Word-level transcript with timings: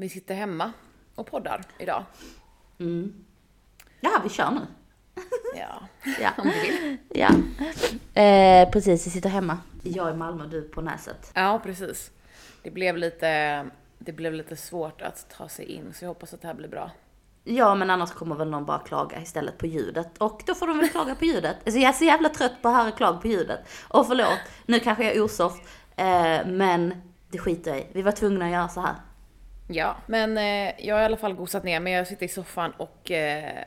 vi 0.00 0.08
sitter 0.08 0.34
hemma 0.34 0.72
och 1.14 1.26
poddar 1.26 1.60
idag. 1.78 2.04
Ja, 4.00 4.10
vi 4.24 4.28
kör 4.30 4.50
nu. 4.50 4.60
Ja, 5.56 5.82
Ja. 6.20 6.30
om 6.38 6.44
du 6.50 6.60
vill. 6.60 6.96
ja. 7.08 7.28
Eh, 8.22 8.70
precis, 8.70 9.06
vi 9.06 9.10
sitter 9.10 9.28
hemma. 9.28 9.58
Jag 9.82 10.10
i 10.10 10.16
Malmö, 10.16 10.46
du 10.46 10.62
på 10.62 10.80
Näset. 10.80 11.30
Ja, 11.34 11.60
precis. 11.64 12.10
Det 12.62 12.70
blev 12.70 12.96
lite, 12.96 13.66
det 13.98 14.12
blev 14.12 14.32
lite 14.34 14.56
svårt 14.56 15.02
att 15.02 15.26
ta 15.36 15.48
sig 15.48 15.64
in, 15.64 15.94
så 15.94 16.04
jag 16.04 16.08
hoppas 16.08 16.34
att 16.34 16.40
det 16.42 16.46
här 16.48 16.54
blir 16.54 16.68
bra. 16.68 16.90
Ja, 17.44 17.74
men 17.74 17.90
annars 17.90 18.10
kommer 18.12 18.36
väl 18.36 18.50
någon 18.50 18.64
bara 18.66 18.78
klaga 18.78 19.22
istället 19.22 19.58
på 19.58 19.66
ljudet. 19.66 20.18
Och 20.18 20.42
då 20.46 20.54
får 20.54 20.66
de 20.66 20.78
väl 20.78 20.88
klaga 20.88 21.14
på 21.14 21.24
ljudet. 21.24 21.56
Alltså 21.64 21.80
jag 21.80 21.88
är 21.88 21.92
så 21.92 22.04
jävla 22.04 22.28
trött 22.28 22.62
på 22.62 22.68
att 22.68 22.76
höra 22.76 22.90
klag 22.90 23.22
på 23.22 23.28
ljudet. 23.28 23.60
Och 23.88 24.06
förlåt, 24.06 24.38
nu 24.66 24.80
kanske 24.80 25.04
jag 25.04 25.16
är 25.16 25.22
osoft. 25.22 25.62
Eh, 25.96 26.46
men 26.46 26.94
det 27.30 27.38
skiter 27.38 27.70
jag 27.70 27.80
i. 27.80 27.86
Vi 27.92 28.02
var 28.02 28.12
tvungna 28.12 28.44
att 28.44 28.50
göra 28.52 28.68
så 28.68 28.80
här. 28.80 28.94
Ja, 29.72 29.96
men 30.06 30.38
eh, 30.38 30.86
jag 30.86 30.94
har 30.94 31.02
i 31.02 31.04
alla 31.04 31.16
fall 31.16 31.34
gosat 31.34 31.64
ner 31.64 31.80
mig. 31.80 31.92
Jag 31.92 32.06
sitter 32.06 32.26
i 32.26 32.28
soffan 32.28 32.70
och 32.70 33.10
eh, 33.10 33.64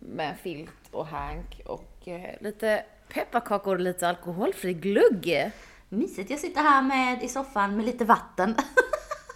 med 0.00 0.36
filt 0.42 0.88
och 0.90 1.06
Hank 1.06 1.60
och 1.66 2.08
eh, 2.08 2.34
lite 2.40 2.84
pepparkakor 3.08 3.74
och 3.74 3.80
lite 3.80 4.08
alkoholfri 4.08 4.74
glugg. 4.74 5.50
Mysigt, 5.88 6.30
jag 6.30 6.38
sitter 6.38 6.60
här 6.60 6.82
med 6.82 7.22
i 7.22 7.28
soffan 7.28 7.76
med 7.76 7.84
lite 7.84 8.04
vatten. 8.04 8.54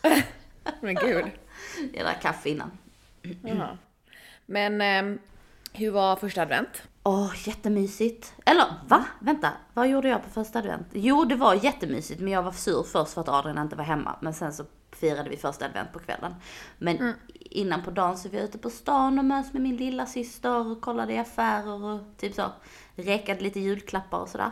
Men 0.80 0.94
gud. 0.94 1.24
Jag 1.94 2.04
drack 2.04 2.22
kaffe 2.22 2.48
innan. 2.48 2.70
Jaha. 3.42 3.78
Men 4.46 4.80
eh, 4.80 5.20
hur 5.72 5.90
var 5.90 6.16
första 6.16 6.42
advent? 6.42 6.82
Åh, 7.02 7.32
jättemysigt. 7.48 8.34
Eller 8.45 8.64
va? 8.88 9.04
Vänta, 9.20 9.52
vad 9.74 9.88
gjorde 9.88 10.08
jag 10.08 10.24
på 10.24 10.30
första 10.30 10.58
advent? 10.58 10.86
Jo, 10.92 11.24
det 11.24 11.34
var 11.34 11.54
jättemysigt, 11.54 12.20
men 12.20 12.32
jag 12.32 12.42
var 12.42 12.52
sur 12.52 12.82
först 12.82 13.12
för 13.12 13.20
att 13.20 13.28
Adrian 13.28 13.58
inte 13.58 13.76
var 13.76 13.84
hemma. 13.84 14.16
Men 14.20 14.34
sen 14.34 14.52
så 14.52 14.64
firade 14.98 15.30
vi 15.30 15.36
första 15.36 15.64
advent 15.64 15.92
på 15.92 15.98
kvällen. 15.98 16.34
Men 16.78 17.14
innan 17.34 17.82
på 17.82 17.90
dagen 17.90 18.18
så 18.18 18.28
var 18.28 18.36
jag 18.36 18.44
ute 18.44 18.58
på 18.58 18.70
stan 18.70 19.18
och 19.18 19.24
möts 19.24 19.52
med 19.52 19.62
min 19.62 19.76
lilla 19.76 20.06
syster 20.06 20.66
och 20.66 20.80
kollade 20.80 21.12
i 21.12 21.18
affärer 21.18 21.84
och 21.84 22.00
typ 22.16 22.34
så. 22.34 22.52
Rekade 22.94 23.40
lite 23.40 23.60
julklappar 23.60 24.18
och 24.18 24.28
sådär. 24.28 24.50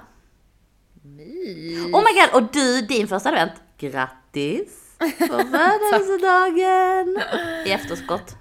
Mys. 1.03 1.85
Oh 1.85 2.03
my 2.05 2.21
god, 2.21 2.43
och 2.43 2.53
du, 2.53 2.81
din 2.81 3.09
första 3.09 3.29
advent. 3.29 3.53
Grattis 3.79 4.97
på 4.99 5.39
födelsedagen! 5.39 7.23
I 7.67 7.71
efterskott. 7.71 8.37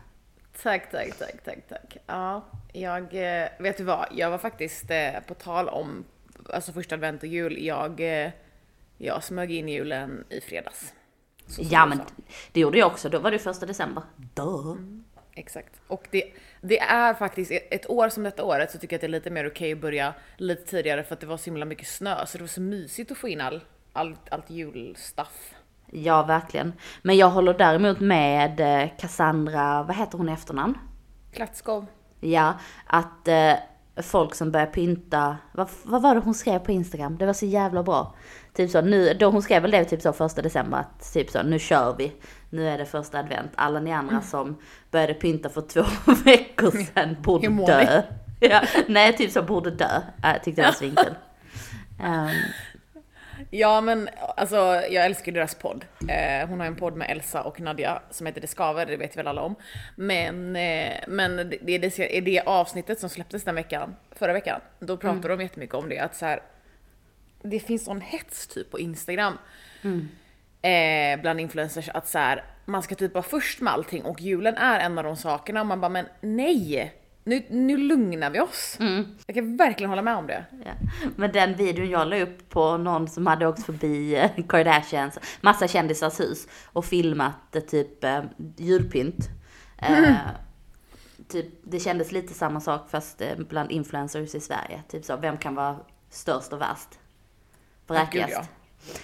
Tack, 0.64 0.92
tack, 0.92 1.18
tack, 1.20 1.44
tack, 1.44 1.68
tack. 1.70 1.98
Ja, 2.06 2.46
jag, 2.74 3.04
eh, 3.14 3.50
vet 3.60 3.78
du 3.78 3.84
vad? 3.84 4.08
Jag 4.12 4.32
var 4.32 4.38
faktiskt, 4.38 4.92
eh, 4.92 5.20
på 5.28 5.34
tal 5.34 5.70
om 5.70 6.06
alltså 6.54 6.72
första 6.72 6.96
advent 6.96 7.24
och 7.24 7.30
jul, 7.30 7.66
jag, 7.66 8.00
eh, 8.00 8.32
jag 8.98 9.24
smög 9.24 9.52
in 9.52 9.70
julen 9.70 10.24
i 10.30 10.42
fredags. 10.42 10.94
Ja 11.58 11.86
men 11.86 12.02
det 12.52 12.60
gjorde 12.60 12.78
jag 12.78 12.88
också, 12.88 13.10
då 13.10 13.20
var 13.20 13.32
det 13.32 13.40
första 13.40 13.66
december. 13.66 14.04
Duh. 14.34 14.76
Exakt. 15.36 15.74
Och 15.88 16.08
det, 16.12 16.24
det 16.62 16.80
är 16.80 17.14
faktiskt, 17.14 17.52
ett 17.52 17.90
år 17.90 18.10
som 18.10 18.24
detta 18.24 18.44
året 18.44 18.72
så 18.72 18.78
tycker 18.78 18.94
jag 18.94 18.98
att 18.98 19.02
det 19.02 19.08
är 19.08 19.10
lite 19.10 19.30
mer 19.30 19.48
okej 19.48 19.74
att 19.74 19.82
börja 19.82 20.14
lite 20.38 20.64
tidigare 20.64 21.04
för 21.04 21.14
att 21.14 21.20
det 21.20 21.28
var 21.28 21.38
så 21.38 21.46
himla 21.46 21.66
mycket 21.66 21.88
snö, 21.88 22.26
så 22.26 22.38
det 22.38 22.44
var 22.44 22.48
så 22.48 22.62
mysigt 22.62 23.12
att 23.12 23.18
få 23.18 23.28
in 23.28 23.42
all, 23.42 23.62
all, 23.94 24.16
allt 24.32 24.50
julstuff. 24.50 25.54
Ja, 25.92 26.24
verkligen. 26.24 26.74
Men 27.02 27.18
jag 27.18 27.30
håller 27.30 27.54
däremot 27.54 28.00
med 28.00 28.60
eh, 28.60 28.90
Cassandra, 28.98 29.84
vad 29.84 29.96
heter 29.96 30.18
hon 30.18 30.30
i 30.30 30.32
efternamn? 30.32 30.78
Klatskov. 31.34 31.86
Ja, 32.20 32.54
att 32.88 33.28
eh, 33.28 33.54
folk 34.04 34.36
som 34.36 34.52
börjar 34.52 34.68
pynta, 34.68 35.38
vad, 35.54 35.70
vad 35.84 36.02
var 36.02 36.16
det 36.16 36.22
hon 36.22 36.34
skrev 36.34 36.60
på 36.60 36.72
Instagram? 36.72 37.18
Det 37.18 37.26
var 37.26 37.34
så 37.34 37.46
jävla 37.46 37.84
bra. 37.84 38.16
Typ 38.54 38.70
så, 38.70 38.82
nu, 38.82 39.14
då 39.14 39.30
hon 39.30 39.42
skrev 39.42 39.62
väl 39.62 39.72
det 39.72 39.86
typ 39.86 40.02
så 40.02 40.14
första 40.14 40.42
december 40.42 40.78
att 40.78 41.14
typ 41.14 41.30
så, 41.30 41.44
nu 41.44 41.60
kör 41.60 41.96
vi. 41.98 42.12
Nu 42.50 42.70
är 42.70 42.78
det 42.78 42.86
första 42.86 43.20
advent. 43.20 43.52
Alla 43.56 43.80
ni 43.80 43.92
andra 43.92 44.22
som 44.22 44.58
började 44.92 45.14
pynta 45.14 45.50
för 45.50 45.62
två 45.62 45.84
veckor 46.26 46.72
sedan 46.72 47.18
borde 47.22 47.48
dö. 47.48 48.02
Ja, 48.40 48.62
nej, 48.88 49.14
typ 49.14 49.32
så 49.32 49.42
borde 49.42 49.72
dö. 49.72 50.02
Äh, 50.24 50.42
tyckte 50.44 50.62
jag 50.62 50.68
var 50.68 50.74
svinkul. 50.74 51.16
um, 52.04 52.30
Ja 53.50 53.82
men 53.82 54.10
alltså 54.38 54.56
jag 54.90 55.06
älskar 55.06 55.32
ju 55.32 55.36
deras 55.36 55.56
podd. 55.56 55.86
Eh, 56.10 56.48
hon 56.50 56.60
har 56.60 56.68
en 56.68 56.76
podd 56.76 56.96
med 56.96 57.12
Elsa 57.12 57.44
och 57.44 57.60
Nadja 57.60 58.02
som 58.10 58.28
heter 58.28 58.42
Det 58.42 58.48
skaver, 58.48 58.86
det 58.86 58.98
vet 58.98 59.18
väl 59.18 59.28
alla 59.28 59.42
om. 59.42 59.56
Men, 59.96 60.56
eh, 60.56 60.94
men 61.08 61.36
det, 61.36 61.58
det, 61.62 61.78
det, 61.78 62.22
det 62.22 62.42
avsnittet 62.46 63.00
som 63.00 63.10
släpptes 63.10 63.44
den 63.44 63.56
veckan, 63.56 63.96
förra 64.12 64.34
veckan, 64.34 64.62
då 64.80 64.98
pratade 64.98 65.28
de 65.28 65.42
jättemycket 65.42 65.76
om 65.76 65.90
det 65.90 66.00
att 66.00 66.16
så 66.16 66.26
här, 66.26 66.40
det 67.44 67.60
finns 67.60 67.86
sån 67.86 68.02
hets 68.02 68.48
typ 68.48 68.72
på 68.72 68.80
Instagram. 68.80 69.38
Eh, 70.62 71.22
bland 71.22 71.40
influencers 71.40 71.90
att 71.90 72.08
så 72.08 72.18
här, 72.18 72.44
man 72.66 72.84
ska 72.84 72.96
typ 72.96 73.14
vara 73.14 73.24
först 73.24 73.62
med 73.62 73.74
allting 73.74 74.04
och 74.04 74.22
julen 74.22 74.56
är 74.56 74.80
en 74.80 74.98
av 74.98 75.04
de 75.04 75.16
sakerna 75.16 75.62
och 75.62 75.68
man 75.68 75.82
bara 75.82 75.90
men 75.90 76.06
nej! 76.22 77.00
Nu, 77.26 77.46
nu 77.50 77.78
lugnar 77.78 78.30
vi 78.30 78.40
oss. 78.40 78.78
Jag 79.26 79.36
kan 79.36 79.58
verkligen 79.58 79.90
hålla 79.90 80.02
med 80.02 80.16
om 80.16 80.28
det. 80.28 80.46
Ja. 80.66 80.72
Men 81.16 81.32
den 81.32 81.56
videon 81.56 81.90
jag 81.90 82.08
la 82.08 82.22
upp 82.22 82.50
på 82.50 82.78
någon 82.78 83.08
som 83.08 83.28
hade 83.28 83.48
åkt 83.48 83.66
förbi 83.66 84.16
eh, 84.16 84.46
Kardashians, 84.50 85.20
massa 85.42 85.68
kändisars 85.68 86.20
hus 86.20 86.48
och 86.66 86.86
filmat 86.86 87.56
eh, 87.56 87.62
typ 87.62 88.04
eh, 88.04 88.24
julpynt. 88.58 89.30
Eh, 89.78 90.16
typ, 91.28 91.46
det 91.64 91.80
kändes 91.80 92.12
lite 92.12 92.34
samma 92.34 92.60
sak 92.60 92.90
fast 92.90 93.22
bland 93.50 93.72
influencers 93.72 94.36
i 94.36 94.40
Sverige. 94.40 94.84
Typ 94.90 95.06
så, 95.06 95.18
vem 95.18 95.38
kan 95.38 95.56
vara 95.56 95.78
störst 96.10 96.54
och 96.54 96.62
värst? 96.62 97.00
Vräkigast. 97.88 98.38
Gud, 98.38 98.48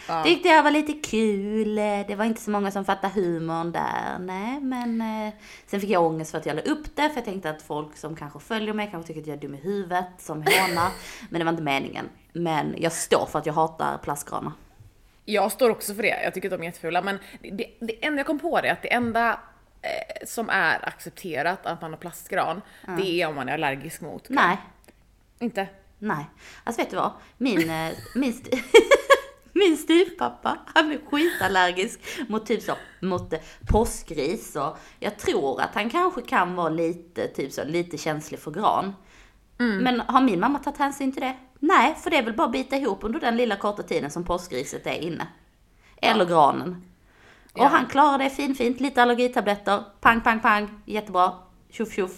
ja. 0.08 0.24
Tyckte 0.24 0.50
jag 0.50 0.64
var 0.64 0.72
lite 0.72 0.94
kul. 0.94 1.76
Det 1.76 2.16
var 2.18 2.26
inte 2.26 2.42
så 2.42 2.52
många 2.52 2.72
som 2.72 2.86
fattade 2.86 3.14
humorn 3.14 3.72
där. 3.72 4.20
Nej, 4.20 4.60
men 4.60 5.02
eh, 5.02 5.34
sen 5.68 5.82
fick 5.82 5.90
jag 5.90 6.04
ångest 6.04 6.32
för 6.32 6.38
att 6.38 6.46
jag 6.46 6.56
la 6.56 6.62
upp 6.62 6.96
det. 6.96 7.10
För 7.10 7.16
jag 7.16 7.26
tänkte 7.26 7.50
att 7.50 7.62
folk 7.62 7.98
som 7.98 8.16
kanske 8.16 8.40
följer 8.40 8.74
mig 8.74 8.90
kanske 8.92 9.08
tycker 9.08 9.22
att 9.22 9.28
jag 9.28 9.38
är 9.38 9.42
dum 9.42 9.56
i 9.56 9.58
huvudet 9.58 10.06
som 10.18 10.38
hånar. 10.38 10.92
men 11.30 11.40
det 11.40 11.46
var 11.46 11.52
inte 11.52 11.64
meningen. 11.64 12.10
Men 12.34 12.76
jag 12.78 12.92
står 12.92 13.26
för 13.26 13.40
att 13.40 13.46
jag 13.46 13.54
hatar 13.54 13.98
plastgranar. 13.98 14.52
Jag 15.26 15.52
står 15.52 15.70
också 15.70 15.94
för 15.94 16.04
det, 16.04 16.24
jag 16.24 16.34
tycker 16.34 16.48
att 16.48 16.60
de 16.60 16.62
är 16.62 16.66
jättefula. 16.66 17.02
Men 17.02 17.20
det, 17.42 17.66
det 17.80 18.06
enda 18.06 18.20
jag 18.20 18.28
kom 18.28 18.40
på 18.40 18.62
det 18.62 18.68
är 18.68 18.74
att 18.74 18.82
det 18.82 18.94
enda 18.94 19.40
eh, 19.82 20.26
som 20.26 20.50
är 20.50 20.88
accepterat 20.88 21.66
att 21.66 21.82
man 21.82 21.92
har 21.92 21.98
plastgran, 21.98 22.62
det 22.98 23.22
är 23.22 23.28
om 23.28 23.36
man 23.36 23.50
är 23.50 23.54
allergisk 23.54 24.02
mot 24.02 24.28
gran. 24.28 24.48
Nej, 24.48 24.58
Inte? 25.40 25.68
Nej. 26.00 26.30
Alltså 26.64 26.82
vet 26.82 26.90
du 26.90 26.96
vad? 26.96 27.12
Min, 27.38 27.70
eh, 27.70 27.92
min, 28.16 28.30
st- 28.30 28.64
min 29.54 29.78
styvpappa, 29.78 30.58
han 30.76 30.92
är 30.92 31.00
skitallergisk 31.10 32.00
mot 32.28 32.46
typ 32.46 32.62
så, 32.64 32.74
mot 33.02 33.34
eh, 33.34 33.40
påskris 33.68 34.56
och 34.56 34.78
jag 35.00 35.18
tror 35.20 35.62
att 35.62 35.76
han 35.76 35.90
kanske 35.90 36.22
kan 36.22 36.56
vara 36.56 36.70
lite, 36.70 37.28
typ 37.28 37.52
så, 37.54 37.64
lite 37.64 37.98
känslig 37.98 38.40
för 38.40 38.52
gran. 38.52 38.94
Men 39.82 40.00
har 40.00 40.22
min 40.22 40.40
mamma 40.40 40.60
tagit 40.60 40.80
hänsyn 40.80 41.12
till 41.12 41.22
det? 41.22 41.36
Nej, 41.60 41.96
för 42.04 42.10
det 42.10 42.18
är 42.18 42.24
väl 42.24 42.34
bara 42.34 42.46
att 42.48 42.52
bita 42.54 42.76
ihop 42.78 43.04
under 43.04 43.20
den 43.20 43.38
lilla 43.38 43.56
korta 43.56 43.84
tiden 43.84 44.12
som 44.12 44.24
påskriset 44.24 44.88
är 44.88 44.94
inne. 45.02 45.28
Eller 46.02 46.26
granen. 46.26 46.84
Och 47.54 47.60
Ja. 47.60 47.68
han 47.68 47.86
klarar 47.86 48.18
det 48.18 48.30
finfint, 48.30 48.80
lite 48.80 49.02
allergitabletter, 49.04 49.84
pang, 50.02 50.22
pang, 50.22 50.40
pang, 50.40 50.70
jättebra, 50.86 51.34
tjoff, 51.70 51.94
tjoff. 51.94 52.12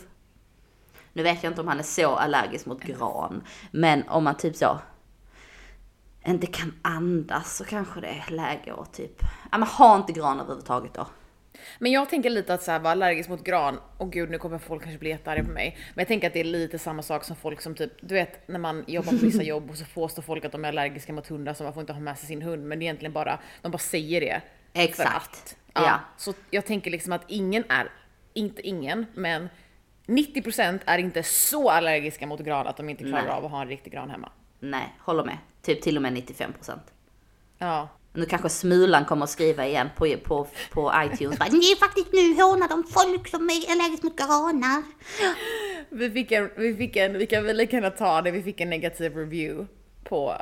Nu 1.14 1.24
vet 1.24 1.44
jag 1.44 1.52
inte 1.52 1.62
om 1.62 1.68
han 1.68 1.80
är 1.80 1.84
så 1.84 2.16
allergisk 2.16 2.66
mot 2.66 2.84
gran, 2.84 3.44
men 3.72 4.04
om 4.08 4.24
man 4.24 4.38
typ 4.38 4.56
så 4.56 4.80
inte 6.26 6.48
kan 6.48 6.74
andas 6.82 7.58
så 7.58 7.66
kanske 7.66 8.02
det 8.02 8.08
är 8.08 8.32
läge 8.32 8.74
att 8.74 8.94
typ, 8.94 9.22
ja 9.52 9.58
men 9.58 9.68
ha 9.68 9.96
inte 9.96 10.14
gran 10.14 10.40
överhuvudtaget 10.40 10.94
då. 10.94 11.08
Men 11.80 11.92
jag 11.92 12.10
tänker 12.10 12.30
lite 12.30 12.54
att 12.54 12.64
så 12.64 12.72
här, 12.72 12.80
vara 12.80 12.92
allergisk 12.92 13.30
mot 13.30 13.44
gran, 13.44 13.80
och 13.98 14.12
gud 14.12 14.30
nu 14.30 14.38
kommer 14.38 14.58
folk 14.58 14.84
kanske 14.84 15.00
bli 15.00 15.10
jättearga 15.10 15.44
på 15.44 15.52
mig. 15.52 15.78
Men 15.94 16.02
jag 16.02 16.08
tänker 16.08 16.28
att 16.28 16.34
det 16.34 16.40
är 16.40 16.44
lite 16.44 16.80
samma 16.80 17.02
sak 17.02 17.24
som 17.24 17.36
folk 17.36 17.62
som 17.62 17.76
typ, 17.76 17.92
du 18.02 18.16
vet 18.16 18.48
när 18.48 18.60
man 18.60 18.84
jobbar 18.88 19.12
på 19.12 19.18
vissa 19.18 19.44
jobb 19.54 19.70
och 19.70 19.78
så 19.78 19.86
påstår 19.86 20.22
folk 20.22 20.46
att 20.46 20.52
de 20.52 20.66
är 20.66 20.70
allergiska 20.70 21.14
mot 21.14 21.28
hundar 21.28 21.54
så 21.54 21.64
man 21.64 21.74
får 21.74 21.82
inte 21.82 21.94
ha 21.94 22.00
med 22.00 22.18
sig 22.18 22.28
sin 22.28 22.42
hund. 22.42 22.68
Men 22.68 22.80
det 22.80 22.84
är 22.84 22.86
egentligen 22.86 23.14
bara, 23.14 23.40
de 23.62 23.72
bara 23.72 23.78
säger 23.78 24.22
det. 24.22 24.42
Exakt. 24.74 25.16
att. 25.16 25.56
Ja. 25.74 25.82
Ja. 25.82 26.00
Så 26.18 26.34
jag 26.50 26.66
tänker 26.66 26.92
liksom 26.92 27.14
att 27.14 27.24
ingen 27.28 27.64
är, 27.70 27.92
inte 28.34 28.62
ingen, 28.62 29.06
men 29.14 29.50
90% 30.12 30.80
är 30.86 30.98
inte 30.98 31.24
så 31.24 31.70
allergiska 31.70 32.28
mot 32.28 32.40
gran 32.40 32.68
att 32.68 32.78
de 32.78 32.90
inte 32.90 33.04
klarar 33.04 33.24
Nej. 33.24 33.32
av 33.32 33.46
att 33.46 33.52
ha 33.52 33.62
en 33.62 33.68
riktig 33.68 33.94
gran 33.94 34.10
hemma. 34.10 34.32
Nej, 34.60 34.96
håller 35.00 35.24
med. 35.24 35.38
Typ 35.62 35.82
till 35.82 35.96
och 35.96 36.02
med 36.02 36.14
95%. 36.14 36.80
Ja. 37.58 37.90
Nu 38.14 38.26
kanske 38.26 38.50
Smulan 38.50 39.06
kommer 39.06 39.24
att 39.24 39.30
skriva 39.30 39.68
igen 39.68 39.90
på, 39.96 40.16
på, 40.24 40.48
på 40.72 40.94
iTunes. 40.96 41.40
Bara, 41.40 41.50
Ni 41.50 41.72
är 41.72 41.76
faktiskt 41.76 42.14
nu 42.14 42.44
hånar 42.44 42.70
de 42.70 42.84
folk 42.84 43.28
som 43.28 43.50
är 43.50 43.72
allergiska 43.72 44.08
mot 44.08 44.18
granar. 44.18 44.84
Vi 45.90 46.12
fick 46.12 46.32
en, 46.32 46.50
vi 46.58 46.76
fick 46.76 46.96
en, 46.96 47.18
vi 47.18 47.26
kan 47.26 47.44
väl 47.44 47.58
lika 47.58 47.76
gärna 47.76 47.90
ta 47.90 48.22
det, 48.22 48.32
vi 48.32 48.44
fick 48.44 48.62
en 48.62 48.70
negativ 48.70 49.16
review 49.18 49.68
på... 50.04 50.36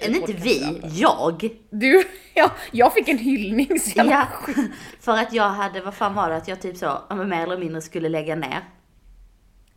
Men 0.00 0.14
inte 0.14 0.32
vi, 0.32 0.80
jag. 0.82 1.50
Du, 1.70 2.04
ja, 2.34 2.50
jag 2.70 2.94
fick 2.94 3.08
en 3.08 3.18
hyllning 3.18 3.80
så 3.80 3.90
jävla 3.98 4.28
Ja, 4.46 4.52
för 5.00 5.12
att 5.12 5.32
jag 5.32 5.48
hade, 5.48 5.80
vad 5.80 5.94
fan 5.94 6.14
var 6.14 6.30
det, 6.30 6.36
att 6.36 6.48
jag 6.48 6.60
typ 6.60 6.76
så, 6.76 7.02
mer 7.10 7.42
eller 7.42 7.58
mindre 7.58 7.82
skulle 7.82 8.08
lägga 8.08 8.36
ner. 8.36 8.64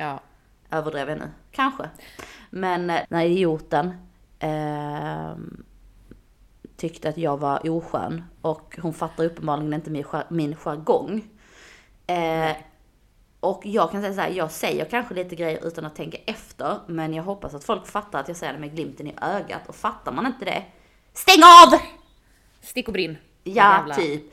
Ja. 0.01 0.19
Överdrev 0.69 1.09
jag 1.09 1.18
nu? 1.19 1.31
Kanske. 1.51 1.89
Men 2.50 2.89
eh, 2.89 3.01
den 3.09 3.19
här 3.19 3.25
idioten, 3.25 3.94
ehm, 4.39 5.63
tyckte 6.77 7.09
att 7.09 7.18
jag 7.18 7.38
var 7.38 7.69
oskön 7.69 8.24
och 8.42 8.80
hon 8.81 8.94
fattar 8.94 9.25
uppenbarligen 9.25 9.74
inte 9.74 9.89
min, 9.89 10.06
min 10.30 10.56
jargong. 10.56 11.24
Eh, 12.07 12.56
och 13.39 13.62
jag 13.65 13.92
kan 13.92 14.01
säga 14.01 14.13
så 14.13 14.21
här, 14.21 14.30
jag 14.30 14.51
säger 14.51 14.86
kanske 14.86 15.13
lite 15.13 15.36
grejer 15.36 15.68
utan 15.68 15.86
att 15.86 15.95
tänka 15.95 16.18
efter, 16.25 16.80
men 16.88 17.13
jag 17.13 17.24
hoppas 17.24 17.53
att 17.53 17.63
folk 17.63 17.88
fattar 17.88 18.19
att 18.19 18.27
jag 18.27 18.38
säger 18.38 18.53
det 18.53 18.59
med 18.59 18.75
glimten 18.75 19.07
i 19.07 19.15
ögat. 19.21 19.68
Och 19.68 19.75
fattar 19.75 20.12
man 20.12 20.25
inte 20.25 20.45
det, 20.45 20.63
stäng 21.13 21.44
av! 21.44 21.80
Stick 22.62 22.88
och 22.88 22.94
brinn. 22.94 23.18
Ja, 23.44 23.86
typ. 23.95 24.24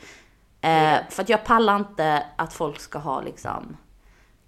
Eh, 0.61 0.99
för 1.11 1.23
att 1.23 1.29
jag 1.29 1.45
pallar 1.45 1.77
inte 1.77 2.27
att 2.37 2.53
folk 2.53 2.81
ska 2.81 2.99
ha 2.99 3.21
liksom, 3.21 3.77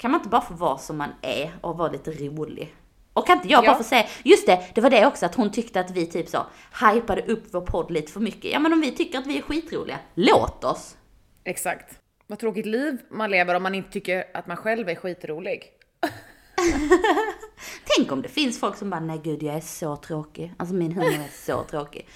kan 0.00 0.10
man 0.10 0.20
inte 0.20 0.28
bara 0.28 0.40
få 0.40 0.54
vara 0.54 0.78
som 0.78 0.96
man 0.96 1.08
är 1.22 1.52
och 1.60 1.76
vara 1.78 1.92
lite 1.92 2.10
rolig? 2.10 2.74
Och 3.12 3.26
kan 3.26 3.36
inte 3.36 3.48
jag 3.48 3.64
Ja. 3.64 3.70
bara 3.70 3.76
få 3.76 3.84
säga, 3.84 4.06
just 4.24 4.46
det, 4.46 4.66
det 4.74 4.80
var 4.80 4.90
det 4.90 5.06
också 5.06 5.26
att 5.26 5.34
hon 5.34 5.50
tyckte 5.52 5.80
att 5.80 5.90
vi 5.90 6.06
typ 6.06 6.28
så 6.28 6.46
hypade 6.92 7.22
upp 7.22 7.44
vår 7.52 7.60
podd 7.60 7.90
lite 7.90 8.12
för 8.12 8.20
mycket. 8.20 8.52
Ja 8.52 8.58
men 8.58 8.72
om 8.72 8.80
vi 8.80 8.90
tycker 8.92 9.18
att 9.18 9.26
vi 9.26 9.38
är 9.38 9.42
skitroliga, 9.42 9.98
låt 10.14 10.64
oss! 10.64 10.96
Exakt. 11.44 11.98
Vad 12.26 12.38
tråkigt 12.38 12.66
liv 12.66 12.98
man 13.10 13.30
lever 13.30 13.54
om 13.54 13.62
man 13.62 13.74
inte 13.74 13.90
tycker 13.90 14.24
att 14.34 14.46
man 14.46 14.56
själv 14.56 14.88
är 14.88 14.94
skitrolig. 14.94 15.62
Tänk 17.96 18.12
om 18.12 18.22
det 18.22 18.28
finns 18.28 18.60
folk 18.60 18.76
som 18.76 18.90
bara, 18.90 19.00
nej 19.00 19.20
gud 19.24 19.42
jag 19.42 19.54
är 19.54 19.60
så 19.60 19.96
tråkig. 19.96 20.54
Alltså 20.56 20.74
min 20.74 20.92
humor 20.92 21.08
är 21.12 21.46
så 21.46 21.62
tråkig. 21.62 22.08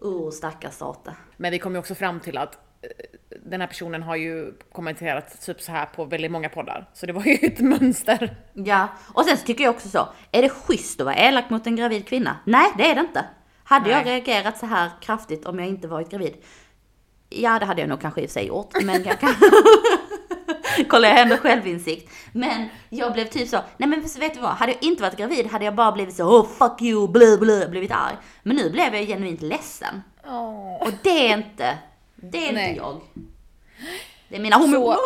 Oh 0.00 0.30
stackars 0.30 0.74
Sate. 0.74 1.14
Men 1.36 1.50
vi 1.50 1.58
kom 1.58 1.72
ju 1.72 1.78
också 1.78 1.94
fram 1.94 2.20
till 2.20 2.38
att 2.38 2.58
den 3.44 3.60
här 3.60 3.68
personen 3.68 4.02
har 4.02 4.16
ju 4.16 4.52
kommenterat 4.72 5.46
typ 5.46 5.60
så 5.60 5.72
här 5.72 5.86
på 5.86 6.04
väldigt 6.04 6.30
många 6.30 6.48
poddar. 6.48 6.90
Så 6.94 7.06
det 7.06 7.12
var 7.12 7.24
ju 7.24 7.34
ett 7.42 7.60
mönster. 7.60 8.36
Ja, 8.52 8.88
och 9.14 9.24
sen 9.24 9.36
så 9.36 9.46
tycker 9.46 9.64
jag 9.64 9.74
också 9.74 9.88
så, 9.88 10.08
är 10.32 10.42
det 10.42 10.48
schysst 10.48 11.00
att 11.00 11.06
vara 11.06 11.16
elak 11.16 11.50
mot 11.50 11.66
en 11.66 11.76
gravid 11.76 12.08
kvinna? 12.08 12.36
Nej, 12.44 12.72
det 12.78 12.90
är 12.90 12.94
det 12.94 13.00
inte. 13.00 13.24
Hade 13.64 13.90
jag 13.90 14.04
Nej. 14.04 14.14
reagerat 14.14 14.58
så 14.58 14.66
här 14.66 14.90
kraftigt 15.00 15.46
om 15.46 15.58
jag 15.58 15.68
inte 15.68 15.88
varit 15.88 16.10
gravid? 16.10 16.34
Ja, 17.28 17.58
det 17.58 17.66
hade 17.66 17.80
jag 17.80 17.88
nog 17.88 18.00
kanske 18.00 18.20
i 18.20 18.24
och 18.24 18.30
för 18.30 18.32
sig 18.32 18.46
gjort, 18.46 18.82
men 18.82 19.04
jag 19.04 19.20
kan... 19.20 19.34
Kolla, 20.88 21.08
jag 21.08 21.20
ändå 21.20 21.36
självinsikt. 21.36 22.12
Men 22.32 22.68
jag 22.88 23.12
blev 23.12 23.24
typ 23.24 23.48
så, 23.48 23.58
nej 23.76 23.88
men 23.88 24.00
vet 24.00 24.34
du 24.34 24.40
vad? 24.40 24.50
Hade 24.50 24.72
jag 24.72 24.82
inte 24.82 25.02
varit 25.02 25.16
gravid 25.16 25.46
hade 25.46 25.64
jag 25.64 25.74
bara 25.74 25.92
blivit 25.92 26.14
så, 26.14 26.24
oh 26.24 26.46
fuck 26.46 26.82
you, 26.82 27.08
blö 27.08 27.36
blö, 27.36 27.68
blivit 27.68 27.92
arg. 27.92 28.16
Men 28.42 28.56
nu 28.56 28.70
blev 28.70 28.94
jag 28.94 29.06
genuint 29.06 29.42
ledsen. 29.42 30.02
Åh. 30.26 30.82
Och 30.82 30.90
det 31.02 31.28
är 31.28 31.36
inte, 31.36 31.78
det 32.16 32.48
är 32.48 32.52
Nej. 32.52 32.68
inte 32.68 32.80
jag. 32.80 33.00
Det 34.28 34.36
är 34.36 34.40
mina 34.40 34.56
hormoner. 34.56 34.98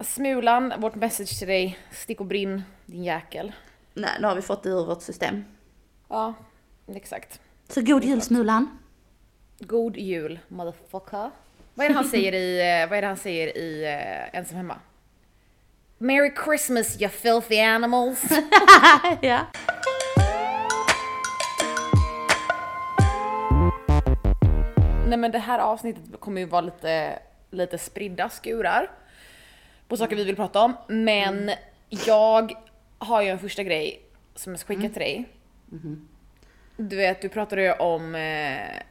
Smulan, 0.00 0.72
vårt 0.78 0.94
message 0.94 1.38
till 1.38 1.48
dig. 1.48 1.78
Stick 1.92 2.20
och 2.20 2.26
brinn, 2.26 2.62
din 2.86 3.04
jäkel. 3.04 3.52
Nej, 3.94 4.10
nu 4.20 4.26
har 4.26 4.34
vi 4.34 4.42
fått 4.42 4.62
det 4.62 4.68
ur 4.68 4.84
vårt 4.84 5.02
system. 5.02 5.44
Ja, 6.08 6.34
exakt. 6.86 7.40
Så 7.68 7.82
god 7.82 8.04
jul 8.04 8.22
Smulan. 8.22 8.78
God 9.58 9.96
jul, 9.96 10.38
motherfucker. 10.48 11.30
Vad 11.74 11.84
är 11.84 11.88
det 11.88 11.94
han 11.94 12.04
säger 12.08 12.32
i, 12.32 12.80
eh, 12.82 12.88
vad 12.88 12.98
är 12.98 13.02
det 13.02 13.08
han 13.08 13.16
säger 13.16 13.56
i 13.56 13.84
uh, 13.84 14.38
Ensam 14.38 14.56
Hemma? 14.56 14.76
Merry 15.98 16.32
Christmas 16.44 17.00
you 17.00 17.10
filthy 17.10 17.60
animals. 17.60 18.24
ja. 19.20 19.40
Nej 25.10 25.18
men 25.18 25.30
det 25.30 25.38
här 25.38 25.58
avsnittet 25.58 26.20
kommer 26.20 26.40
ju 26.40 26.46
vara 26.46 26.60
lite, 26.60 27.18
lite 27.50 27.78
spridda 27.78 28.28
skurar 28.28 28.90
på 29.88 29.96
saker 29.96 30.16
vi 30.16 30.24
vill 30.24 30.36
prata 30.36 30.62
om. 30.62 30.76
Men 30.88 31.50
jag 31.88 32.52
har 32.98 33.22
ju 33.22 33.28
en 33.28 33.38
första 33.38 33.62
grej 33.62 34.02
som 34.34 34.52
jag 34.52 34.60
ska 34.60 34.74
skicka 34.74 34.88
till 34.88 35.00
dig. 35.00 35.28
Du 36.76 36.96
vet, 36.96 37.22
du 37.22 37.28
pratade 37.28 37.62
ju 37.62 37.72
om 37.72 38.14
eh, 38.14 38.82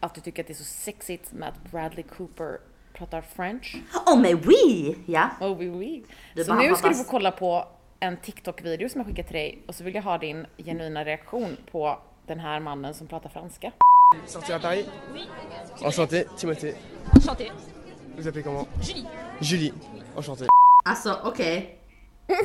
att 0.00 0.14
du 0.14 0.20
tycker 0.20 0.42
att 0.42 0.46
det 0.46 0.52
är 0.52 0.54
så 0.54 0.64
sexigt 0.64 1.32
med 1.32 1.48
att 1.48 1.70
Bradley 1.70 2.04
Cooper 2.16 2.58
pratar 2.92 3.20
French. 3.20 3.76
Oh 4.06 4.20
mais 4.20 4.46
oui! 4.46 4.96
Ja. 5.06 5.30
Oh, 5.40 5.58
oui, 5.58 5.70
oui. 5.70 6.04
Du 6.34 6.44
Så 6.44 6.54
nu 6.54 6.74
ska 6.74 6.88
du 6.88 6.94
få 6.94 7.04
kolla 7.04 7.30
på 7.30 7.68
en 8.00 8.16
TikTok-video 8.16 8.88
som 8.88 9.00
jag 9.00 9.08
skickar 9.08 9.22
till 9.22 9.36
dig 9.36 9.62
och 9.66 9.74
så 9.74 9.84
vill 9.84 9.94
jag 9.94 10.02
ha 10.02 10.18
din 10.18 10.46
genuina 10.56 11.04
reaktion 11.04 11.56
på 11.70 11.98
den 12.26 12.40
här 12.40 12.60
mannen 12.60 12.94
som 12.94 13.06
pratar 13.06 13.28
franska. 13.28 13.72
Sortir 14.26 14.54
à 14.54 14.58
Paris 14.58 14.84
Enchanté, 15.84 16.26
Timothée. 16.36 16.74
Enchanté. 17.16 17.52
Vous 18.16 18.28
appelez 18.28 18.42
comment 18.42 18.66
Julie. 18.80 19.06
Julie. 19.40 19.72
Enchanté. 20.16 20.46
Alltså 20.84 21.20
okej. 21.24 21.78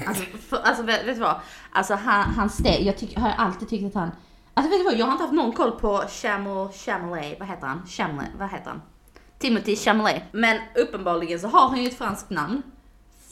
Alltså, 0.07 0.23
för, 0.23 0.57
alltså 0.57 0.83
vet, 0.83 1.05
vet 1.05 1.15
du 1.15 1.21
vad? 1.21 1.35
Alltså 1.71 1.93
han, 1.93 2.23
han 2.23 2.49
steg, 2.49 2.87
jag 2.87 2.97
tycker, 2.97 3.19
har 3.19 3.29
alltid 3.29 3.69
tyckt 3.69 3.85
att 3.85 3.93
han... 3.93 4.11
Alltså 4.53 4.71
vet 4.71 4.79
du 4.79 4.83
vad, 4.83 4.97
jag 4.97 5.05
har 5.05 5.11
inte 5.11 5.23
haft 5.23 5.33
någon 5.33 5.53
koll 5.53 5.71
på 5.71 6.03
Chamel, 6.09 6.69
Chamelet, 6.69 7.39
vad 7.39 7.47
heter 7.47 7.67
han? 7.67 7.85
Chamelet, 7.87 8.29
vad 8.39 8.49
heter 8.49 8.69
han? 8.69 8.81
Timothy 9.39 9.75
Chamelet. 9.75 10.23
Men 10.31 10.59
uppenbarligen 10.75 11.39
så 11.39 11.47
har 11.47 11.69
han 11.69 11.81
ju 11.81 11.87
ett 11.87 11.97
franskt 11.97 12.29
namn. 12.29 12.61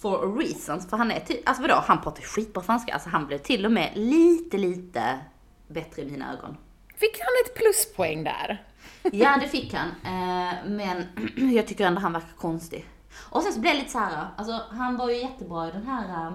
For 0.02 0.24
a 0.24 0.36
reason. 0.40 0.82
För 0.82 0.98
han 0.98 1.12
är 1.12 1.20
typ, 1.20 1.50
alltså 1.50 1.62
vadå, 1.62 1.84
han 1.88 2.02
pratar 2.02 2.22
skitbra 2.22 2.64
franska. 2.64 2.94
Alltså 2.94 3.10
han 3.10 3.28
blev 3.28 3.38
till 3.38 3.66
och 3.66 3.72
med 3.72 3.92
lite, 3.96 4.58
lite 4.58 5.20
bättre 5.68 6.02
i 6.02 6.06
mina 6.06 6.34
ögon. 6.34 6.58
Fick 7.00 7.20
han 7.20 7.30
ett 7.46 7.56
pluspoäng 7.56 8.24
där? 8.24 8.64
Ja, 9.12 9.38
det 9.42 9.48
fick 9.48 9.74
han. 9.74 9.88
Eh, 9.90 10.56
men 10.66 11.06
jag 11.56 11.68
tycker 11.68 11.88
ändå 11.88 12.02
han 12.02 12.14
verkar 12.14 12.38
konstig. 12.38 12.86
Och 13.30 13.42
sen 13.42 13.54
så 13.54 13.60
blev 13.60 13.74
det 13.74 13.80
lite 13.80 13.92
så 13.92 14.00
här, 14.00 14.28
alltså 14.38 14.62
han 14.70 14.98
var 14.98 15.10
ju 15.10 15.18
jättebra 15.18 15.68
i 15.68 15.72
den 15.72 15.88
här, 15.88 16.28
eh, 16.28 16.34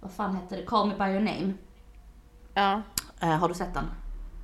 vad 0.00 0.12
fan 0.12 0.36
hette 0.36 0.56
det, 0.56 0.62
Call 0.62 0.88
Me 0.88 0.94
By 0.94 1.04
Your 1.04 1.20
Name. 1.20 1.52
Ja. 2.54 2.82
Eh, 3.20 3.28
har 3.28 3.48
du 3.48 3.54
sett 3.54 3.74
den? 3.74 3.90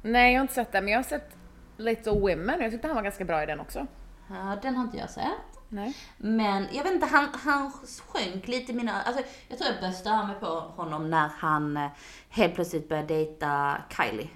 Nej, 0.03 0.33
jag 0.33 0.41
har 0.41 0.43
inte 0.43 0.55
sett 0.55 0.73
den, 0.73 0.85
men 0.85 0.93
jag 0.93 0.99
har 0.99 1.05
sett 1.05 1.37
Little 1.77 2.13
Women 2.13 2.61
jag 2.61 2.71
tyckte 2.71 2.87
han 2.87 2.97
var 2.97 3.03
ganska 3.03 3.25
bra 3.25 3.43
i 3.43 3.47
den 3.47 3.61
också. 3.61 3.87
Ja, 4.29 4.59
den 4.63 4.77
har 4.77 4.85
inte 4.85 4.97
jag 4.97 5.11
sett. 5.11 5.59
Nej. 5.69 5.97
Men 6.17 6.67
jag 6.73 6.85
vet 6.85 6.93
inte, 6.93 7.07
han, 7.07 7.29
han 7.45 7.73
sjönk 8.07 8.49
lite 8.49 8.73
i 8.73 8.75
mina, 8.75 9.03
alltså 9.03 9.23
jag 9.49 9.59
tror 9.59 9.71
jag 9.71 9.81
började 9.81 9.97
störa 9.97 10.27
mig 10.27 10.37
på 10.41 10.47
honom 10.47 11.11
när 11.11 11.29
han 11.39 11.89
helt 12.29 12.55
plötsligt 12.55 12.89
började 12.89 13.09
dejta 13.09 13.77
Kylie. 13.97 14.29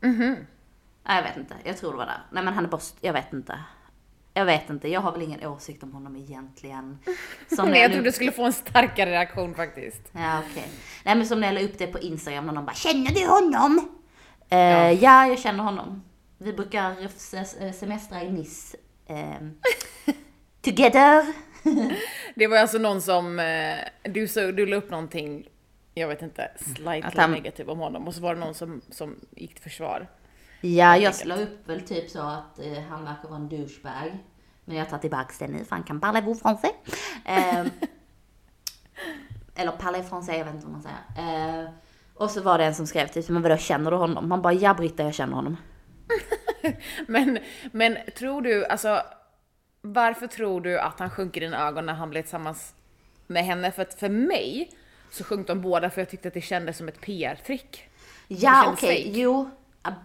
Mhm. 0.00 0.36
Nej, 1.08 1.16
jag 1.16 1.22
vet 1.22 1.36
inte, 1.36 1.54
jag 1.64 1.76
tror 1.76 1.90
det 1.92 1.96
var 1.98 2.06
där. 2.06 2.20
Nej 2.32 2.44
men 2.44 2.54
han 2.54 2.64
är 2.72 2.76
st- 2.76 2.98
jag 3.06 3.12
vet 3.12 3.32
inte. 3.32 3.58
Jag 4.34 4.44
vet 4.44 4.70
inte, 4.70 4.88
jag 4.88 5.00
har 5.00 5.12
väl 5.12 5.22
ingen 5.22 5.46
åsikt 5.46 5.82
om 5.82 5.92
honom 5.92 6.16
egentligen. 6.16 6.98
Som 7.56 7.64
när 7.64 7.72
Nej, 7.72 7.80
jag 7.82 7.88
nu- 7.90 7.94
trodde 7.94 8.08
du 8.08 8.12
skulle 8.12 8.32
få 8.32 8.44
en 8.44 8.52
starkare 8.52 9.10
reaktion 9.10 9.54
faktiskt. 9.54 10.02
Ja, 10.12 10.42
okej. 10.50 10.68
Nej, 11.04 11.14
men 11.16 11.26
som 11.26 11.40
när 11.40 11.48
jag 11.48 11.54
la 11.54 11.60
upp 11.60 11.78
det 11.78 11.86
på 11.86 11.98
Instagram 11.98 12.48
och 12.48 12.54
någon 12.54 12.64
bara 12.66 12.74
“Känner 12.74 13.10
du 13.10 13.26
honom?” 13.26 13.88
ja. 14.48 14.90
ja, 14.90 15.26
jag 15.26 15.38
känner 15.38 15.64
honom. 15.64 16.02
Vi 16.38 16.52
brukar 16.52 17.08
se- 17.16 17.72
semestra 17.72 18.22
i 18.22 18.30
Nice. 18.32 18.76
ehm, 19.06 19.54
together. 20.62 21.26
Det 22.34 22.46
var 22.46 22.56
alltså 22.58 22.78
någon 22.78 23.02
som, 23.02 23.38
eh, 23.38 23.76
du, 24.02 24.28
så, 24.28 24.50
du 24.50 24.66
la 24.66 24.76
upp 24.76 24.90
någonting, 24.90 25.46
jag 26.00 26.08
vet 26.08 26.22
inte, 26.22 26.50
slightly 26.56 27.20
han- 27.20 27.32
negativ 27.32 27.70
om 27.70 27.78
honom 27.78 28.08
och 28.08 28.14
så 28.14 28.20
var 28.20 28.34
det 28.34 28.40
någon 28.40 28.54
som, 28.54 28.80
som 28.90 29.16
gick 29.30 29.54
till 29.54 29.62
försvar. 29.62 30.06
Ja, 30.60 30.96
jag 30.96 31.14
la 31.24 31.36
upp 31.36 31.68
väl 31.68 31.80
typ 31.80 32.10
så 32.10 32.20
att 32.20 32.58
eh, 32.58 32.82
han 32.88 33.04
verkar 33.04 33.28
vara 33.28 33.40
en 33.40 33.48
douchebag. 33.48 34.18
Men 34.64 34.76
jag 34.76 34.88
tar 34.88 34.98
tillbaka 34.98 35.32
det 35.38 35.52
nu 35.52 35.64
för 35.64 35.76
han 35.76 35.82
kan 35.84 36.00
parler-vous 36.00 36.42
français? 36.42 36.72
Ehm, 37.24 37.70
eller 39.54 39.72
parler 39.72 40.02
français, 40.02 40.38
jag 40.38 40.44
vet 40.44 40.54
inte 40.54 40.66
vad 40.66 40.72
man 40.72 40.82
säger. 40.82 41.62
Eh, 41.64 41.70
och 42.14 42.30
så 42.30 42.42
var 42.42 42.58
det 42.58 42.64
en 42.64 42.74
som 42.74 42.86
skrev 42.86 43.06
typ, 43.06 43.28
men 43.28 43.42
vadå 43.42 43.56
känner 43.56 43.90
du 43.90 43.96
honom? 43.96 44.28
Man 44.28 44.42
bara, 44.42 44.52
ja 44.52 44.74
Britta 44.74 45.02
jag 45.02 45.14
känner 45.14 45.34
honom. 45.34 45.56
Men, 47.06 47.38
men 47.72 47.98
tror 48.18 48.42
du, 48.42 48.66
alltså 48.66 49.02
varför 49.80 50.26
tror 50.26 50.60
du 50.60 50.78
att 50.78 50.98
han 50.98 51.10
sjönk 51.10 51.36
i 51.36 51.40
dina 51.40 51.68
ögon 51.68 51.86
när 51.86 51.94
han 51.94 52.10
blev 52.10 52.22
tillsammans 52.22 52.74
med 53.26 53.44
henne? 53.44 53.72
För 53.72 53.82
att 53.82 53.94
för 53.94 54.08
mig 54.08 54.70
så 55.16 55.24
sjönk 55.24 55.46
de 55.46 55.60
båda 55.60 55.90
för 55.90 56.00
jag 56.00 56.10
tyckte 56.10 56.28
att 56.28 56.34
det 56.34 56.40
kändes 56.40 56.76
som 56.76 56.88
ett 56.88 57.00
PR-trick. 57.00 57.88
Ja, 58.28 58.64
okej, 58.72 59.04
fake. 59.04 59.18
jo. 59.18 59.50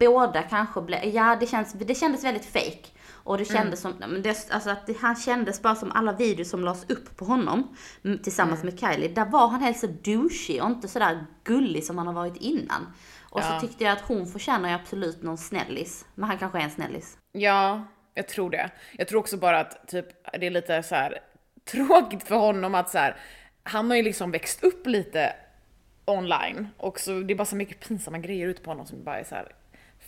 Båda 0.00 0.42
kanske 0.42 0.80
blev, 0.80 1.04
ja 1.04 1.36
det, 1.40 1.46
känns, 1.46 1.72
det 1.72 1.94
kändes 1.94 2.24
väldigt 2.24 2.44
fake. 2.44 2.88
Och 3.24 3.38
det 3.38 3.50
Mm. 3.50 3.62
kändes 3.62 3.80
som, 3.80 3.92
men 3.98 4.22
det, 4.22 4.46
alltså 4.50 4.70
att 4.70 4.86
det, 4.86 4.96
han 5.00 5.16
kändes 5.16 5.62
bara 5.62 5.74
som 5.74 5.92
alla 5.92 6.12
videos 6.12 6.50
som 6.50 6.64
lades 6.64 6.90
upp 6.90 7.16
på 7.16 7.24
honom 7.24 7.76
mm, 8.04 8.18
tillsammans 8.18 8.62
Mm. 8.62 8.74
med 8.74 8.80
Kylie. 8.94 9.08
Där 9.14 9.24
var 9.24 9.48
han 9.48 9.62
helt 9.62 9.78
så 9.78 9.86
douchig 9.86 10.62
och 10.62 10.68
inte 10.70 10.88
sådär 10.88 11.26
gullig 11.44 11.84
som 11.84 11.98
han 11.98 12.06
har 12.06 12.14
varit 12.14 12.36
innan. 12.36 12.92
Och 13.30 13.40
Ja. 13.40 13.44
så 13.60 13.66
tyckte 13.66 13.84
jag 13.84 13.92
att 13.92 14.00
hon 14.00 14.26
förtjänar 14.26 14.68
ju 14.68 14.74
absolut 14.74 15.22
någon 15.22 15.38
snällis. 15.38 16.04
Men 16.14 16.28
han 16.28 16.38
kanske 16.38 16.58
är 16.58 16.62
en 16.62 16.70
snällis. 16.70 17.16
Ja, 17.32 17.84
jag 18.14 18.28
tror 18.28 18.50
det. 18.50 18.70
Jag 18.92 19.08
tror 19.08 19.20
också 19.20 19.36
bara 19.36 19.60
att 19.60 19.88
typ, 19.88 20.06
det 20.40 20.46
är 20.46 20.50
lite 20.50 20.82
så 20.82 20.94
här 20.94 21.18
tråkigt 21.70 22.22
för 22.22 22.34
honom 22.36 22.74
att 22.74 22.90
så 22.90 22.98
här, 22.98 23.16
han 23.62 23.90
har 23.90 23.96
ju 23.96 24.02
liksom 24.02 24.30
växt 24.30 24.64
upp 24.64 24.86
lite 24.86 25.32
online 26.04 26.68
och 26.76 27.00
så 27.00 27.20
det 27.20 27.32
är 27.32 27.36
bara 27.36 27.44
så 27.44 27.56
mycket 27.56 27.88
pinsamma 27.88 28.18
grejer 28.18 28.48
ute 28.48 28.62
på 28.62 28.70
honom 28.70 28.86
som 28.86 29.04
bara 29.04 29.20
är 29.20 29.24
så 29.24 29.34
här. 29.34 29.52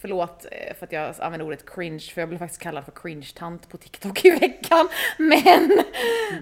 Förlåt 0.01 0.47
eh, 0.51 0.75
för 0.75 0.87
att 0.87 0.93
jag 0.93 1.15
använder 1.19 1.47
ordet 1.47 1.75
cringe, 1.75 2.01
för 2.15 2.21
jag 2.21 2.29
blev 2.29 2.39
faktiskt 2.39 2.63
kallad 2.63 2.85
för 2.85 2.93
cringe-tant 2.93 3.69
på 3.69 3.77
TikTok 3.77 4.25
i 4.25 4.31
veckan. 4.31 4.89
Men, 5.19 5.83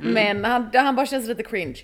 men 0.00 0.44
han, 0.44 0.70
han 0.74 0.96
bara 0.96 1.06
känns 1.06 1.28
lite 1.28 1.42
cringe. 1.42 1.78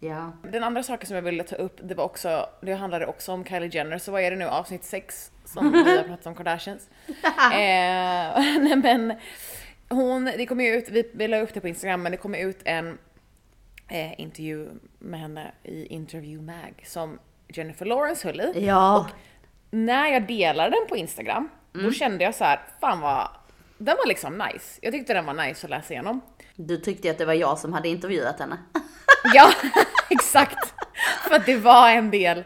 Ja. 0.00 0.32
Den 0.42 0.64
andra 0.64 0.82
saken 0.82 1.06
som 1.06 1.14
jag 1.14 1.22
ville 1.22 1.44
ta 1.44 1.56
upp, 1.56 1.80
det 1.82 1.94
var 1.94 2.04
också, 2.04 2.48
det 2.60 2.74
handlade 2.74 3.06
också 3.06 3.32
om 3.32 3.44
Kylie 3.44 3.70
Jenner, 3.72 3.98
så 3.98 4.12
vad 4.12 4.22
är 4.22 4.30
det 4.30 4.36
nu, 4.36 4.44
avsnitt 4.44 4.84
6 4.84 5.30
som 5.44 5.72
vi 5.72 5.78
har 5.78 6.02
pratat 6.02 6.26
om 6.26 6.34
Kardashians. 6.34 6.88
eh, 7.06 7.52
nej 8.60 8.76
men, 8.76 9.14
hon, 9.88 10.24
det 10.24 10.46
kom 10.46 10.60
ju 10.60 10.74
ut, 10.74 10.88
vi, 10.88 11.10
vi 11.14 11.28
la 11.28 11.40
upp 11.40 11.54
det 11.54 11.60
på 11.60 11.68
Instagram, 11.68 12.02
men 12.02 12.12
det 12.12 12.18
kom 12.18 12.34
ut 12.34 12.58
en 12.64 12.98
eh, 13.88 14.20
intervju 14.20 14.68
med 14.98 15.20
henne 15.20 15.52
i 15.62 15.86
Interview 15.86 16.52
Mag 16.52 16.82
som 16.86 17.18
Jennifer 17.48 17.86
Lawrence 17.86 18.28
höll 18.28 18.40
i. 18.40 18.66
Ja. 18.66 19.06
När 19.70 20.08
jag 20.08 20.26
delade 20.26 20.70
den 20.76 20.88
på 20.88 20.96
Instagram, 20.96 21.48
Mm. 21.74 21.86
då 21.86 21.92
kände 21.92 22.24
jag 22.24 22.34
så 22.34 22.44
här, 22.44 22.60
fan 22.80 23.00
vad, 23.00 23.28
den 23.78 23.96
var 23.96 24.06
liksom 24.06 24.38
nice. 24.52 24.78
Jag 24.82 24.92
tyckte 24.92 25.14
den 25.14 25.26
var 25.26 25.34
nice 25.34 25.66
att 25.66 25.70
läsa 25.70 25.92
igenom. 25.94 26.20
Du 26.56 26.76
tyckte 26.76 27.10
att 27.10 27.18
det 27.18 27.24
var 27.24 27.34
jag 27.34 27.58
som 27.58 27.72
hade 27.72 27.88
intervjuat 27.88 28.40
henne. 28.40 28.56
Ja, 29.34 29.50
exakt. 30.10 30.74
För 31.28 31.34
att 31.34 31.46
det 31.46 31.56
var 31.56 31.90
en 31.90 32.10
del 32.10 32.38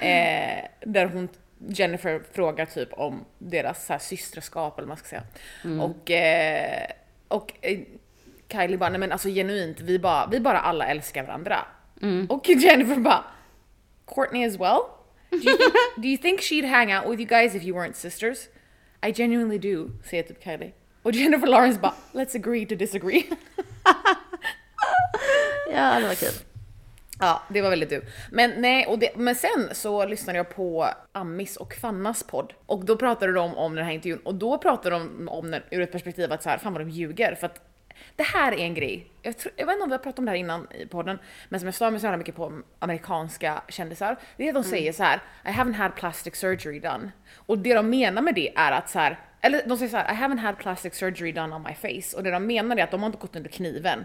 eh, 0.00 0.64
där 0.80 1.06
hon, 1.12 1.28
Jennifer 1.68 2.22
frågar 2.32 2.66
typ 2.66 2.92
om 2.92 3.24
deras 3.38 3.86
så 3.86 3.92
här, 3.92 4.00
systraskap 4.00 4.78
eller 4.78 4.88
vad 4.88 4.88
man 4.88 4.96
ska 4.96 5.08
säga. 5.08 5.22
Och, 5.82 6.10
eh, 6.10 6.90
och 7.28 7.52
eh, 7.60 7.78
Kylie 8.52 8.78
bara, 8.78 8.90
nej 8.90 9.00
men 9.00 9.12
alltså 9.12 9.28
genuint, 9.28 9.80
vi 9.80 9.98
bara, 9.98 10.26
vi 10.26 10.40
bara 10.40 10.60
alla 10.60 10.86
älskar 10.86 11.22
varandra. 11.26 11.64
Och 12.28 12.48
Jennifer 12.48 12.96
bara, 12.96 13.24
Courtney 14.14 14.46
as 14.46 14.54
well? 14.60 14.80
Do 15.30 15.36
you, 15.36 15.56
think, 15.56 15.72
do 16.02 16.08
you 16.08 16.18
think 16.18 16.40
she'd 16.40 16.64
hang 16.64 16.92
out 16.94 17.10
with 17.10 17.20
you 17.20 17.28
guys 17.40 17.54
if 17.54 17.62
you 17.62 17.76
weren't 17.78 17.96
sisters? 17.96 18.38
I 19.06 19.12
genuinely 19.12 19.58
do, 19.58 19.90
säger 20.04 20.22
typ 20.22 20.44
Kylie. 20.44 20.72
Och 21.02 21.12
Jennifer 21.12 21.46
Lawrence 21.46 21.80
bara, 21.80 21.94
let's 22.12 22.36
agree 22.36 22.66
to 22.66 22.74
disagree. 22.74 23.24
Ja, 25.72 26.00
det 26.00 26.06
var 26.06 26.14
kul. 26.14 26.32
Ja, 27.20 27.42
det 27.48 27.62
var 27.62 27.70
väldigt 27.70 27.90
du. 27.90 28.02
Men 28.30 28.52
nej, 28.56 28.86
och 28.86 28.98
det, 28.98 29.16
men 29.16 29.34
sen 29.34 29.68
så 29.72 30.06
lyssnade 30.06 30.38
jag 30.38 30.50
på 30.50 30.88
Ammis 31.12 31.56
och 31.56 31.74
Fannas 31.74 32.22
podd 32.22 32.52
och 32.66 32.84
då 32.84 32.96
pratade 32.96 33.32
de 33.32 33.54
om 33.54 33.74
den 33.74 33.84
här 33.84 33.92
intervjun 33.92 34.18
och 34.24 34.34
då 34.34 34.58
pratade 34.58 34.90
de 34.96 35.28
om 35.28 35.50
den 35.50 35.62
ur 35.70 35.80
ett 35.80 35.92
perspektiv 35.92 36.32
att 36.32 36.42
så 36.42 36.48
här, 36.50 36.58
fan 36.58 36.72
vad 36.72 36.82
de 36.82 36.90
ljuger 36.90 37.34
för 37.34 37.46
att 37.46 37.60
det 38.16 38.22
här 38.22 38.52
är 38.52 38.58
en 38.58 38.74
grej. 38.74 39.06
Jag, 39.22 39.38
tror, 39.38 39.54
jag 39.56 39.66
vet 39.66 39.72
inte 39.72 39.82
om 39.82 39.90
vi 39.90 39.94
har 39.94 40.02
pratat 40.02 40.18
om 40.18 40.24
det 40.24 40.30
här 40.30 40.38
innan 40.38 40.72
i 40.72 40.86
podden, 40.86 41.18
men 41.48 41.60
som 41.60 41.66
jag 41.66 41.74
stör 41.74 41.90
mig 41.90 42.00
så 42.00 42.06
jävla 42.06 42.18
mycket 42.18 42.36
på 42.36 42.62
amerikanska 42.78 43.62
kändisar, 43.68 44.16
det 44.36 44.44
är 44.44 44.48
att 44.48 44.54
de 44.54 44.64
säger 44.64 44.92
så 44.92 45.02
här: 45.02 45.20
I 45.44 45.48
haven't 45.48 45.74
had 45.74 45.94
plastic 45.94 46.36
surgery 46.36 46.80
done. 46.80 47.10
Och 47.36 47.58
det 47.58 47.74
de 47.74 47.90
menar 47.90 48.22
med 48.22 48.34
det 48.34 48.56
är 48.56 48.72
att 48.72 48.90
så 48.90 48.98
här, 48.98 49.18
eller 49.40 49.62
de 49.68 49.78
säger 49.78 49.90
så 49.90 49.96
här: 49.96 50.12
I 50.12 50.16
haven't 50.16 50.38
had 50.38 50.58
plastic 50.58 50.94
surgery 50.94 51.32
done 51.32 51.56
on 51.56 51.62
my 51.62 51.74
face. 51.74 52.16
Och 52.16 52.22
det 52.22 52.30
de 52.30 52.46
menar 52.46 52.76
är 52.76 52.84
att 52.84 52.90
de 52.90 53.00
har 53.00 53.06
inte 53.06 53.18
gått 53.18 53.36
under 53.36 53.50
kniven. 53.50 54.04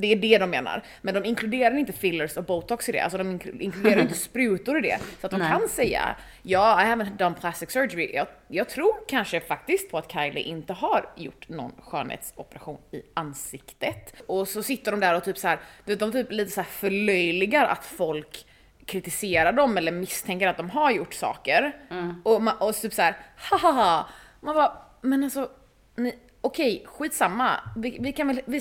Det 0.00 0.12
är 0.12 0.16
det 0.16 0.38
de 0.38 0.50
menar. 0.50 0.82
Men 1.02 1.14
de 1.14 1.24
inkluderar 1.24 1.76
inte 1.78 1.92
fillers 1.92 2.36
och 2.36 2.44
botox 2.44 2.88
i 2.88 2.92
det. 2.92 3.00
Alltså 3.00 3.18
de 3.18 3.38
inkl- 3.38 3.60
inkluderar 3.60 4.00
inte 4.00 4.14
sprutor 4.28 4.78
i 4.78 4.80
det. 4.80 4.98
Så 5.20 5.26
att 5.26 5.30
de 5.30 5.40
Nej. 5.40 5.48
kan 5.50 5.68
säga 5.68 6.16
ja, 6.42 6.82
I 6.82 6.84
haven't 6.84 7.16
done 7.16 7.34
plastic 7.40 7.70
surgery. 7.70 8.10
Jag, 8.14 8.26
jag 8.48 8.68
tror 8.68 8.92
kanske 9.08 9.40
faktiskt 9.40 9.90
på 9.90 9.98
att 9.98 10.12
Kylie 10.12 10.42
inte 10.42 10.72
har 10.72 11.10
gjort 11.16 11.48
någon 11.48 11.72
skönhetsoperation 11.82 12.78
i 12.92 13.02
ansiktet. 13.14 14.14
Och 14.26 14.48
så 14.48 14.62
sitter 14.62 14.90
de 14.90 15.00
där 15.00 15.14
och 15.16 15.24
typ 15.24 15.38
så 15.38 15.48
här, 15.48 15.58
de 15.84 16.12
typ 16.12 16.32
lite 16.32 16.50
så 16.50 16.60
här 16.60 16.68
förlöjligar 16.68 17.64
att 17.66 17.84
folk 17.84 18.46
kritiserar 18.86 19.52
dem 19.52 19.76
eller 19.78 19.92
misstänker 19.92 20.46
att 20.48 20.56
de 20.56 20.70
har 20.70 20.90
gjort 20.90 21.14
saker. 21.14 21.76
Och, 22.24 22.42
man, 22.42 22.56
och 22.58 22.74
typ 22.74 22.92
så 22.94 23.02
här, 23.02 23.16
haha. 23.36 24.06
Man 24.40 24.54
bara, 24.54 24.72
men 25.00 25.24
alltså, 25.24 25.50
ni- 25.96 26.18
okej, 26.40 26.84
skitsamma. 26.86 27.50
Vi, 27.76 27.98
vi 28.00 28.12
kan 28.12 28.26
väl, 28.26 28.40
vi, 28.44 28.60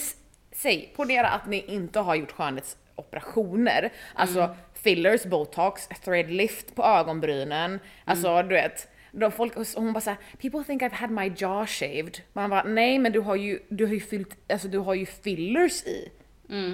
säg, 0.58 0.94
ponera 0.96 1.28
att 1.28 1.46
ni 1.48 1.66
inte 1.68 2.00
har 2.00 2.16
gjort 2.16 2.32
skönhetsoperationer. 2.32 3.94
Alltså 4.14 4.56
fillers, 4.74 5.24
botox, 5.24 5.88
thread 5.88 6.32
lift 6.32 6.76
på 6.76 6.84
ögonbrynen. 6.84 7.80
Alltså 8.06 8.44
du 8.44 8.50
vet. 8.50 8.88
De 9.12 9.32
folk, 9.32 9.58
och 9.58 9.66
hon 9.76 9.94
bara 9.94 10.02
såhär, 10.02 10.20
people 10.42 10.64
think 10.64 10.82
I've 10.82 10.94
had 10.94 11.12
my 11.12 11.34
jaw 11.38 11.68
shaved. 11.68 12.18
Man 12.34 12.50
bara, 12.50 12.64
nej 12.64 13.00
men 13.00 13.12
du 13.12 13.20
har 13.20 13.36
ju, 13.36 13.60
du 13.70 13.86
har 13.86 13.94
ju 13.94 14.00
fyllt, 14.00 14.52
alltså 14.52 14.68
du 14.68 14.78
har 14.78 14.94
ju 14.94 15.06
fillers 15.06 15.84
i. 15.84 16.12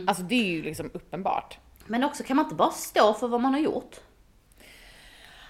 Alltså 0.07 0.23
det 0.23 0.35
är 0.35 0.51
ju 0.51 0.63
liksom 0.63 0.91
uppenbart. 0.93 1.59
Men 1.85 2.03
också 2.03 2.23
kan 2.23 2.35
man 2.35 2.45
inte 2.45 2.55
bara 2.55 2.71
stå 2.71 3.13
för 3.13 3.27
vad 3.27 3.41
man 3.41 3.53
har 3.53 3.59
gjort? 3.59 3.95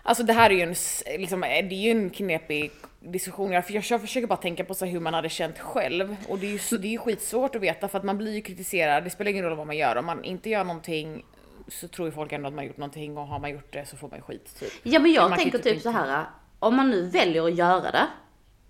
Alltså 0.04 0.24
det 0.24 0.34
här 0.34 0.50
är 0.50 0.54
ju 0.56 0.62
en, 0.62 0.76
liksom, 1.20 1.44
eh, 1.44 1.50
det 1.50 1.76
är 1.76 1.82
ju 1.82 1.92
en 1.92 2.10
knepig 2.10 2.72
diskussion. 3.00 3.52
Jag, 3.52 3.64
jag, 3.72 3.84
jag 3.90 4.02
försöker 4.02 4.28
bara 4.28 4.38
tänka 4.38 4.64
på 4.64 4.74
så 4.74 4.86
hur 4.86 5.00
man 5.00 5.14
hade 5.14 5.30
känt 5.30 5.60
själv. 5.60 6.16
Och 6.30 6.40
det 6.40 6.46
är 6.48 6.72
ju 6.72 6.78
det 6.78 6.88
är 6.88 6.92
ju 6.92 6.98
skitsvårt 6.98 7.56
att 7.56 7.62
veta 7.62 7.88
för 7.88 7.98
att 7.98 8.04
man 8.04 8.18
blir 8.18 8.34
ju 8.36 8.42
kritiserad. 8.42 9.04
Det 9.04 9.10
spelar 9.10 9.32
ingen 9.32 9.44
roll 9.46 9.58
vad 9.58 9.68
man 9.68 9.78
gör. 9.78 9.96
Om 9.96 10.06
man 10.06 10.24
inte 10.24 10.50
gör 10.50 10.64
någonting 10.64 11.26
så 11.68 11.88
tror 11.88 12.08
ju 12.08 12.12
folk 12.12 12.32
ändå 12.32 12.48
att 12.48 12.54
man 12.54 12.58
har 12.64 12.66
gjort 12.68 12.78
någonting 12.78 13.18
och 13.18 13.28
har 13.28 13.40
man 13.40 13.50
gjort 13.52 13.74
det 13.74 13.86
så 13.86 13.98
får 13.98 14.10
man 14.10 14.18
ju 14.20 14.24
skit. 14.24 14.60
Typ. 14.60 14.72
Ja 14.84 15.00
men 15.00 15.12
jag 15.14 15.38
tänker 15.38 15.58
typ 15.58 15.66
inte- 15.74 15.84
så 15.84 15.90
här. 15.90 16.26
Om 16.60 16.76
man 16.76 16.90
nu 16.90 17.10
väljer 17.10 17.44
att 17.48 17.56
göra 17.56 17.92
det. 17.92 18.08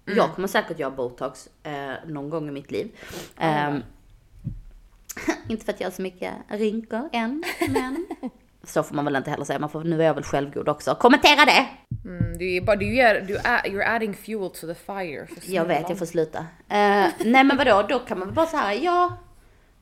Mm. 0.08 0.18
Jag 0.18 0.36
kommer 0.36 0.48
säkert 0.48 0.80
göra 0.80 0.92
botox 0.92 1.50
eh, 1.64 1.94
någon 2.08 2.30
gång 2.30 2.48
i 2.48 2.52
mitt 2.52 2.72
liv. 2.72 2.92
Ehm, 3.38 3.84
inte 5.50 5.66
för 5.66 5.74
att 5.74 5.80
jag 5.80 5.88
har 5.88 5.92
så 5.92 6.02
mycket 6.02 6.34
rynkor 6.48 7.10
än, 7.14 7.44
men 7.70 8.08
så 8.64 8.84
får 8.84 8.96
man 8.96 9.06
väl 9.06 9.16
inte 9.16 9.30
heller 9.32 9.46
säga. 9.46 9.60
Man 9.60 9.70
får, 9.70 9.84
nu 9.84 10.02
är 10.02 10.06
jag 10.06 10.14
väl 10.14 10.24
självgod 10.24 10.70
också. 10.70 10.96
Kommentera 10.96 11.46
det! 11.46 11.68
Mm, 12.06 12.38
du 12.38 12.56
är 12.56 12.62
bara, 12.62 12.76
du 12.76 13.00
är, 13.02 13.22
du 13.22 13.36
är, 13.36 13.62
you're 13.62 13.96
adding 13.96 14.14
fuel 14.14 14.50
to 14.50 14.68
the 14.68 14.76
fire. 14.76 15.28
Jag 15.46 15.66
vet, 15.66 15.90
jag 15.90 15.98
får 15.98 16.06
sluta. 16.06 16.40
Eh, 16.70 17.06
nej 17.26 17.44
men 17.44 17.58
vadå, 17.58 17.86
då 17.90 18.00
kan 18.00 18.20
man 18.20 18.28
väl 18.28 18.36
bara 18.36 18.46
så 18.46 18.58
här, 18.58 18.74
ja, 18.74 19.18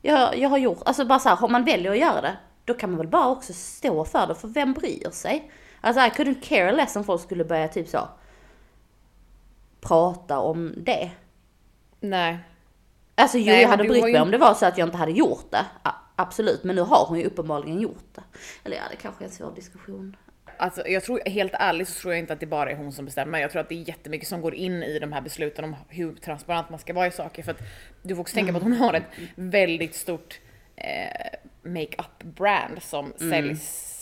jag, 0.02 0.38
jag 0.38 0.48
har 0.48 0.58
gjort, 0.58 0.78
alltså 0.84 1.04
bara 1.04 1.18
så 1.18 1.28
här, 1.28 1.44
om 1.44 1.52
man 1.52 1.64
väljer 1.64 1.92
att 1.92 1.98
göra 1.98 2.20
det, 2.20 2.36
då 2.64 2.74
kan 2.74 2.90
man 2.90 2.98
väl 2.98 3.08
bara 3.08 3.28
också 3.28 3.52
stå 3.52 4.04
för 4.04 4.26
det, 4.26 4.34
för 4.34 4.48
vem 4.48 4.72
bryr 4.72 5.10
sig? 5.10 5.50
Alltså 5.80 6.00
I 6.02 6.08
couldn't 6.08 6.40
care 6.42 6.72
less 6.72 6.96
om 6.96 7.04
folk 7.04 7.22
skulle 7.22 7.44
börja 7.44 7.68
typ 7.68 7.88
så, 7.88 8.08
prata 9.80 10.38
om 10.38 10.74
det. 10.76 11.10
Nej. 12.00 12.38
Alltså 13.14 13.38
jo, 13.38 13.46
Nej, 13.52 13.62
jag 13.62 13.68
hade 13.68 13.84
brytt 13.84 14.02
mig 14.02 14.12
ju- 14.12 14.20
om 14.20 14.30
det 14.30 14.38
var 14.38 14.54
så 14.54 14.66
att 14.66 14.78
jag 14.78 14.88
inte 14.88 14.96
hade 14.96 15.12
gjort 15.12 15.50
det. 15.50 15.64
Absolut, 16.16 16.64
men 16.64 16.76
nu 16.76 16.82
har 16.82 17.06
hon 17.06 17.18
ju 17.18 17.24
uppenbarligen 17.24 17.80
gjort 17.80 18.14
det. 18.14 18.22
Eller 18.64 18.76
ja, 18.76 18.82
det 18.90 18.96
kanske 18.96 19.24
är 19.24 19.26
en 19.26 19.34
svår 19.34 19.54
diskussion. 19.54 20.16
Alltså, 20.56 20.88
jag 20.88 21.02
tror, 21.02 21.20
helt 21.26 21.52
ärligt 21.54 21.88
så 21.88 22.00
tror 22.00 22.14
jag 22.14 22.18
inte 22.18 22.32
att 22.32 22.40
det 22.40 22.46
bara 22.46 22.70
är 22.70 22.76
hon 22.76 22.92
som 22.92 23.04
bestämmer. 23.04 23.38
Jag 23.38 23.50
tror 23.50 23.60
att 23.60 23.68
det 23.68 23.74
är 23.74 23.88
jättemycket 23.88 24.28
som 24.28 24.40
går 24.40 24.54
in 24.54 24.82
i 24.82 24.98
de 24.98 25.12
här 25.12 25.20
besluten 25.20 25.64
om 25.64 25.76
hur 25.88 26.14
transparent 26.14 26.70
man 26.70 26.78
ska 26.78 26.92
vara 26.92 27.06
i 27.06 27.10
saker. 27.10 27.42
För 27.42 27.50
att 27.50 27.60
du 28.02 28.14
får 28.14 28.20
också 28.20 28.34
tänka 28.34 28.52
på 28.52 28.56
att 28.56 28.62
hon 28.62 28.72
har 28.72 28.94
ett 28.94 29.06
väldigt 29.34 29.94
stort 29.94 30.40
eh, 30.76 31.38
makeup-brand 31.62 32.82
som 32.82 33.12
säljs 33.18 33.98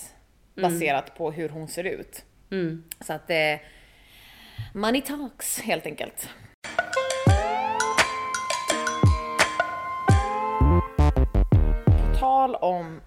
baserat 0.54 1.16
på 1.16 1.30
hur 1.30 1.48
hon 1.48 1.68
ser 1.68 1.84
ut. 1.84 2.24
Mm. 2.50 2.84
Så 3.00 3.12
att 3.12 3.30
eh, 3.30 3.56
money 4.74 5.00
talks 5.00 5.60
helt 5.60 5.86
enkelt. 5.86 6.28
Tal 12.30 12.54
om 12.54 13.00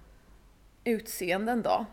utseenden 0.84 1.62
då. 1.62 1.86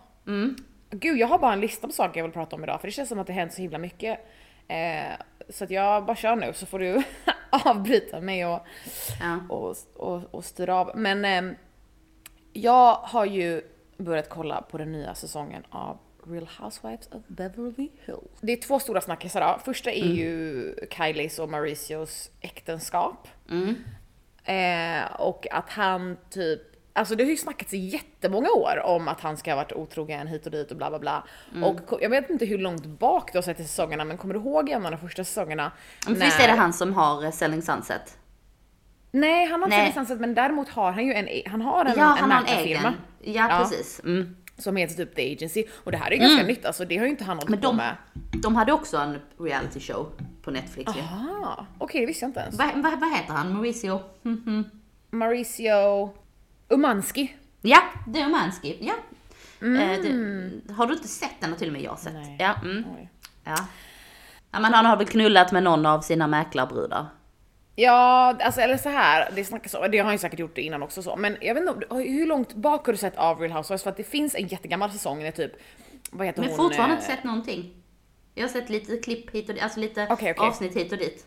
Gud, 0.89 1.17
jag 1.17 1.27
har 1.27 1.39
bara 1.39 1.53
en 1.53 1.59
lista 1.61 1.87
på 1.87 1.93
saker 1.93 2.19
jag 2.19 2.25
vill 2.25 2.33
prata 2.33 2.55
om 2.55 2.63
idag 2.63 2.81
för 2.81 2.87
det 2.87 2.91
känns 2.91 3.09
som 3.09 3.19
att 3.19 3.27
det 3.27 3.33
hänt 3.33 3.53
så 3.53 3.61
himla 3.61 3.77
mycket. 3.77 4.19
Eh, 4.67 5.11
så 5.49 5.63
att 5.63 5.71
jag 5.71 6.05
bara 6.05 6.15
kör 6.15 6.35
nu 6.35 6.53
så 6.53 6.65
får 6.65 6.79
du 6.79 7.03
avbryta 7.65 8.21
mig 8.21 8.45
och, 8.45 8.59
Ja. 9.21 9.39
och, 9.49 9.75
och, 9.95 10.21
och 10.35 10.45
styra 10.45 10.75
av. 10.75 10.91
Men 10.95 11.25
ehm, 11.25 11.55
jag 12.53 12.93
har 12.95 13.25
ju 13.25 13.61
börjat 13.97 14.29
kolla 14.29 14.61
på 14.61 14.77
den 14.77 14.91
nya 14.91 15.15
säsongen 15.15 15.63
av 15.69 15.97
Real 16.27 16.49
Housewives 16.59 17.07
of 17.07 17.21
Beverly 17.27 17.89
Hills. 18.05 18.39
Det 18.41 18.51
är 18.51 18.57
två 18.61 18.79
stora 18.79 19.01
snackisar 19.01 19.41
då. 19.41 19.59
Första 19.65 19.91
är 19.91 20.05
ju 20.05 20.75
Kylies 20.91 21.39
och 21.39 21.49
Mauricios 21.49 22.31
äktenskap. 22.41 23.27
Eh, 24.43 25.11
och 25.19 25.47
att 25.51 25.69
han 25.69 26.17
typ, 26.29 26.61
alltså 26.93 27.15
det 27.15 27.23
har 27.23 27.31
ju 27.31 27.37
snackats 27.37 27.73
i 27.73 27.77
jättemånga 27.77 28.49
år 28.49 28.81
om 28.85 29.07
att 29.07 29.21
han 29.21 29.37
ska 29.37 29.51
ha 29.51 29.55
varit 29.55 29.71
otrogen 29.73 30.27
hit 30.27 30.45
och 30.45 30.51
dit 30.51 30.71
och 30.71 30.77
bla 30.77 30.89
bla 30.89 30.99
bla. 30.99 31.23
Och 31.63 31.85
ko- 31.87 31.97
jag 32.01 32.09
vet 32.09 32.29
inte 32.29 32.45
hur 32.45 32.57
långt 32.57 32.85
bak 32.85 33.31
du 33.31 33.37
har 33.37 33.43
sett 33.43 33.59
i 33.59 33.63
säsongerna 33.63 34.05
men 34.05 34.17
kommer 34.17 34.33
du 34.33 34.39
ihåg 34.39 34.69
en 34.69 34.85
av 34.85 34.91
de 34.91 34.97
första 34.97 35.23
säsongerna? 35.23 35.71
Men 36.05 36.15
visst 36.15 36.39
är 36.39 36.47
det 36.47 36.53
han 36.53 36.73
som 36.73 36.93
har 36.93 37.23
eh, 37.25 37.31
Selling 37.31 37.61
Sunset? 37.61 38.17
Nej 39.11 39.45
han 39.51 39.61
har 39.61 39.67
inte 39.67 39.77
Nej. 39.77 39.87
licensat 39.87 40.19
men 40.19 40.33
däremot 40.33 40.69
har 40.69 40.91
han 40.91 41.05
ju 41.05 41.13
en, 41.13 41.27
e- 41.27 41.43
han 41.45 41.61
har 41.61 41.85
en, 41.85 41.93
Ja, 41.97 42.17
en 42.17 42.31
en 42.31 42.45
egen. 42.47 42.81
Ja, 42.83 42.93
Ja. 43.21 43.57
precis. 43.59 44.01
Mm. 44.05 44.35
Som 44.57 44.75
heter 44.75 44.95
typ 44.95 45.15
The 45.15 45.33
Agency 45.33 45.65
och 45.83 45.91
det 45.91 45.97
här 45.97 46.11
är 46.13 46.17
ganska 46.17 46.45
nytt 46.45 46.65
alltså 46.65 46.85
det 46.85 46.97
har 46.97 47.05
ju 47.05 47.11
inte 47.11 47.23
han 47.23 47.37
hållit 47.37 47.49
Men 47.49 47.59
på 47.59 47.67
de, 47.67 47.75
med. 47.77 47.95
de 48.43 48.55
hade 48.55 48.71
också 48.73 48.97
en 48.97 49.19
reality 49.39 49.79
show 49.79 50.11
på 50.41 50.51
Netflix 50.51 50.95
ju. 50.95 51.01
Ah, 51.01 51.65
okej 51.77 52.01
det 52.01 52.07
visste 52.07 52.25
jag 52.25 52.29
inte 52.29 52.39
ens. 52.39 52.55
Vad, 52.57 52.67
vad, 52.75 52.99
vad 52.99 53.11
heter 53.17 53.33
han? 53.33 53.53
Mauricio? 53.53 53.99
Mhm. 54.21 54.63
Mauricio 55.09 56.09
Umansky. 56.71 57.27
Ja, 57.61 57.81
det 58.07 58.19
är 58.19 58.29
Mansky. 58.29 58.75
Ja. 58.79 58.93
Eh, 59.61 60.01
det, 60.01 60.73
har 60.73 60.87
du 60.87 60.93
inte 60.93 61.07
sett 61.07 61.35
den? 61.39 61.49
Har 61.49 61.57
till 61.57 61.67
och 61.67 61.73
med 61.73 61.81
jag 61.81 61.99
sett. 61.99 62.13
Nej. 62.13 62.35
Ja, 62.39 62.55
mm. 62.63 62.83
Ja. 63.43 63.55
ja, 64.51 64.59
men 64.59 64.73
han 64.73 64.85
har 64.85 64.97
väl 64.97 65.07
knullat 65.07 65.51
med 65.51 65.63
någon 65.63 65.85
av 65.85 66.01
sina 66.01 66.27
mäklarbrudar. 66.27 67.05
Ja, 67.75 68.35
alltså 68.39 68.61
eller 68.61 68.77
så 68.77 68.89
här, 68.89 69.31
det 69.35 69.45
snackas 69.45 69.73
om, 69.73 69.91
det 69.91 69.97
har 69.97 70.05
han 70.05 70.13
ju 70.13 70.17
säkert 70.17 70.39
gjort 70.39 70.55
det 70.55 70.61
innan 70.61 70.83
också 70.83 71.03
så, 71.03 71.15
men 71.15 71.37
jag 71.41 71.55
vet 71.55 71.69
inte, 71.69 71.95
hur 71.95 72.27
långt 72.27 72.53
bak 72.53 72.85
har 72.85 72.93
du 72.93 72.97
sett 72.97 73.17
av 73.17 73.39
Real 73.39 73.51
Housewives? 73.51 73.83
För 73.83 73.89
att 73.89 73.97
det 73.97 74.03
finns 74.03 74.35
en 74.35 74.47
jättegammal 74.47 74.91
säsong, 74.91 75.19
det 75.19 75.27
är 75.27 75.31
typ, 75.31 75.51
vad 76.11 76.27
heter 76.27 76.41
Men 76.41 76.49
hon? 76.49 76.57
fortfarande 76.57 76.95
eh, 76.95 76.99
inte 77.01 77.11
sett 77.15 77.23
någonting. 77.23 77.73
Jag 78.35 78.43
har 78.43 78.49
sett 78.49 78.69
lite 78.69 78.97
klipp 78.97 79.35
hit 79.35 79.49
och 79.49 79.55
dit, 79.55 79.63
alltså 79.63 79.79
lite 79.79 80.07
Okej, 80.09 80.31
okej. 80.31 80.47
avsnitt 80.47 80.75
hit 80.75 80.91
och 80.91 80.97
dit. 80.97 81.25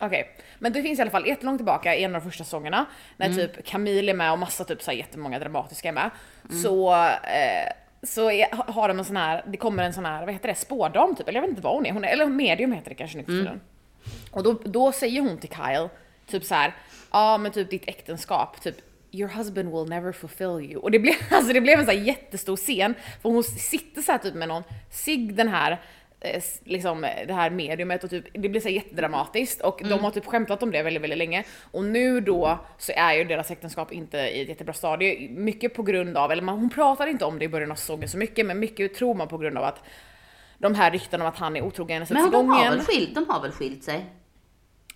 Okej, 0.00 0.30
men 0.58 0.72
det 0.72 0.82
finns 0.82 0.98
i 0.98 1.02
alla 1.02 1.10
fall 1.10 1.26
jättelångt 1.26 1.58
tillbaka 1.58 1.94
i 1.96 2.04
en 2.04 2.14
av 2.14 2.22
de 2.22 2.28
första 2.30 2.44
säsongerna 2.44 2.86
när 3.16 3.26
Mm. 3.26 3.38
typ 3.38 3.66
Camille 3.66 4.12
är 4.12 4.14
med 4.14 4.32
och 4.32 4.38
massa 4.38 4.64
typ 4.64 4.82
så 4.82 4.90
här 4.90 4.98
jättemånga 4.98 5.38
dramatiska 5.38 5.88
är 5.88 5.92
med. 5.92 6.10
Mm. 6.50 6.62
Så, 6.62 6.94
eh, 7.04 7.72
så 8.02 8.30
är, 8.30 8.56
ha- 8.56 8.72
har 8.72 8.88
de 8.88 8.98
en 8.98 9.04
sån 9.04 9.16
här, 9.16 9.44
det 9.46 9.56
kommer 9.56 9.82
en 9.82 9.92
sån 9.92 10.04
här, 10.06 10.24
vad 10.24 10.32
heter 10.34 10.48
det, 10.48 10.54
spådam 10.54 11.14
typ, 11.14 11.28
eller 11.28 11.36
jag 11.36 11.42
vet 11.42 11.50
inte 11.50 11.62
vad 11.62 11.74
hon 11.74 11.86
är, 11.86 11.92
hon 11.92 12.04
är 12.04 12.08
eller 12.08 12.26
medium 12.26 12.72
heter 12.72 12.88
det 12.88 12.94
kanske 12.94 13.18
nu 13.18 13.24
för 13.24 13.32
Mm. 13.32 13.44
tiden. 13.44 13.60
Och 14.30 14.42
då, 14.42 14.52
då 14.64 14.92
säger 14.92 15.20
hon 15.20 15.38
till 15.38 15.50
Kyle, 15.50 15.88
typ 16.26 16.44
så 16.44 16.54
här, 16.54 16.74
ja 17.12 17.38
men 17.38 17.52
typ 17.52 17.70
ditt 17.70 17.88
äktenskap, 17.88 18.60
typ 18.62 18.76
Your 19.12 19.28
husband 19.28 19.68
will 19.74 19.88
never 19.88 20.12
fulfill 20.12 20.70
you. 20.70 20.76
Och 20.76 20.90
det 20.90 20.98
blev, 20.98 21.14
alltså 21.30 21.52
det 21.52 21.60
blev 21.60 21.78
en 21.78 21.84
så 21.84 21.90
här 21.90 21.98
jättestor 21.98 22.56
scen, 22.56 22.94
för 23.22 23.28
hon 23.28 23.44
sitter 23.44 24.02
så 24.02 24.12
här 24.12 24.18
typ 24.18 24.34
med 24.34 24.48
någon 24.48 24.62
sig 24.90 25.16
den 25.16 25.48
här 25.48 25.80
liksom 26.64 27.04
eh, 27.04 27.26
det 27.26 27.32
här 27.32 27.50
mediumet 27.50 28.04
och 28.04 28.10
typ, 28.10 28.24
det 28.32 28.48
blir 28.48 28.60
så 28.60 28.68
jättedramatiskt 28.68 29.60
och 29.60 29.80
de 29.84 30.04
har 30.04 30.10
typ 30.10 30.26
skämtat 30.26 30.62
om 30.62 30.70
det 30.70 30.82
väldigt, 30.82 31.02
väldigt 31.02 31.18
länge. 31.18 31.44
Och 31.70 31.84
nu 31.84 32.20
då 32.20 32.58
så 32.78 32.92
är 32.96 33.12
ju 33.12 33.24
deras 33.24 33.50
äktenskap 33.50 33.92
inte 33.92 34.18
i 34.18 34.42
ett 34.42 34.48
jättebra 34.48 34.72
stadie, 34.72 35.28
mycket 35.30 35.74
på 35.74 35.82
grund 35.82 36.16
av, 36.16 36.32
eller 36.32 36.42
man, 36.42 36.58
hon 36.58 36.70
pratar 36.70 37.06
inte 37.06 37.24
om 37.24 37.38
det 37.38 37.44
i 37.44 37.48
början 37.48 37.70
av 37.70 37.76
säsongen 37.76 38.08
så 38.08 38.18
mycket, 38.18 38.46
men 38.46 38.58
mycket 38.58 38.94
tror 38.94 39.14
man 39.14 39.28
på 39.28 39.38
grund 39.38 39.58
av 39.58 39.64
att 39.64 39.82
de 40.58 40.74
här 40.74 40.90
ryktena 40.90 41.24
om 41.24 41.28
att 41.28 41.38
han 41.38 41.56
är 41.56 41.62
otrogen 41.62 42.06
sätts 42.06 42.20
Men 42.20 42.30
de 42.30 42.48
har, 42.48 42.70
väl 42.70 42.80
skilt, 42.80 43.14
de 43.14 43.28
har 43.28 43.42
väl 43.42 43.52
skilt 43.52 43.84
sig? 43.84 44.04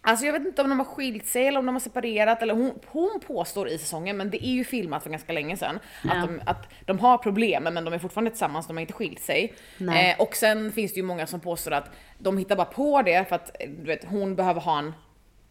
Alltså 0.05 0.27
jag 0.27 0.33
vet 0.33 0.47
inte 0.47 0.63
om 0.63 0.69
de 0.69 0.79
har 0.79 0.87
skilt 0.87 1.27
sig 1.27 1.47
eller 1.47 1.59
om 1.59 1.67
de 1.67 1.75
har 1.75 1.81
separerat 1.81 2.43
eller 2.43 2.55
hon, 2.55 2.79
hon 2.87 3.21
påstår 3.27 3.69
i 3.69 3.79
säsongen, 3.79 4.17
men 4.17 4.31
det 4.31 4.47
är 4.47 4.51
ju 4.53 4.65
filmat 4.65 5.03
för 5.03 5.11
ganska 5.11 5.33
länge 5.33 5.57
sedan, 5.57 5.79
Ja. 6.05 6.11
att, 6.13 6.27
de, 6.29 6.41
att 6.47 6.69
de 6.87 6.99
har 6.99 7.19
problem 7.19 7.63
men 7.65 7.85
de 7.85 7.95
är 7.95 7.99
fortfarande 7.99 8.31
tillsammans, 8.31 8.67
de 8.67 8.77
har 8.77 8.81
inte 8.81 8.93
skilt 8.93 9.21
sig. 9.21 9.55
Eh, 9.81 10.21
och 10.21 10.37
sen 10.37 10.73
finns 10.73 10.93
det 10.95 10.97
ju 11.01 11.07
många 11.07 11.27
som 11.27 11.41
påstår 11.41 11.71
att 11.73 11.91
de 12.19 12.39
hittar 12.39 12.57
bara 12.57 12.65
på 12.67 13.03
det 13.03 13.29
för 13.29 13.37
att 13.37 13.57
eh, 13.63 13.71
du 13.71 13.85
vet, 13.85 14.05
hon 14.05 14.37
behöver 14.37 14.61
ha 14.61 14.79
en 14.79 14.93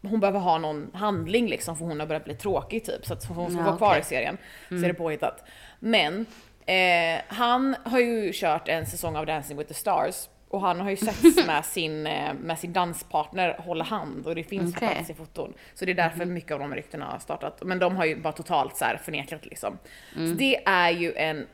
hon 0.02 0.20
behöver 0.20 0.38
ha 0.40 0.58
någon 0.58 0.90
handling 0.94 1.48
liksom 1.48 1.76
för 1.76 1.84
hon 1.84 2.00
har 2.00 2.06
börjat 2.06 2.24
bli 2.24 2.34
tråkig 2.34 2.84
typ 2.84 3.06
så 3.06 3.12
att 3.12 3.24
hon 3.24 3.50
ska 3.50 3.58
Ja, 3.60 3.64
vara 3.66 3.76
kvar 3.76 3.88
okej. 3.90 4.00
i 4.00 4.04
serien. 4.04 4.38
Så 4.68 4.74
är 4.74 4.88
det 4.88 4.94
påhittat. 4.94 5.44
Men 5.80 6.26
eh, 6.66 7.22
han 7.28 7.76
har 7.84 7.98
ju 7.98 8.30
kört 8.34 8.68
en 8.68 8.86
säsong 8.86 9.16
av 9.16 9.26
Dancing 9.26 9.58
with 9.58 9.68
the 9.68 9.74
stars 9.74 10.28
och 10.52 10.60
han 10.60 10.80
har 10.80 10.90
ju 10.90 10.96
setts 10.96 11.46
med 11.46 11.64
sin, 11.64 12.06
eh, 12.06 12.34
med 12.34 12.58
sin 12.58 12.72
danspartner 12.72 13.56
hålla 13.58 13.84
hand 13.84 14.26
och 14.26 14.34
det 14.34 14.44
finns 14.44 14.76
okay. 14.76 15.04
i 15.08 15.14
foton. 15.14 15.54
Så 15.74 15.84
det 15.84 15.92
är 15.92 15.96
därför 15.96 16.24
mycket 16.24 16.52
av 16.52 16.58
de 16.58 16.74
ryktena 16.74 17.04
har 17.04 17.18
startat. 17.18 17.62
Men 17.62 17.78
de 17.78 17.96
har 17.96 18.04
ju 18.04 18.16
bara 18.16 18.32
totalt 18.32 18.76
så 18.76 18.84
här 18.84 18.96
förnekat 18.96 19.46
liksom. 19.46 19.78
Så 20.14 20.20
det 20.20 20.62
är 20.66 20.90
ju 20.90 21.12
en 21.12 21.46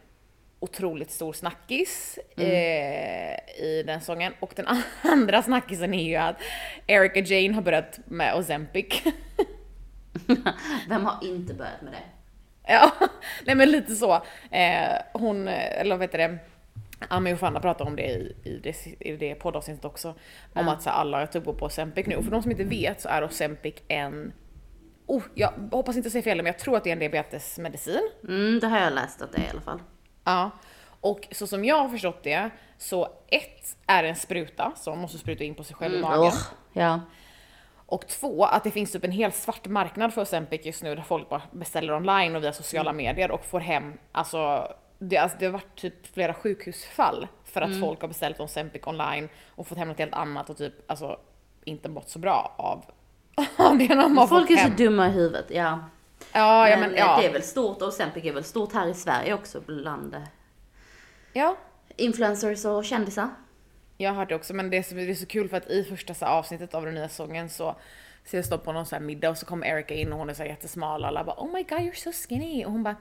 otroligt 0.61 1.11
stor 1.11 1.33
snackis 1.33 2.19
eh, 2.37 3.65
i 3.65 3.85
den 3.87 4.01
sången. 4.01 4.33
Och 4.41 4.53
den 4.57 4.67
andra 5.03 5.43
snackisen 5.43 5.95
är 5.95 6.05
ju 6.05 6.17
att 6.17 6.37
Erika 6.87 7.21
Jane 7.21 7.55
har 7.55 7.63
börjat 7.63 7.99
med 8.05 8.37
Ozempic. 8.37 9.03
Vem 10.89 11.05
har 11.05 11.25
inte 11.25 11.55
börjat 11.55 11.83
med 11.83 11.93
det? 11.93 12.03
ja, 12.69 12.93
nej 13.47 13.55
men 13.55 13.71
lite 13.71 13.95
så. 13.95 14.15
Eh, 14.51 14.89
hon, 15.13 15.49
eh, 15.49 15.81
eller 15.81 15.97
vad 15.97 16.03
heter 16.05 16.19
det? 16.19 16.39
Ami 17.09 17.35
och 17.35 17.39
Fanna 17.39 17.61
pratar 17.61 17.85
om 17.85 17.97
det 17.97 18.03
i, 18.07 18.37
i 18.45 18.59
det, 18.63 18.87
i 19.01 19.17
det 19.17 19.35
poddavsnittet 19.35 19.85
också. 19.85 20.09
Om 20.55 20.67
Ja. 20.67 20.73
att 20.73 20.83
så 20.83 20.91
här, 20.91 20.97
alla 20.97 21.27
typ 21.27 21.45
går 21.45 21.53
på 21.53 21.67
Ozempic 21.67 22.07
nu. 22.07 22.17
Och 22.17 22.25
för 22.25 22.31
de 22.31 22.43
som 22.43 22.51
inte 22.51 22.65
vet 22.65 23.01
så 23.01 23.09
är 23.09 23.25
Ozempic 23.25 23.75
en 23.89 24.33
Oh, 25.07 25.23
jag 25.35 25.53
hoppas 25.73 25.97
inte 25.97 26.11
säga 26.11 26.23
fel 26.23 26.37
men 26.37 26.47
jag 26.47 26.59
tror 26.59 26.77
att 26.77 26.85
det 26.85 26.91
är 26.91 26.93
en 26.93 26.99
diabetesmedicin. 26.99 28.11
Mm, 28.29 28.61
det 28.61 28.67
har 28.67 28.79
jag 28.79 28.93
läst 28.93 29.23
att 29.23 29.33
det 29.33 29.39
är 29.39 29.47
i 29.47 29.51
alla 29.51 29.61
fall. 29.61 29.83
Ja. 30.25 30.51
Och 31.01 31.29
så 31.31 31.47
som 31.47 31.65
jag 31.65 31.77
har 31.79 31.89
förstått 31.89 32.23
det, 32.23 32.51
så 32.79 33.09
ett 33.29 33.77
är 33.87 34.05
en 34.05 34.17
spruta 34.17 34.73
som 34.77 34.93
man 34.93 35.01
måste 35.01 35.19
spruta 35.19 35.45
in 35.45 35.55
på 35.55 35.65
sig 35.65 35.77
själv 35.77 35.95
i 35.95 36.01
magen. 36.01 36.21
Ugh, 36.23 36.39
ja. 36.73 37.01
Och 37.87 38.07
två, 38.07 38.45
att 38.45 38.65
det 38.65 38.71
finns 38.71 38.93
typ 38.93 39.05
en 39.05 39.13
helt 39.13 39.35
svart 39.35 39.67
marknad 39.67 40.15
för 40.15 40.23
Ozempic 40.23 40.67
just 40.67 40.83
nu 40.83 40.95
där 40.95 41.03
folk 41.03 41.29
bara 41.29 41.43
beställer 41.53 41.93
online 41.93 42.37
och 42.37 42.43
via 42.43 42.53
sociala 42.53 42.93
medier 42.93 43.31
och 43.31 43.45
får 43.45 43.61
hem, 43.61 43.93
alltså 44.13 44.73
det, 44.99 45.17
alltså, 45.17 45.39
det 45.39 45.47
har 45.47 45.53
varit 45.53 45.77
typ 45.81 46.15
flera 46.15 46.35
sjukhusfall 46.35 47.27
för 47.45 47.61
att 47.61 47.81
folk 47.81 48.01
har 48.01 48.09
beställt 48.09 48.41
Ozempic 48.41 48.83
online 48.87 49.29
och 49.49 49.67
fått 49.67 49.79
hem 49.79 49.89
något 49.89 49.99
helt 49.99 50.15
annat 50.15 50.51
och 50.51 50.57
typ 50.57 50.91
alltså 50.91 51.21
inte 51.65 51.89
mått 51.89 52.09
så 52.09 52.19
bra 52.19 52.55
av, 52.59 52.85
av 53.69 53.79
det 53.79 53.87
de 53.87 54.19
har 54.19 54.27
Folk 54.27 54.49
fått 54.49 54.51
är 54.51 54.57
så 54.57 54.69
hem. 54.69 54.77
dumma 54.77 55.09
i 55.09 55.11
huvudet, 55.11 55.47
ja. 55.49 55.79
Ja, 56.33 56.69
ja, 56.69 56.77
men 56.77 56.81
men, 56.81 56.91
eh, 56.91 56.99
ja. 56.99 57.19
det 57.21 57.27
är 57.27 57.33
väl 57.33 57.43
stort, 57.43 57.83
och 57.83 57.89
Ozempic 57.89 58.25
är 58.25 58.33
väl 58.33 58.45
stort 58.45 58.73
här 58.73 58.89
i 58.89 58.95
Sverige 58.95 59.35
också 59.35 59.61
bland 59.61 60.15
eh, 60.15 60.21
ja. 61.33 61.57
influencers 61.97 62.65
och 62.65 62.85
kändisar. 62.85 63.29
Jag 63.97 64.11
har 64.11 64.17
hört 64.17 64.29
det 64.29 64.35
också, 64.35 64.55
men 64.55 64.71
det 64.71 64.77
är 64.77 64.83
så, 64.83 64.95
det 64.95 65.11
är 65.11 65.15
så 65.15 65.27
kul 65.27 65.49
för 65.49 65.57
att 65.57 65.71
i 65.71 65.85
första 65.85 66.15
så 66.15 66.27
avsnittet 66.27 66.75
av 66.75 66.85
den 66.85 66.95
nya 66.95 67.09
sången 67.09 67.49
så 67.49 67.77
ses 68.25 68.49
de 68.49 68.59
på 68.59 68.73
någon 68.73 68.87
så 68.87 68.95
här 68.95 69.03
middag 69.03 69.31
och 69.31 69.39
så 69.39 69.47
kommer 69.47 69.67
Erika 69.67 69.95
in 69.95 70.13
och 70.13 70.19
hon 70.19 70.31
är 70.31 70.35
så 70.35 70.45
jättesmal 70.45 71.03
och 71.03 71.09
alla 71.09 71.25
bara 71.25 71.37
oh 71.37 71.53
my 71.53 71.63
god 71.63 71.79
you're 71.79 71.95
so 71.95 72.13
skinny 72.13 72.65
och 72.65 72.73
hon 72.73 72.83
bara 72.83 72.97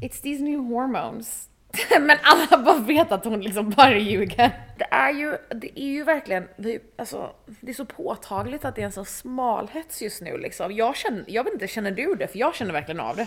it's 0.00 0.20
these 0.20 0.42
new 0.42 0.58
hormones. 0.58 1.48
men 2.00 2.18
alla 2.22 2.62
bara 2.64 2.78
vet 2.78 3.12
att 3.12 3.24
hon 3.24 3.40
liksom 3.40 3.70
bara 3.70 3.98
ljuger. 3.98 4.50
Det 4.78 4.86
är 4.90 5.12
ju, 5.12 5.36
det 5.48 5.80
är 5.80 5.88
ju 5.88 6.04
verkligen, 6.04 6.48
det 6.56 6.74
är, 6.74 6.80
alltså, 6.96 7.32
det 7.60 7.70
är 7.70 7.74
så 7.74 7.84
påtagligt 7.84 8.64
att 8.64 8.74
det 8.74 8.80
är 8.80 8.86
en 8.86 8.92
sån 8.92 9.06
smalhets 9.06 10.02
just 10.02 10.20
nu 10.20 10.38
liksom. 10.38 10.72
Jag 10.72 10.96
känner, 10.96 11.24
jag 11.26 11.44
vet 11.44 11.52
inte, 11.52 11.68
känner 11.68 11.90
du 11.90 12.14
det? 12.14 12.28
För 12.28 12.38
jag 12.38 12.54
känner 12.54 12.72
verkligen 12.72 13.00
av 13.00 13.16
det. 13.16 13.26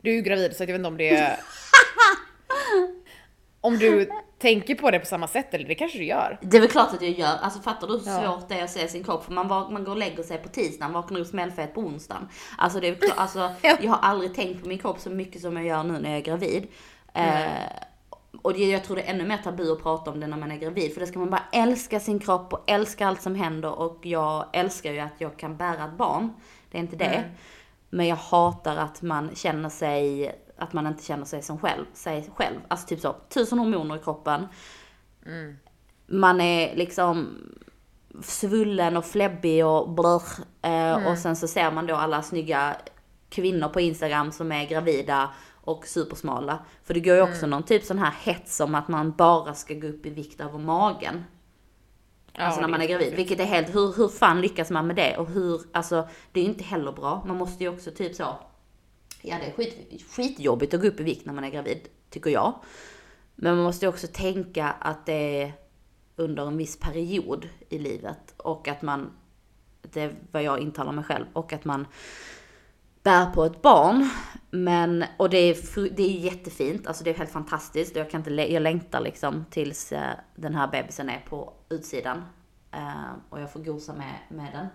Du 0.00 0.10
är 0.10 0.14
ju 0.14 0.22
gravid 0.22 0.56
så 0.56 0.62
jag 0.62 0.66
vet 0.66 0.76
inte 0.76 0.88
om 0.88 0.96
det 0.96 1.16
är... 1.16 1.36
om 3.64 3.78
du 3.78 4.10
tänker 4.38 4.74
på 4.74 4.90
det 4.90 4.98
på 4.98 5.06
samma 5.06 5.28
sätt 5.28 5.54
eller 5.54 5.68
det 5.68 5.74
kanske 5.74 5.98
du 5.98 6.04
gör. 6.04 6.38
Det 6.42 6.56
är 6.56 6.60
väl 6.60 6.70
klart 6.70 6.92
att 6.94 7.02
jag 7.02 7.10
gör. 7.10 7.36
Alltså 7.42 7.60
fattar 7.60 7.86
du 7.86 7.92
hur 7.92 8.06
Ja. 8.06 8.22
svårt 8.36 8.48
det 8.48 8.54
är 8.60 8.64
att 8.64 8.70
se 8.70 8.88
sin 8.88 9.04
kropp? 9.04 9.24
För 9.24 9.32
man, 9.32 9.46
man 9.48 9.84
går 9.84 9.92
och 9.92 9.98
lägger 9.98 10.22
sig 10.22 10.38
på 10.38 10.48
tisdagen, 10.48 10.92
vaknar 10.92 11.20
upp 11.20 11.26
smällfet 11.26 11.74
på 11.74 11.80
onsdagen. 11.80 12.28
Alltså 12.58 12.80
det 12.80 12.88
är 12.88 12.94
klart, 12.94 13.12
alltså, 13.18 13.38
Ja. 13.62 13.76
jag 13.80 13.90
har 13.90 13.98
aldrig 13.98 14.34
tänkt 14.34 14.62
på 14.62 14.68
min 14.68 14.78
kropp 14.78 15.00
så 15.00 15.10
mycket 15.10 15.40
som 15.40 15.56
jag 15.56 15.66
gör 15.66 15.82
nu 15.84 15.92
när 15.98 16.10
jag 16.10 16.18
är 16.18 16.22
gravid. 16.22 16.66
Eh, 17.14 17.52
och 18.42 18.52
det, 18.52 18.64
jag 18.70 18.84
tror 18.84 18.96
det 18.96 19.02
är 19.02 19.10
ännu 19.14 19.24
mer 19.26 19.38
tabu 19.38 19.72
att 19.72 19.82
prata 19.82 20.10
om 20.10 20.20
det 20.20 20.26
när 20.26 20.36
man 20.36 20.52
är 20.52 20.56
gravid. 20.56 20.92
För 20.94 21.00
det 21.00 21.06
ska 21.06 21.18
man 21.18 21.30
bara 21.30 21.44
älska 21.52 22.00
sin 22.00 22.18
kropp 22.18 22.52
och 22.52 22.70
älska 22.70 23.06
allt 23.08 23.22
som 23.22 23.34
händer. 23.34 23.78
Och 23.78 23.98
jag 24.02 24.44
älskar 24.52 24.92
ju 24.92 24.98
att 25.00 25.14
jag 25.18 25.36
kan 25.38 25.56
bära 25.56 25.84
ett 25.84 25.96
barn. 25.98 26.32
Det 26.70 26.78
är 26.78 26.82
inte 26.82 26.96
det. 26.96 27.04
Mm. 27.04 27.30
Men 27.90 28.06
jag 28.06 28.16
hatar 28.16 28.76
att 28.76 29.02
man 29.02 29.30
känner 29.34 29.68
sig, 29.68 30.32
att 30.64 30.72
man 30.72 30.86
inte 30.86 31.04
känner 31.04 31.24
sig 31.24 31.42
som 31.42 31.58
själv, 31.58 31.84
sig 31.92 32.30
själv. 32.36 32.60
Alltså 32.68 32.86
typ 32.86 33.00
så, 33.00 33.16
tusen 33.28 33.58
hormoner 33.58 33.96
i 33.96 33.98
kroppen. 33.98 34.46
Man 36.06 36.40
är 36.40 36.76
liksom 36.76 37.38
svullen 38.22 38.96
och 38.96 39.04
fläbbig 39.04 39.66
och 39.66 39.90
blör. 39.90 40.22
Eh, 40.62 41.06
Och 41.06 41.18
sen 41.18 41.36
så 41.36 41.48
ser 41.48 41.70
man 41.70 41.86
då 41.86 41.94
alla 41.94 42.22
snygga 42.22 42.76
kvinnor 43.28 43.68
på 43.68 43.80
Instagram 43.80 44.32
som 44.32 44.52
är 44.52 44.66
gravida 44.66 45.30
och 45.54 45.86
supersmala. 45.86 46.58
För 46.82 46.94
det 46.94 47.00
går 47.00 47.16
ju 47.16 47.22
också 47.22 47.46
någon 47.46 47.62
typ 47.62 47.84
sån 47.84 47.98
här 47.98 48.14
hets 48.22 48.60
om 48.60 48.74
att 48.74 48.88
man 48.88 49.12
bara 49.12 49.54
ska 49.54 49.74
gå 49.74 49.86
upp 49.86 50.06
i 50.06 50.10
vikt 50.10 50.40
över 50.40 50.58
magen. 50.58 51.24
Alltså 52.38 52.60
när 52.60 52.68
man 52.68 52.82
är 52.82 52.86
gravid. 52.86 53.14
Vilket 53.16 53.40
är 53.40 53.44
helt, 53.44 53.74
hur, 53.74 53.96
hur 53.96 54.08
fan 54.08 54.40
lyckas 54.40 54.70
man 54.70 54.86
med 54.86 54.96
det? 54.96 55.16
Och 55.16 55.28
hur, 55.28 55.60
alltså 55.72 56.08
det 56.32 56.40
är 56.40 56.44
ju 56.44 56.50
inte 56.50 56.64
heller 56.64 56.92
bra. 56.92 57.24
Man 57.26 57.36
måste 57.36 57.64
ju 57.64 57.70
också 57.70 57.90
typ 57.90 58.14
så, 58.14 58.38
ja 59.24 59.36
det 59.38 59.46
är 59.46 59.52
skit, 59.52 60.02
skitjobbigt 60.10 60.74
att 60.74 60.80
gå 60.80 60.86
upp 60.86 61.00
i 61.00 61.02
vikt 61.02 61.26
när 61.26 61.32
man 61.32 61.44
är 61.44 61.50
gravid, 61.50 61.88
tycker 62.10 62.30
jag. 62.30 62.54
Men 63.34 63.54
man 63.54 63.64
måste 63.64 63.84
ju 63.84 63.88
också 63.88 64.06
tänka 64.06 64.68
att 64.68 65.06
det 65.06 65.42
är 65.42 65.52
under 66.16 66.46
en 66.46 66.56
viss 66.56 66.78
period 66.78 67.48
i 67.68 67.78
livet. 67.78 68.34
Och 68.36 68.68
att 68.68 68.82
man, 68.82 69.12
det 69.82 70.00
är 70.00 70.14
vad 70.32 70.42
jag 70.42 70.60
intalar 70.60 70.92
mig 70.92 71.04
själv, 71.04 71.24
och 71.32 71.52
att 71.52 71.64
man 71.64 71.86
bär 73.02 73.26
på 73.26 73.44
ett 73.44 73.62
barn. 73.62 74.10
Men, 74.50 75.04
och 75.16 75.30
det 75.30 75.38
är, 75.38 75.90
det 75.96 76.02
är 76.02 76.20
jättefint, 76.20 76.86
alltså 76.86 77.04
det 77.04 77.10
är 77.10 77.14
helt 77.14 77.30
fantastiskt. 77.30 77.96
Jag, 77.96 78.10
kan 78.10 78.20
inte, 78.20 78.52
jag 78.52 78.62
längtar 78.62 79.00
liksom 79.00 79.44
tills 79.50 79.92
eh, 79.92 80.12
den 80.36 80.54
här 80.54 80.68
bebisen 80.68 81.08
är 81.08 81.24
på 81.28 81.52
utsidan. 81.68 82.22
Eh, 82.72 83.12
och 83.30 83.40
jag 83.40 83.52
får 83.52 83.60
gosa 83.60 83.94
med, 83.94 84.14
med 84.28 84.52
den. 84.52 84.66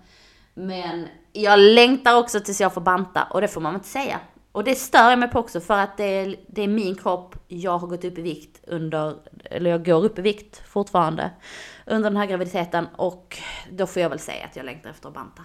Men 0.53 1.07
jag 1.33 1.59
längtar 1.59 2.17
också 2.17 2.39
tills 2.39 2.62
jag 2.62 2.73
får 2.73 2.81
banta 2.81 3.23
och 3.23 3.41
det 3.41 3.47
får 3.47 3.62
man 3.62 3.73
väl 3.73 3.79
inte 3.79 3.89
säga. 3.89 4.19
Och 4.51 4.63
det 4.63 4.75
stör 4.75 5.09
jag 5.09 5.19
mig 5.19 5.29
på 5.29 5.39
också 5.39 5.62
för 5.62 5.79
att 5.79 5.97
det 5.97 6.03
är, 6.03 6.35
det 6.47 6.62
är 6.62 6.67
min 6.67 6.95
kropp, 6.95 7.35
jag 7.47 7.77
har 7.77 7.88
gått 7.88 8.05
upp 8.05 8.17
i 8.17 8.21
vikt 8.21 8.59
under, 8.67 9.15
eller 9.43 9.69
jag 9.69 9.85
går 9.85 10.05
upp 10.05 10.19
i 10.19 10.21
vikt 10.21 10.62
fortfarande 10.67 11.31
under 11.85 12.09
den 12.09 12.17
här 12.17 12.25
graviditeten 12.25 12.88
och 12.95 13.38
då 13.71 13.88
får 13.88 14.01
jag 14.01 14.09
väl 14.09 14.19
säga 14.19 14.45
att 14.45 14.55
jag 14.55 14.65
längtar 14.65 14.89
efter 14.89 15.07
att 15.07 15.13
banta. 15.13 15.43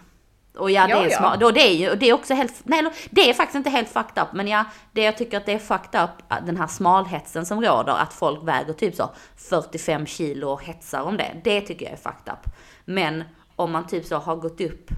Och 0.58 0.70
ja, 0.70 0.86
det 0.86 0.90
Ja, 0.90 1.04
är 1.04 1.10
ja. 1.10 1.18
smart. 1.18 1.54
Det 1.54 1.60
är 1.60 1.74
ju, 1.74 1.94
det 1.94 2.08
är 2.08 2.12
också 2.12 2.34
helt, 2.34 2.60
nej 2.64 2.84
det 3.10 3.30
är 3.30 3.34
faktiskt 3.34 3.56
inte 3.56 3.70
helt 3.70 3.88
fucked 3.88 4.22
up, 4.22 4.28
men 4.32 4.48
ja, 4.48 4.64
det 4.92 5.02
jag 5.02 5.18
tycker 5.18 5.36
att 5.36 5.46
det 5.46 5.52
är 5.52 5.58
fucked 5.58 6.04
up, 6.04 6.10
att 6.28 6.46
den 6.46 6.56
här 6.56 6.66
smalhetsen 6.66 7.46
som 7.46 7.62
råder, 7.62 7.92
att 7.92 8.12
folk 8.12 8.42
väger 8.42 8.72
typ 8.72 8.94
så 8.94 9.10
45 9.36 10.06
kilo 10.06 10.48
och 10.48 10.64
hetsar 10.64 11.02
om 11.02 11.16
det, 11.16 11.40
det 11.44 11.60
tycker 11.60 11.84
jag 11.84 11.92
är 11.92 11.96
fucked 11.96 12.32
up. 12.32 12.54
Men 12.84 13.24
om 13.56 13.72
man 13.72 13.86
typ 13.86 14.04
så 14.06 14.16
har 14.16 14.36
gått 14.36 14.60
upp 14.60 14.90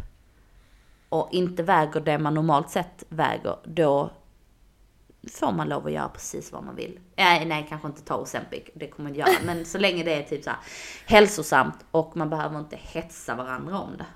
och 1.08 1.28
inte 1.32 1.62
väger 1.62 2.00
det 2.00 2.18
man 2.18 2.34
normalt 2.34 2.70
sett 2.70 3.04
väger, 3.08 3.56
då 3.64 4.10
får 5.32 5.52
man 5.52 5.68
lov 5.68 5.86
att 5.86 5.92
göra 5.92 6.08
precis 6.08 6.52
vad 6.52 6.64
man 6.64 6.76
vill. 6.76 6.98
Nej, 7.16 7.44
nej 7.44 7.66
kanske 7.68 7.88
inte 7.88 8.02
ta 8.02 8.16
Ozempic, 8.16 8.62
det 8.74 8.88
kommer 8.88 9.10
man 9.10 9.16
inte 9.16 9.30
göra. 9.30 9.42
Men 9.46 9.64
så 9.66 9.78
länge 9.78 10.04
det 10.04 10.14
är 10.14 10.22
typ 10.22 10.44
så 10.44 10.50
här 10.50 10.58
hälsosamt 11.06 11.84
och 11.90 12.16
man 12.16 12.30
behöver 12.30 12.58
inte 12.58 12.76
hetsa 12.76 13.34
varandra 13.34 13.78
om 13.78 13.96
det. 13.96 14.06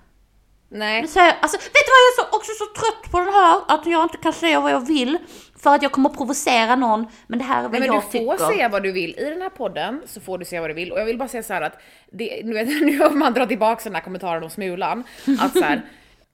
Nej. 0.73 1.03
Men 1.03 1.09
så, 1.09 1.21
alltså, 1.21 1.59
vet 1.59 1.73
du 1.73 1.91
vad, 1.91 2.01
jag 2.01 2.13
är 2.13 2.31
så, 2.31 2.37
också 2.37 2.53
så 2.59 2.81
trött 2.81 3.13
på 3.13 3.19
den 3.19 3.35
här, 3.35 3.61
att 3.69 3.87
jag 3.87 4.05
inte 4.05 4.17
kan 4.17 4.33
säga 4.33 4.61
vad 4.61 4.73
jag 4.73 4.87
vill. 4.87 5.19
För 5.57 5.75
att 5.75 5.83
jag 5.83 5.93
kommer 5.93 6.09
provocera 6.09 6.77
någon, 6.77 7.07
men 7.27 7.39
det 7.39 7.45
här 7.45 7.59
är 7.59 7.63
vad 7.63 7.73
Nej, 7.73 7.81
men 7.81 7.93
jag 7.93 8.05
du 8.05 8.19
tycker. 8.19 8.37
får 8.37 8.53
säga 8.53 8.69
vad 8.69 8.83
du 8.83 8.93
vill. 8.93 9.19
I 9.19 9.25
den 9.25 9.43
här 9.43 9.49
podden 9.49 10.03
så 10.07 10.21
får 10.21 10.39
du 10.39 10.45
säga 10.45 10.61
vad 10.61 10.71
du 10.71 10.75
vill. 10.75 10.93
Och 10.93 11.01
jag 11.01 11.05
vill 11.05 11.19
bara 11.19 11.29
säga 11.29 11.43
så 11.43 11.53
här 11.53 11.63
att, 11.63 11.81
det, 12.13 12.41
nu, 12.45 12.53
vet, 12.53 12.69
nu 12.69 12.99
har 12.99 13.11
man 13.11 13.35
drar 13.35 13.47
tillbaka 13.47 13.81
den 13.85 13.95
här 13.95 14.03
kommentaren 14.03 14.43
om 14.43 14.51
Smulan. 14.51 15.05
Att 15.41 15.53
så 15.53 15.65
här, 15.65 15.83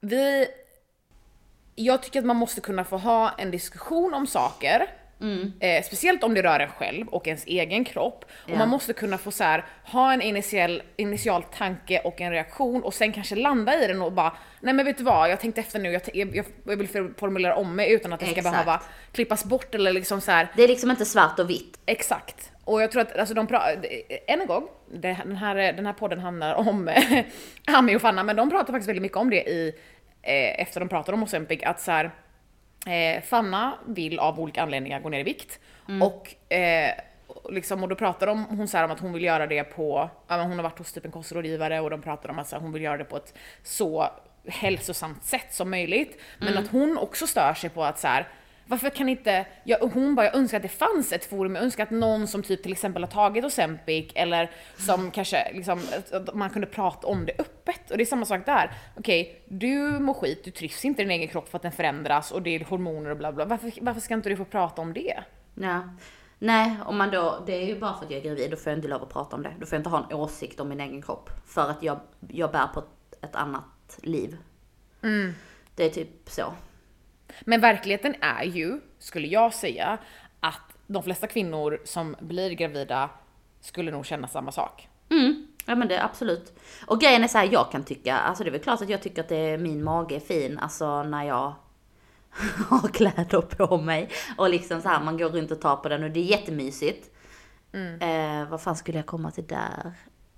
vi... 0.07 0.47
Jag 1.75 2.03
tycker 2.03 2.19
att 2.19 2.25
man 2.25 2.35
måste 2.35 2.61
kunna 2.61 2.83
få 2.83 2.97
ha 2.97 3.31
en 3.37 3.51
diskussion 3.51 4.13
om 4.13 4.27
saker. 4.27 4.87
Mm. 5.21 5.51
Eh, 5.59 5.83
speciellt 5.83 6.23
om 6.23 6.33
det 6.33 6.43
rör 6.43 6.59
en 6.59 6.69
själv 6.69 7.07
och 7.07 7.27
ens 7.27 7.45
egen 7.45 7.85
kropp. 7.85 8.25
Och 8.43 8.49
Ja. 8.49 8.57
man 8.57 8.69
måste 8.69 8.93
kunna 8.93 9.17
få 9.17 9.31
så 9.31 9.43
här, 9.43 9.65
ha 9.83 10.13
en 10.13 10.21
initial, 10.21 10.83
initial 10.97 11.43
tanke 11.43 11.99
och 11.99 12.21
en 12.21 12.31
reaktion 12.31 12.83
och 12.83 12.93
sen 12.93 13.11
kanske 13.13 13.35
landa 13.35 13.83
i 13.83 13.87
den 13.87 14.01
och 14.01 14.11
bara 14.13 14.33
Nej 14.61 14.73
men 14.73 14.85
vet 14.85 14.97
du 14.97 15.03
vad, 15.03 15.29
jag 15.31 15.39
tänkte 15.39 15.61
efter 15.61 15.79
nu, 15.79 15.91
jag, 15.91 16.01
jag, 16.13 16.45
jag 16.63 16.77
vill 16.77 16.87
formulera 17.17 17.55
om 17.55 17.75
mig 17.75 17.91
utan 17.91 18.13
att 18.13 18.19
det 18.19 18.25
ska 18.25 18.41
behöva 18.41 18.81
klippas 19.11 19.45
bort 19.45 19.75
eller 19.75 19.93
liksom 19.93 20.21
så 20.21 20.31
här. 20.31 20.47
Det 20.55 20.63
är 20.63 20.67
liksom 20.67 20.91
inte 20.91 21.05
svart 21.05 21.39
och 21.39 21.49
vitt. 21.49 21.79
Exakt. 21.85 22.51
Och 22.63 22.81
jag 22.81 22.91
tror 22.91 23.01
att 23.01 23.17
alltså, 23.17 23.33
de 23.35 23.47
pratar, 23.47 23.85
än 24.27 24.41
en 24.41 24.47
gång, 24.47 24.67
det, 24.91 25.17
den, 25.25 25.35
här, 25.35 25.55
den 25.55 25.85
här 25.85 25.93
podden 25.93 26.19
handlar 26.19 26.55
om 26.55 26.89
Ami 27.65 27.95
och 27.95 28.01
Fanna, 28.01 28.23
men 28.23 28.35
de 28.35 28.49
pratar 28.49 28.73
faktiskt 28.73 28.89
väldigt 28.89 29.01
mycket 29.01 29.17
om 29.17 29.29
det 29.29 29.49
i, 29.49 29.73
eh, 30.27 30.61
efter 30.61 30.79
de 30.79 30.89
pratar 30.89 31.13
om 31.13 31.23
Ozempic, 31.23 31.63
att 31.63 31.79
så 31.81 31.91
här, 31.91 32.11
eh, 32.87 33.21
Fanna 33.21 33.73
vill 33.87 34.19
av 34.19 34.39
olika 34.39 34.61
anledningar 34.61 34.99
gå 34.99 35.09
ner 35.09 35.19
i 35.19 35.23
vikt. 35.23 35.59
Och, 36.01 36.53
eh, 36.53 36.91
liksom, 37.49 37.83
och 37.83 37.89
då 37.89 37.95
pratar 37.95 38.27
de, 38.27 38.45
hon 38.45 38.67
så 38.67 38.83
om 38.83 38.91
att 38.91 38.99
hon 38.99 39.13
vill 39.13 39.23
göra 39.23 39.47
det 39.47 39.63
på, 39.63 40.09
ja, 40.27 40.41
hon 40.41 40.51
har 40.51 40.63
varit 40.63 40.77
hos 40.77 40.93
typ 40.93 41.05
en 41.05 41.11
kostrådgivare 41.11 41.79
och 41.79 41.89
de 41.89 42.01
pratar 42.01 42.29
om 42.29 42.39
att 42.39 42.51
här, 42.51 42.59
hon 42.59 42.71
vill 42.71 42.81
göra 42.81 42.97
det 42.97 43.03
på 43.03 43.17
ett 43.17 43.33
så 43.63 44.09
hälsosamt 44.47 45.23
sätt 45.23 45.53
som 45.53 45.69
möjligt. 45.69 46.21
Men 46.39 46.57
att 46.57 46.67
hon 46.67 46.97
också 46.97 47.27
stör 47.27 47.53
sig 47.53 47.69
på 47.69 47.83
att 47.83 47.99
så 47.99 48.07
här, 48.07 48.27
varför 48.67 48.89
kan 48.89 49.09
inte, 49.09 49.45
jag, 49.63 49.79
hon 49.79 50.15
bara, 50.15 50.25
jag 50.25 50.35
önskar 50.35 50.57
att 50.57 50.63
det 50.63 50.69
fanns 50.69 51.13
ett 51.13 51.25
forum, 51.25 51.55
jag 51.55 51.63
önskar 51.63 51.83
att 51.83 51.91
någon 51.91 52.27
som 52.27 52.43
typ 52.43 52.63
till 52.63 52.71
exempel 52.71 53.03
har 53.03 53.11
tagit 53.11 53.45
Ozempic 53.45 54.11
eller 54.15 54.51
som 54.77 55.11
kanske 55.11 55.51
liksom, 55.53 55.81
man 56.33 56.49
kunde 56.49 56.67
prata 56.67 57.07
om 57.07 57.25
det 57.25 57.33
öppet. 57.39 57.91
Och 57.91 57.97
det 57.97 58.03
är 58.03 58.05
samma 58.05 58.25
sak 58.25 58.45
där. 58.45 58.71
Okej, 58.97 59.41
du 59.45 59.77
mår 59.79 60.13
skit, 60.13 60.43
du 60.43 60.51
trivs 60.51 60.85
inte 60.85 61.01
i 61.01 61.05
din 61.05 61.11
egen 61.11 61.27
kropp 61.27 61.49
för 61.49 61.57
att 61.57 61.61
den 61.61 61.71
förändras 61.71 62.31
och 62.31 62.41
det 62.41 62.55
är 62.55 62.65
hormoner 62.65 63.09
och 63.09 63.17
bla 63.17 63.31
bla. 63.31 63.45
Varför, 63.45 63.71
varför 63.81 64.01
ska 64.01 64.13
inte 64.13 64.29
du 64.29 64.37
få 64.37 64.45
prata 64.45 64.81
om 64.81 64.93
det? 64.93 65.23
Ja. 65.55 65.81
Nej, 66.39 66.77
om 66.85 66.97
man 66.97 67.11
då, 67.11 67.43
det 67.45 67.53
är 67.53 67.65
ju 67.65 67.79
bara 67.79 67.93
för 67.93 68.05
att 68.05 68.11
jag 68.11 68.19
är 68.19 68.23
gravid, 68.23 68.51
då 68.51 68.57
får 68.57 68.71
jag 68.71 68.77
inte 68.77 68.87
lov 68.87 69.03
att 69.03 69.09
prata 69.09 69.35
om 69.35 69.43
det. 69.43 69.53
Då 69.59 69.65
får 69.65 69.75
jag 69.75 69.79
inte 69.79 69.89
ha 69.89 70.07
en 70.09 70.15
åsikt 70.15 70.59
om 70.59 70.69
min 70.69 70.79
egen 70.79 71.01
kropp. 71.01 71.29
För 71.45 71.69
att 71.69 71.83
jag, 71.83 71.99
jag 72.27 72.51
bär 72.51 72.67
på 72.73 72.79
ett, 72.79 73.23
ett 73.23 73.35
annat 73.35 73.99
liv. 74.01 74.37
Det 75.75 75.85
är 75.85 75.89
typ 75.89 76.09
så. 76.29 76.53
Men 77.41 77.61
verkligheten 77.61 78.15
är 78.21 78.43
ju, 78.43 78.79
skulle 78.99 79.27
jag 79.27 79.53
säga, 79.53 79.97
att 80.39 80.77
de 80.87 81.03
flesta 81.03 81.27
kvinnor 81.27 81.81
som 81.85 82.15
blir 82.19 82.49
gravida 82.51 83.09
skulle 83.61 83.91
nog 83.91 84.05
känna 84.05 84.27
samma 84.27 84.51
sak. 84.51 84.89
Mm, 85.09 85.47
ja 85.65 85.75
men 85.75 85.87
det 85.87 86.03
absolut. 86.03 86.59
Och 86.85 87.01
grejen 87.01 87.23
är 87.23 87.27
så 87.27 87.37
här, 87.37 87.49
jag 87.51 87.71
kan 87.71 87.83
tycka, 87.83 88.17
alltså 88.17 88.43
det 88.43 88.49
är 88.49 88.51
väl 88.51 88.61
klart 88.61 88.81
att 88.81 88.89
jag 88.89 89.01
tycker 89.01 89.21
att 89.21 89.29
det 89.29 89.57
min 89.57 89.83
mage 89.83 90.15
är 90.15 90.19
fin, 90.19 90.59
alltså 90.59 91.03
när 91.03 91.23
jag 91.23 91.53
har 92.69 92.87
kläder 92.87 93.41
på 93.41 93.77
mig. 93.77 94.09
Och 94.37 94.49
liksom 94.49 94.81
så 94.81 94.89
här, 94.89 95.03
man 95.03 95.17
går 95.17 95.29
runt 95.29 95.51
och 95.51 95.61
tar 95.61 95.75
på 95.75 95.89
den 95.89 96.03
och 96.03 96.11
det 96.11 96.19
är 96.19 96.23
jättemysigt. 96.23 97.13
Eh, 97.73 98.49
vad 98.49 98.61
fan 98.61 98.75
skulle 98.75 98.97
jag 98.97 99.05
komma 99.05 99.31
till 99.31 99.47
där? 99.47 99.93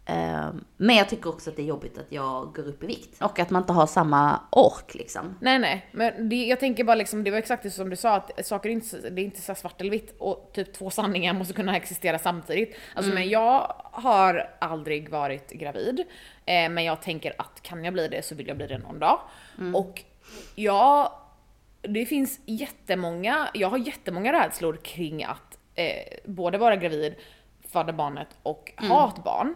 Eh, 0.09 0.49
men 0.77 0.95
jag 0.95 1.09
tycker 1.09 1.29
också 1.29 1.49
att 1.49 1.55
det 1.55 1.61
är 1.61 1.65
jobbigt 1.65 1.97
att 1.97 2.11
jag 2.11 2.53
går 2.55 2.67
upp 2.67 2.83
i 2.83 2.87
vikt. 2.87 3.21
Och 3.21 3.39
att 3.39 3.49
man 3.49 3.61
inte 3.61 3.73
har 3.73 3.87
samma 3.87 4.39
ork 4.51 4.95
liksom. 4.95 5.37
Nej 5.41 5.59
nej, 5.59 5.89
men 5.91 6.29
det, 6.29 6.35
jag 6.35 6.59
tänker 6.59 6.83
bara 6.83 6.95
liksom, 6.95 7.23
det 7.23 7.31
var 7.31 7.37
exakt 7.37 7.63
det 7.63 7.71
som 7.71 7.89
du 7.89 7.95
sa, 7.95 8.15
att 8.15 8.45
saker 8.45 8.69
är 8.69 8.73
inte, 8.73 9.09
det 9.09 9.21
är 9.21 9.25
inte 9.25 9.41
så 9.41 9.55
svart 9.55 9.81
eller 9.81 9.91
vitt 9.91 10.15
och 10.17 10.49
typ 10.53 10.73
två 10.73 10.89
sanningar 10.89 11.33
måste 11.33 11.53
kunna 11.53 11.77
existera 11.77 12.19
samtidigt. 12.19 12.75
Alltså 12.95 13.13
men 13.13 13.29
jag 13.29 13.75
har 13.91 14.49
aldrig 14.59 15.09
varit 15.09 15.51
gravid, 15.51 15.99
eh, 16.45 16.69
men 16.69 16.83
jag 16.83 17.01
tänker 17.01 17.33
att 17.37 17.61
kan 17.61 17.83
jag 17.83 17.93
bli 17.93 18.07
det 18.07 18.25
så 18.25 18.35
vill 18.35 18.47
jag 18.47 18.57
bli 18.57 18.67
det 18.67 18.77
någon 18.77 18.99
dag. 18.99 19.19
Och 19.73 20.03
jag, 20.55 21.11
det 21.81 22.05
finns 22.05 22.39
jättemånga, 22.45 23.49
jag 23.53 23.69
har 23.69 23.77
jättemånga 23.77 24.33
rädslor 24.33 24.79
kring 24.83 25.23
att 25.23 25.57
eh, 25.75 26.19
både 26.25 26.57
vara 26.57 26.75
gravid, 26.75 27.15
föda 27.71 27.93
barnet 27.93 28.27
och 28.43 28.73
ha 28.77 29.09
ett 29.09 29.23
barn. 29.23 29.55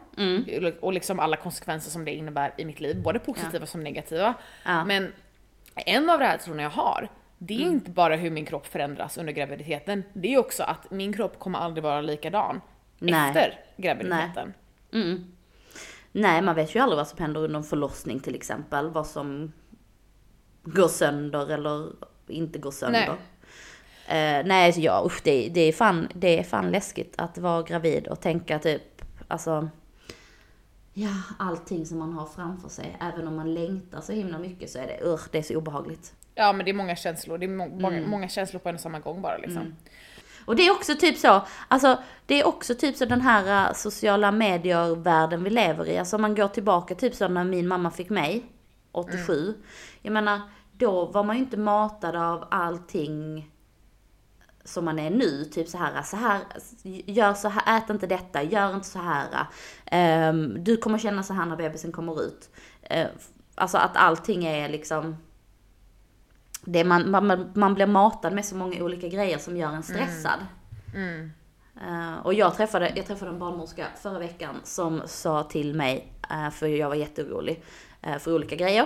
Och 0.82 0.94
liksom 0.94 1.20
alla 1.20 1.38
konsekvenser 1.38 1.92
som 1.92 2.06
det 2.06 2.12
innebär 2.12 2.54
i 2.58 2.66
mitt 2.66 2.80
liv, 2.80 3.04
både 3.04 3.20
positiva 3.20 3.66
som 3.66 3.84
negativa. 3.84 4.34
Ja. 4.66 4.86
Men 4.86 5.14
en 5.76 6.10
av 6.10 6.20
rädslorna 6.20 6.62
jag 6.62 6.70
har, 6.70 7.10
det 7.38 7.54
är 7.54 7.60
inte 7.60 7.92
bara 7.92 8.16
hur 8.16 8.30
min 8.30 8.46
kropp 8.46 8.68
förändras 8.68 9.18
under 9.18 9.34
graviditeten, 9.34 10.04
det 10.14 10.34
är 10.34 10.38
också 10.38 10.64
att 10.64 10.92
min 10.92 11.14
kropp 11.14 11.40
kommer 11.40 11.60
aldrig 11.60 11.84
vara 11.84 12.02
likadan 12.02 12.62
Nej. 13.00 13.28
efter 13.28 13.60
graviditeten. 13.78 14.54
Mm. 14.94 15.34
Nej, 16.12 16.42
man 16.42 16.56
vet 16.56 16.76
ju 16.76 16.80
aldrig 16.80 16.98
vad 16.98 17.08
som 17.08 17.20
händer 17.20 17.44
under 17.44 17.58
en 17.58 17.64
förlossning 17.64 18.20
till 18.20 18.36
exempel. 18.36 18.90
Vad 18.90 19.08
som 19.08 19.54
går 20.64 20.88
sönder 20.88 21.52
eller 21.52 21.90
inte 22.28 22.60
går 22.60 22.72
sönder. 22.72 23.08
Nej. 23.08 23.18
Nej, 24.10 24.44
nej 24.44 24.74
så 24.74 24.82
ja, 24.82 25.04
usch, 25.06 25.22
det, 25.24 25.50
det, 25.50 25.62
är 25.62 25.72
fan, 25.74 26.08
det 26.14 26.40
är 26.40 26.44
fan 26.44 26.72
läskigt 26.72 27.14
att 27.18 27.38
vara 27.38 27.62
gravid 27.62 28.08
och 28.08 28.22
tänka 28.22 28.60
typ, 28.60 29.02
alltså, 29.28 29.70
ja, 30.94 31.10
allting 31.40 31.86
som 31.86 32.00
man 32.00 32.14
har 32.14 32.26
framför 32.26 32.70
sig. 32.70 32.98
Även 33.02 33.28
om 33.28 33.36
man 33.36 33.54
längtar 33.54 34.02
så 34.02 34.12
himla 34.14 34.38
mycket 34.40 34.70
så 34.70 34.80
är 34.80 34.88
det, 34.88 35.06
usch, 35.08 35.28
det 35.32 35.38
är 35.38 35.42
så 35.42 35.56
obehagligt. 35.56 36.14
Ja 36.36 36.54
men 36.54 36.66
det 36.66 36.72
är 36.72 36.76
många 36.76 36.96
känslor, 36.96 37.38
det 37.38 37.46
är 37.46 37.50
må- 37.50 37.68
många, 37.68 37.98
Mm. 37.98 38.10
många 38.10 38.28
känslor 38.30 38.60
på 38.60 38.70
en 38.70 38.76
och 38.76 38.82
samma 38.82 39.00
gång 39.00 39.22
bara 39.22 39.38
liksom. 39.38 39.76
Och 40.46 40.56
det 40.56 40.68
är 40.68 40.72
också 40.72 40.96
typ 40.96 41.18
så, 41.18 41.42
alltså 41.68 41.98
det 42.26 42.40
är 42.42 42.48
också 42.48 42.76
typ 42.76 42.96
så 42.96 43.06
den 43.06 43.22
här 43.22 43.68
uh, 43.70 43.74
sociala 43.74 44.32
medier-världen 44.32 45.44
vi 45.44 45.50
lever 45.50 45.90
i. 45.90 45.98
Alltså 45.98 46.18
man 46.18 46.36
går 46.36 46.48
tillbaka 46.48 46.96
typ 46.96 47.16
så 47.16 47.28
när 47.28 47.44
min 47.44 47.68
mamma 47.68 47.92
fick 47.92 48.10
mig, 48.10 48.46
87. 48.92 49.54
Jag 50.02 50.14
menar, 50.14 50.42
då 50.72 51.06
var 51.06 51.24
man 51.24 51.36
ju 51.36 51.42
inte 51.42 51.58
matad 51.58 52.16
av 52.16 52.48
allting 52.52 53.50
som 54.64 54.86
man 54.86 55.00
är 55.00 55.10
nu. 55.10 55.46
Typ 55.46 55.68
så 55.68 55.78
här, 55.78 56.02
så 56.02 56.18
här, 56.18 56.42
gör 57.06 57.34
så 57.34 57.50
här, 57.50 57.78
ät 57.78 57.90
inte 57.90 58.08
detta, 58.08 58.44
gör 58.44 58.76
inte 58.76 58.88
så 58.88 59.00
här. 59.00 59.48
Ehm, 59.86 60.64
du 60.64 60.78
kommer 60.78 60.98
känna 60.98 61.24
så 61.24 61.34
här 61.34 61.46
när 61.46 61.56
bebisen 61.56 61.92
kommer 61.92 62.22
ut. 62.24 62.50
Eh, 62.82 63.08
alltså 63.56 63.78
att 63.78 63.98
allting 63.98 64.46
är 64.46 64.70
liksom 64.70 65.18
det 66.62 66.84
man, 66.84 67.12
man, 67.12 67.52
man 67.56 67.74
blir 67.74 67.88
matad 67.88 68.34
med 68.34 68.46
så 68.46 68.56
många 68.56 68.84
olika 68.84 69.08
grejer 69.08 69.38
som 69.38 69.58
gör 69.58 69.70
en 69.70 69.84
stressad. 69.84 70.40
Eh, 71.82 72.26
och 72.26 72.34
jag 72.34 72.56
träffade, 72.56 72.92
jag 72.96 73.06
träffade 73.06 73.32
en 73.32 73.40
barnmorska 73.40 73.88
förra 74.02 74.20
veckan 74.20 74.56
som 74.64 75.02
sa 75.06 75.44
till 75.44 75.74
mig, 75.74 76.14
eh, 76.32 76.50
för 76.50 76.68
jag 76.68 76.90
var 76.90 76.96
jätteorolig 76.96 77.64
eh, 78.02 78.18
för 78.18 78.36
olika 78.36 78.56
grejer. 78.56 78.86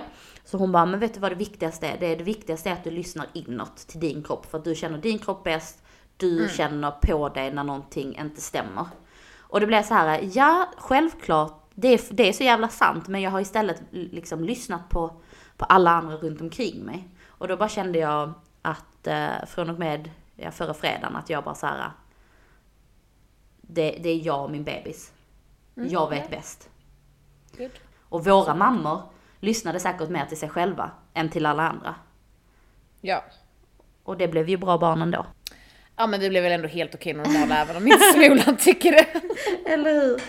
Så 0.50 0.58
hon 0.58 0.72
bara, 0.72 0.86
men 0.86 1.00
vet 1.00 1.14
du 1.14 1.20
vad 1.20 1.30
det 1.30 1.36
viktigaste 1.36 1.86
är? 1.86 1.98
Det, 1.98 2.06
är 2.06 2.16
det 2.16 2.24
viktigaste 2.24 2.70
är 2.70 2.72
att 2.72 2.84
du 2.84 2.90
lyssnar 2.90 3.26
inåt 3.32 3.76
till 3.76 4.00
din 4.00 4.22
kropp. 4.22 4.46
För 4.46 4.58
att 4.58 4.64
du 4.64 4.74
känner 4.74 4.98
din 4.98 5.18
kropp 5.18 5.44
bäst. 5.44 5.82
Du 6.16 6.48
känner 6.56 6.90
på 6.90 7.28
dig 7.28 7.52
när 7.52 7.64
någonting 7.64 8.18
inte 8.18 8.40
stämmer. 8.40 8.86
Och 9.38 9.60
det 9.60 9.66
blev 9.66 9.82
så 9.82 9.94
här, 9.94 10.30
ja 10.32 10.68
självklart, 10.78 11.62
det 11.74 11.88
är, 11.88 12.00
det 12.10 12.28
är 12.28 12.32
så 12.32 12.44
jävla 12.44 12.68
sant. 12.68 13.08
Men 13.08 13.20
jag 13.20 13.30
har 13.30 13.40
istället 13.40 13.82
liksom 13.90 14.44
lyssnat 14.44 14.88
på, 14.88 15.20
på 15.56 15.64
alla 15.64 15.90
andra 15.90 16.16
runt 16.16 16.40
omkring 16.40 16.84
mig. 16.84 17.08
Och 17.26 17.48
då 17.48 17.56
bara 17.56 17.68
kände 17.68 17.98
jag 17.98 18.32
att 18.62 19.06
eh, 19.06 19.46
från 19.46 19.70
och 19.70 19.78
med 19.78 20.10
ja, 20.36 20.50
förra 20.50 20.74
fredagen 20.74 21.16
att 21.16 21.30
jag 21.30 21.44
bara 21.44 21.54
så 21.54 21.66
här. 21.66 21.90
Det, 23.60 23.98
det 24.02 24.08
är 24.08 24.26
jag 24.26 24.44
och 24.44 24.50
min 24.50 24.64
bebis. 24.64 25.12
Jag 25.74 26.10
vet 26.10 26.30
bäst. 26.30 26.68
Good. 27.58 27.70
Och 28.00 28.24
våra 28.24 28.54
mammor 28.54 29.02
lyssnade 29.40 29.80
säkert 29.80 30.08
mer 30.08 30.26
till 30.26 30.38
sig 30.38 30.48
själva 30.48 30.90
än 31.14 31.30
till 31.30 31.46
alla 31.46 31.68
andra. 31.68 31.94
Ja. 33.00 33.24
Och 34.04 34.16
det 34.16 34.28
blev 34.28 34.48
ju 34.48 34.56
bra 34.56 34.78
barn 34.78 35.02
ändå. 35.02 35.26
Ja 35.96 36.06
men 36.06 36.20
vi 36.20 36.28
blev 36.28 36.42
väl 36.42 36.52
ändå 36.52 36.68
helt 36.68 36.94
okej 36.94 37.14
normala 37.14 37.62
även 37.62 37.76
om 37.76 37.86
inte 37.86 38.04
Smulan 38.14 38.56
tycker 38.56 38.92
det. 38.92 39.06
Eller 39.72 39.94
hur? 39.94 40.20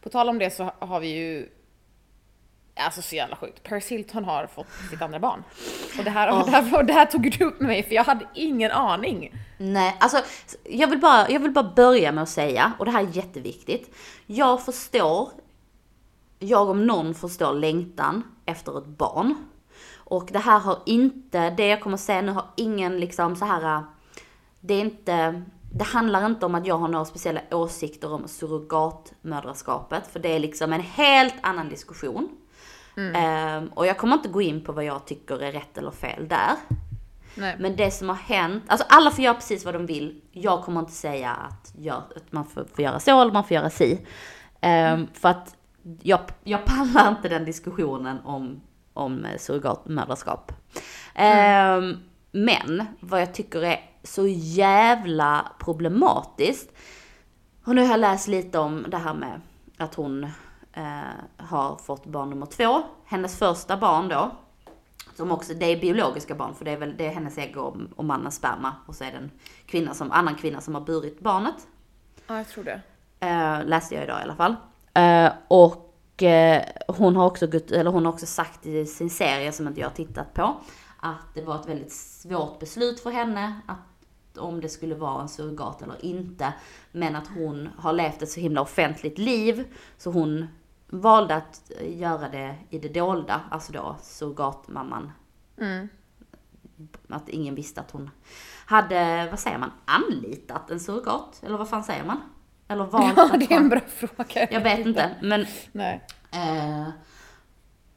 På 0.00 0.08
tal 0.08 0.28
om 0.28 0.38
det 0.38 0.50
så 0.50 0.72
har 0.78 1.00
vi 1.00 1.08
ju 1.08 1.48
Alltså 2.78 3.02
så 3.02 3.16
jävla 3.16 3.36
sjukt. 3.36 3.62
Paris 3.62 3.88
Hilton 3.88 4.24
har 4.24 4.46
fått 4.46 4.66
sitt 4.90 5.02
andra 5.02 5.18
barn. 5.18 5.44
Och 5.98 6.04
det 6.04 6.10
här, 6.10 6.44
det 6.44 6.50
här, 6.50 6.82
det 6.82 6.92
här 6.92 7.06
tog 7.06 7.38
du 7.38 7.44
upp 7.44 7.60
med 7.60 7.68
mig 7.68 7.82
för 7.82 7.94
jag 7.94 8.04
hade 8.04 8.26
ingen 8.34 8.70
aning. 8.70 9.32
Nej, 9.58 9.96
alltså 10.00 10.22
jag 10.64 10.88
vill, 10.88 11.00
bara, 11.00 11.30
jag 11.30 11.40
vill 11.40 11.50
bara 11.50 11.72
börja 11.76 12.12
med 12.12 12.22
att 12.22 12.28
säga, 12.28 12.72
och 12.78 12.84
det 12.84 12.90
här 12.90 13.02
är 13.02 13.16
jätteviktigt. 13.16 13.94
Jag 14.26 14.64
förstår 14.64 15.28
jag 16.38 16.68
om 16.68 16.86
någon 16.86 17.14
förstår 17.14 17.54
längtan 17.54 18.22
efter 18.46 18.78
ett 18.78 18.86
barn. 18.86 19.34
Och 19.96 20.28
det 20.32 20.38
här 20.38 20.58
har 20.58 20.78
inte, 20.86 21.50
det 21.50 21.66
jag 21.66 21.80
kommer 21.80 21.96
säga 21.96 22.22
nu 22.22 22.32
har 22.32 22.44
ingen 22.56 23.00
liksom 23.00 23.36
så 23.36 23.44
här, 23.44 23.82
det 24.60 24.74
är 24.74 24.80
inte, 24.80 25.42
det 25.72 25.84
handlar 25.84 26.26
inte 26.26 26.46
om 26.46 26.54
att 26.54 26.66
jag 26.66 26.78
har 26.78 26.88
några 26.88 27.04
speciella 27.04 27.40
åsikter 27.50 28.12
om 28.12 28.28
surrogatmödraskapet, 28.28 30.06
för 30.06 30.20
det 30.20 30.28
är 30.28 30.38
liksom 30.38 30.72
en 30.72 30.80
helt 30.80 31.34
annan 31.42 31.68
diskussion. 31.68 32.28
Ehm, 32.98 33.68
och 33.68 33.86
jag 33.86 33.98
kommer 33.98 34.14
inte 34.16 34.28
gå 34.28 34.42
in 34.42 34.64
på 34.64 34.72
vad 34.72 34.84
jag 34.84 35.06
tycker 35.06 35.42
är 35.42 35.52
rätt 35.52 35.78
eller 35.78 35.90
fel 35.90 36.28
där. 36.28 36.54
Nej. 37.34 37.56
Men 37.58 37.76
det 37.76 37.90
som 37.90 38.08
har 38.08 38.16
hänt, 38.16 38.64
alltså 38.66 38.86
alla 38.88 39.10
får 39.10 39.24
göra 39.24 39.34
precis 39.34 39.64
vad 39.64 39.74
de 39.74 39.86
vill. 39.86 40.20
Jag 40.32 40.62
kommer 40.64 40.80
inte 40.80 40.92
säga 40.92 41.30
att, 41.30 41.72
gör, 41.78 42.02
att 42.16 42.32
man 42.32 42.44
får, 42.44 42.64
får 42.74 42.84
göra 42.84 43.00
så 43.00 43.20
eller 43.20 43.32
man 43.32 43.44
får 43.44 43.54
göra 43.54 43.70
si. 43.70 44.06
Ehm, 44.60 45.06
För 45.12 45.28
att 45.28 45.56
jag, 46.02 46.20
jag 46.44 46.64
pallar 46.64 47.08
inte 47.08 47.28
den 47.28 47.44
diskussionen 47.44 48.18
om, 48.24 48.60
om 48.92 49.26
surrogatmödraskap. 49.38 50.52
Ehm, 51.14 51.96
men 52.32 52.86
vad 53.00 53.20
jag 53.20 53.34
tycker 53.34 53.64
är 53.64 53.80
så 54.02 54.26
jävla 54.26 55.52
problematiskt. 55.58 56.72
Och 57.64 57.74
nu 57.74 57.82
har 57.82 57.88
jag 57.88 58.00
läst 58.00 58.28
lite 58.28 58.58
om 58.58 58.86
det 58.88 58.96
här 58.96 59.14
med 59.14 59.40
att 59.76 59.94
hon 59.94 60.26
eh, 60.72 60.84
har 61.36 61.76
fått 61.76 62.06
barn 62.06 62.30
nummer 62.30 62.46
två. 62.46 62.82
Hennes 63.04 63.38
första 63.38 63.76
barn 63.76 64.08
då, 64.08 64.30
som 65.14 65.32
också, 65.32 65.54
det 65.54 65.66
är 65.66 65.80
biologiska 65.80 66.34
barn 66.34 66.54
för 66.54 66.64
det 66.64 66.70
är 66.70 66.76
väl 66.76 66.96
det 66.96 67.06
är 67.06 67.10
hennes 67.10 67.38
ägg 67.38 67.56
och, 67.56 67.76
och 67.96 68.04
mannens 68.04 68.36
sperma. 68.36 68.74
Och 68.86 68.94
så 68.94 69.04
är 69.04 69.10
det 69.10 69.16
en 69.16 69.30
kvinna 69.66 69.94
som, 69.94 70.12
annan 70.12 70.34
kvinna 70.34 70.60
som 70.60 70.74
har 70.74 70.82
burit 70.82 71.20
barnet. 71.20 71.66
Ja, 72.26 72.36
jag 72.36 72.48
tror 72.48 72.64
det. 72.64 72.80
Eh, 73.20 73.66
läste 73.66 73.94
jag 73.94 74.04
idag 74.04 74.20
i 74.20 74.22
alla 74.22 74.34
fall. 74.34 74.56
Eh, 74.94 75.32
och 75.48 76.22
eh, 76.22 76.62
hon, 76.88 77.16
har 77.16 77.26
också 77.26 77.46
gått, 77.46 77.70
eller 77.70 77.90
hon 77.90 78.04
har 78.04 78.12
också 78.12 78.26
sagt 78.26 78.66
i 78.66 78.86
sin 78.86 79.10
serie 79.10 79.52
som 79.52 79.68
inte 79.68 79.80
jag 79.80 79.88
har 79.88 79.94
tittat 79.94 80.34
på. 80.34 80.56
Att 81.00 81.34
det 81.34 81.42
var 81.42 81.60
ett 81.60 81.68
väldigt 81.68 81.92
svårt 81.92 82.58
beslut 82.58 83.00
för 83.00 83.10
henne. 83.10 83.60
Att 83.66 84.38
om 84.38 84.60
det 84.60 84.68
skulle 84.68 84.94
vara 84.94 85.22
en 85.22 85.28
surrogat 85.28 85.82
eller 85.82 86.04
inte. 86.04 86.52
Men 86.92 87.16
att 87.16 87.28
hon 87.28 87.68
har 87.78 87.92
levt 87.92 88.22
ett 88.22 88.30
så 88.30 88.40
himla 88.40 88.60
offentligt 88.60 89.18
liv. 89.18 89.64
Så 89.98 90.10
hon 90.10 90.46
valde 90.88 91.34
att 91.34 91.72
göra 91.80 92.28
det 92.28 92.56
i 92.70 92.78
det 92.78 92.88
dolda. 92.88 93.40
Alltså 93.50 93.72
då 93.72 93.96
surrogatmamman. 94.02 95.12
Att 97.08 97.28
ingen 97.28 97.54
visste 97.54 97.80
att 97.80 97.90
hon 97.90 98.10
hade, 98.66 99.28
vad 99.30 99.38
säger 99.38 99.58
man, 99.58 99.70
anlitat 99.84 100.70
en 100.70 100.80
surrogat? 100.80 101.42
Eller 101.46 101.58
vad 101.58 101.68
fan 101.68 101.84
säger 101.84 102.04
man? 102.04 102.20
Eller 102.68 102.84
valt 102.84 103.16
Ja, 103.16 103.36
det 103.36 103.52
är 103.52 103.56
en 103.56 103.68
bra 103.68 103.80
fråga. 103.80 104.48
Jag 104.50 104.60
vet 104.60 104.86
inte, 104.86 105.10
men 105.22 105.46
Nej. 105.72 106.06
eh, 106.30 106.88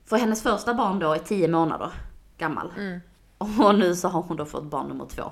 för 0.06 0.18
hennes 0.18 0.44
första 0.44 0.74
barn 0.74 1.00
då 1.00 1.14
är 1.14 1.20
10 1.20 1.48
månader 1.48 1.92
gammal. 2.38 2.74
Och 3.38 3.76
nu 3.76 3.96
så 3.96 4.08
har 4.08 4.22
hon 4.22 4.38
då 4.38 4.46
fått 4.46 4.64
barn 4.64 4.88
nummer 4.88 5.06
två. 5.06 5.32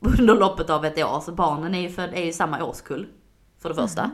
Under 0.00 0.34
loppet 0.34 0.70
av 0.70 0.84
ett 0.84 0.98
år, 1.04 1.20
så 1.20 1.32
barnen 1.32 1.74
är 1.74 1.80
ju, 1.80 1.90
för, 1.90 2.02
är 2.02 2.24
ju 2.24 2.32
samma 2.32 2.64
årskull. 2.64 3.06
För 3.58 3.68
det 3.68 3.74
första. 3.74 4.10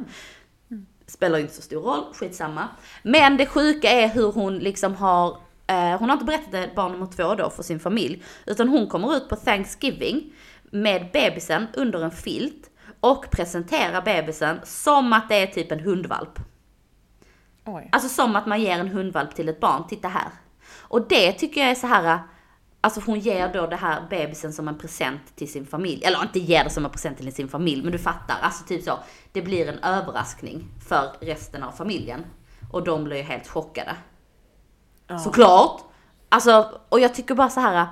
Spelar 1.07 1.39
ju 1.39 1.43
inte 1.43 1.55
så 1.55 1.63
stor 1.63 1.83
roll, 1.83 2.15
skitsamma. 2.15 2.69
Men 3.03 3.37
det 3.37 3.47
sjuka 3.47 3.91
är 3.91 4.09
hur 4.09 4.33
hon 4.33 4.59
liksom 4.59 4.95
har, 4.95 5.39
eh, 5.67 5.99
hon 5.99 6.09
har 6.09 6.13
inte 6.13 6.25
berättat 6.25 6.53
det 6.53 6.71
barn 6.75 6.93
nummer 6.93 7.07
två 7.07 7.35
då 7.35 7.51
för 7.51 7.63
sin 7.63 7.81
familj. 7.81 8.23
Utan 8.47 8.69
hon 8.69 8.87
kommer 8.87 9.17
ut 9.17 9.29
på 9.29 9.37
Thanksgiving 9.37 10.33
med 10.71 11.11
bebisen 11.13 11.67
under 11.75 12.05
en 12.05 12.11
filt 12.11 12.71
och 13.01 13.31
presenterar 13.31 14.03
bebisen 14.03 14.61
som 14.65 15.13
att 15.13 15.29
det 15.29 15.35
är 15.35 15.47
typ 15.47 15.73
en 15.73 15.81
hundvalp. 15.81 16.39
Oj. 17.65 17.89
Alltså 17.93 18.09
som 18.09 18.37
att 18.37 18.47
man 18.47 18.61
ger 18.61 18.79
en 18.79 18.89
hundvalp 18.89 19.35
till 19.35 19.49
ett 19.49 19.61
barn, 19.61 19.87
titta 19.89 20.09
här. 20.09 20.29
Och 20.79 21.09
det 21.09 21.33
tycker 21.33 21.61
jag 21.61 21.71
är 21.71 21.75
så 21.75 21.87
här, 21.87 22.19
alltså 22.83 23.01
hon 23.07 23.19
ger 23.19 23.53
då 23.53 23.67
det 23.67 23.77
här 23.77 24.07
bebisen 24.11 24.53
som 24.53 24.69
en 24.69 24.79
present 24.79 25.37
till 25.37 25.53
sin 25.53 25.67
familj. 25.67 26.05
Eller 26.05 26.23
inte 26.23 26.39
ger 26.39 26.65
det 26.65 26.71
som 26.71 26.85
en 26.85 26.91
present 26.91 27.19
till 27.19 27.35
sin 27.35 27.49
familj, 27.49 27.83
men 27.83 27.93
du 27.93 27.99
fattar. 27.99 28.37
Alltså 28.43 28.65
typ 28.65 28.85
så, 28.85 28.99
det 29.33 29.43
blir 29.43 29.69
en 29.69 29.79
överraskning 29.79 30.65
för 30.89 31.11
resten 31.21 31.63
av 31.63 31.73
familjen. 31.73 32.25
Och 32.73 32.85
de 32.85 33.05
blir 33.05 33.17
ju 33.17 33.23
helt 33.23 33.49
chockade. 33.49 33.97
Såklart! 35.25 35.81
Alltså, 36.29 36.81
och 36.89 37.01
jag 37.01 37.15
tycker 37.15 37.35
bara 37.35 37.51
så 37.51 37.61
här. 37.61 37.87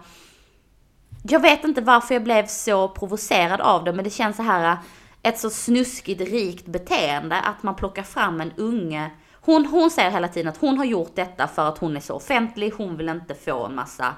Jag 1.22 1.40
vet 1.40 1.64
inte 1.64 1.80
varför 1.80 2.14
jag 2.14 2.24
blev 2.24 2.46
så 2.46 2.88
provocerad 2.88 3.60
av 3.60 3.84
det, 3.84 3.92
men 3.92 4.04
det 4.04 4.10
känns 4.10 4.36
så 4.36 4.42
här 4.42 4.78
ett 5.22 5.38
så 5.38 5.50
snuskigt 5.50 6.20
rikt 6.20 6.66
beteende 6.66 7.40
att 7.40 7.62
man 7.62 7.74
plockar 7.74 8.02
fram 8.02 8.40
en 8.40 8.52
unge. 8.56 9.10
Hon, 9.32 9.66
hon 9.66 9.90
säger 9.90 10.10
hela 10.10 10.28
tiden 10.28 10.48
att 10.48 10.60
hon 10.60 10.78
har 10.78 10.84
gjort 10.84 11.16
detta 11.16 11.48
för 11.48 11.68
att 11.68 11.78
hon 11.78 11.96
är 11.96 12.00
så 12.00 12.14
offentlig, 12.14 12.72
hon 12.76 12.96
vill 12.96 13.08
inte 13.08 13.34
få 13.34 13.66
en 13.66 13.74
massa 13.74 14.14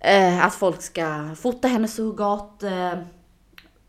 eh, 0.00 0.46
att 0.46 0.54
folk 0.54 0.82
ska 0.82 1.34
fota 1.36 1.68
henne 1.68 1.88
surrogat, 1.88 2.62
eh, 2.62 2.98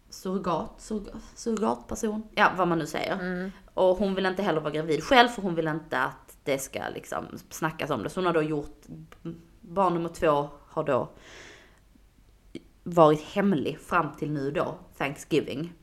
surrogat, 0.09 0.73
surrogat, 0.77 1.15
surrogatperson, 1.35 2.23
ja 2.35 2.51
vad 2.57 2.67
man 2.67 2.79
nu 2.79 2.85
säger. 2.87 3.51
Och 3.73 3.97
hon 3.97 4.15
vill 4.15 4.25
inte 4.25 4.43
heller 4.43 4.61
vara 4.61 4.73
gravid 4.73 5.03
själv 5.03 5.27
för 5.27 5.41
hon 5.41 5.55
vill 5.55 5.67
inte 5.67 5.99
att 5.99 6.37
det 6.43 6.57
ska 6.57 6.79
liksom 6.93 7.25
snackas 7.49 7.89
om 7.89 8.03
det. 8.03 8.09
Så 8.09 8.19
hon 8.19 8.25
har 8.25 8.33
då 8.33 8.41
gjort, 8.41 8.81
barn 9.61 9.93
nummer 9.93 10.09
två 10.09 10.49
har 10.69 10.83
då 10.83 11.09
varit 12.83 13.21
hemlig 13.21 13.79
fram 13.79 14.11
till 14.17 14.31
nu 14.31 14.51
då, 14.51 14.75
Thanksgiving. 14.97 15.73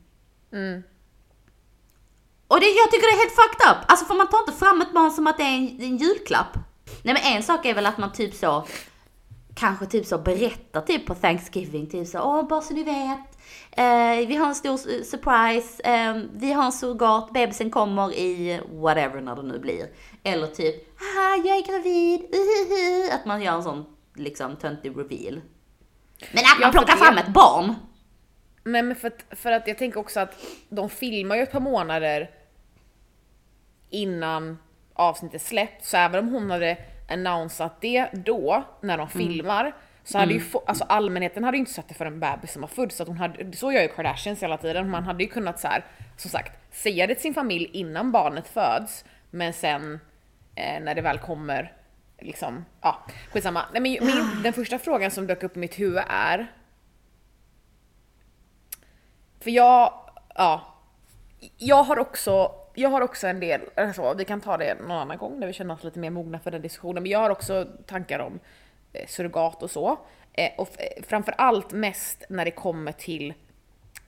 Och 2.47 2.59
det, 2.59 2.65
jag 2.65 2.91
tycker 2.91 3.07
det 3.07 3.13
är 3.13 3.23
helt 3.23 3.35
fucked 3.35 3.71
up. 3.71 3.91
Alltså 3.91 4.05
för 4.05 4.15
man 4.15 4.29
tar 4.29 4.39
inte 4.39 4.51
fram 4.51 4.81
ett 4.81 4.93
barn 4.93 5.11
som 5.11 5.27
att 5.27 5.37
det 5.37 5.43
är 5.43 5.57
en, 5.57 5.81
en 5.81 5.97
julklapp. 5.97 6.57
Nej 7.03 7.13
men 7.13 7.35
en 7.35 7.43
sak 7.43 7.65
är 7.65 7.73
väl 7.73 7.85
att 7.85 7.97
man 7.97 8.11
typ 8.11 8.33
så, 8.33 8.65
kanske 9.57 9.85
typ 9.85 10.05
så 10.05 10.17
berättar 10.17 10.81
typ 10.81 11.05
på 11.05 11.15
Thanksgiving, 11.15 11.87
typ 11.89 12.07
så, 12.07 12.19
åh 12.21 12.47
bara 12.47 12.61
så 12.61 12.73
ni 12.73 12.83
vet, 12.83 13.37
eh, 13.71 14.27
vi 14.27 14.35
har 14.35 14.47
en 14.47 14.55
stor 14.55 14.77
su- 14.77 15.03
surprise, 15.03 15.83
eh, 15.83 16.15
vi 16.33 16.51
har 16.51 16.63
en 16.65 16.71
surrogat, 16.71 17.33
bebisen 17.33 17.69
kommer 17.71 18.13
i 18.13 18.61
whatever 18.71 19.21
när 19.21 19.35
det 19.35 19.43
nu 19.43 19.59
blir. 19.59 19.87
Eller 20.23 20.47
typ, 20.47 20.75
haha 20.99 21.35
jag 21.45 21.57
är 21.57 21.67
gravid, 21.67 22.19
uhuhu. 22.21 23.09
Att 23.11 23.25
man 23.25 23.41
gör 23.41 23.53
en 23.53 23.63
sån 23.63 23.85
liksom 24.15 24.55
töntig 24.55 24.89
reveal. 24.97 25.41
Men 26.31 26.43
att 26.43 26.59
man 26.59 26.61
Ja, 26.61 26.71
plockar 26.71 26.95
fram 26.95 27.17
ett 27.17 27.27
barn. 27.33 27.75
Nej 28.63 28.81
men 28.83 28.95
för 28.95 29.07
att, 29.07 29.39
för 29.39 29.51
att 29.51 29.67
jag 29.67 29.77
tänker 29.77 29.99
också 29.99 30.19
att 30.19 30.33
de 30.69 30.89
filmar 30.89 31.35
ju 31.35 31.41
ett 31.43 31.51
par 31.51 31.59
månader 31.59 32.31
innan 33.89 34.57
avsnittet 34.93 35.41
släpps, 35.41 35.89
så 35.89 35.97
även 35.97 36.19
om 36.27 36.33
hon 36.33 36.51
hade 36.51 36.77
annonsat 37.09 37.81
det 37.81 38.09
då, 38.13 38.63
när 38.81 38.97
de 38.97 39.09
filmar, 39.09 39.75
så 40.03 40.17
hade 40.17 40.33
ju 40.33 40.39
få, 40.39 40.63
alltså 40.67 40.83
allmänheten 40.83 41.43
hade 41.43 41.57
ju 41.57 41.59
inte 41.59 41.73
sett 41.73 41.87
det 41.87 41.93
för 41.93 42.05
en 42.05 42.19
bebis 42.19 42.51
som 42.51 42.61
var 42.61 42.69
född, 42.69 42.91
så 42.91 43.03
att 43.03 43.09
hon 43.09 43.17
hade, 43.17 43.53
så 43.57 43.71
gör 43.71 43.81
ju 43.81 43.87
Kardashians 43.87 44.43
hela 44.43 44.57
tiden, 44.57 44.89
man 44.89 45.03
hade 45.03 45.23
ju 45.23 45.29
kunnat 45.29 45.59
så 45.59 45.67
här, 45.67 45.85
som 46.17 46.31
sagt, 46.31 46.75
säga 46.75 47.07
det 47.07 47.13
till 47.13 47.21
sin 47.21 47.33
familj 47.33 47.69
innan 47.73 48.11
barnet 48.11 48.47
föds, 48.47 49.05
men 49.31 49.53
sen 49.53 49.99
eh, 50.55 50.83
när 50.83 50.95
det 50.95 51.01
väl 51.01 51.17
kommer, 51.17 51.73
liksom, 52.19 52.65
ja, 52.81 53.05
skitsamma. 53.31 53.65
Nej, 53.73 53.81
men 53.81 53.91
min, 53.91 54.43
den 54.43 54.53
första 54.53 54.79
frågan 54.79 55.11
som 55.11 55.27
dök 55.27 55.43
upp 55.43 55.57
i 55.57 55.59
mitt 55.59 55.79
huvud 55.79 56.03
är, 56.09 56.47
för 59.39 59.51
jag, 59.51 59.93
ja. 60.35 60.73
Jag 61.57 61.83
har 61.83 61.99
också, 61.99 62.51
jag 62.77 62.89
har 62.89 63.01
också 63.01 63.27
en 63.27 63.39
del, 63.39 63.61
alltså, 63.75 64.13
vi 64.13 64.25
kan 64.25 64.41
ta 64.41 64.57
det 64.57 64.75
någon 64.81 64.91
annan 64.97 65.17
gång 65.17 65.39
när 65.39 65.47
vi 65.47 65.53
känner 65.53 65.73
oss 65.73 65.83
lite 65.83 65.99
mer 65.99 66.09
mogna 66.09 66.39
för 66.39 66.51
den 66.51 66.61
diskussionen, 66.61 67.03
men 67.03 67.11
jag 67.11 67.19
har 67.19 67.29
också 67.29 67.67
tankar 67.87 68.19
om 68.19 68.39
eh, 68.93 69.07
surrogat 69.07 69.63
och 69.63 69.71
så. 69.71 69.99
Eh, 70.33 70.49
och 70.57 70.69
f- 70.79 71.03
framför 71.07 71.33
allt 71.37 71.71
mest 71.71 72.23
när 72.29 72.45
det 72.45 72.51
kommer 72.51 72.91
till, 72.91 73.33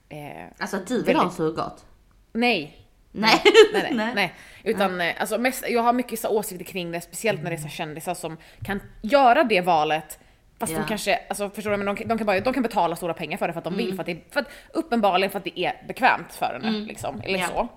eh, 0.09 0.17
Alltså 0.57 0.77
att 0.77 0.87
du 0.87 1.03
vill 1.03 1.15
ha 1.15 1.21
en 1.21 1.27
Väldigt- 1.27 1.37
surrogat. 1.37 1.85
nej, 2.33 2.75
Nej. 3.11 3.41
nej, 3.73 3.91
nej, 3.93 4.11
nej. 4.15 4.33
Utan 4.63 5.01
eh, 5.01 5.13
alltså 5.19 5.37
mest, 5.37 5.65
jag 5.69 5.81
har 5.81 5.93
mycket 5.93 6.19
så 6.19 6.29
åsikter 6.29 6.65
kring 6.65 6.91
det, 6.91 7.01
speciellt 7.01 7.43
när 7.43 7.49
det 7.49 7.55
är 7.55 7.61
så 7.61 7.67
kändisar 7.67 8.13
som 8.13 8.37
kan 8.65 8.81
göra 9.01 9.43
det 9.43 9.61
valet 9.61 10.19
Fast 10.59 10.73
Ja. 10.73 10.79
de 10.79 10.85
kanske, 10.87 11.19
alltså 11.29 11.49
förstår 11.49 11.71
du, 11.71 11.77
men 11.77 11.85
de, 11.85 11.95
kan- 11.95 12.07
de, 12.07 12.17
kan 12.17 12.27
bara, 12.27 12.39
de 12.39 12.53
kan 12.53 12.63
betala 12.63 12.95
stora 12.95 13.13
pengar 13.13 13.37
för 13.37 13.47
det 13.47 13.53
för 13.53 13.57
att 13.57 13.63
de 13.63 13.73
Mm. 13.73 13.85
vill, 13.85 13.95
för 13.95 14.01
att, 14.01 14.05
det, 14.05 14.17
för 14.33 14.39
att 14.39 14.47
uppenbarligen 14.73 15.31
för 15.31 15.37
att 15.37 15.43
det 15.43 15.59
är 15.59 15.83
bekvämt 15.87 16.33
för 16.33 16.59
henne. 16.63 16.71
Liksom, 16.79 17.21
eller 17.21 17.39
Ja. 17.39 17.47
så. 17.47 17.67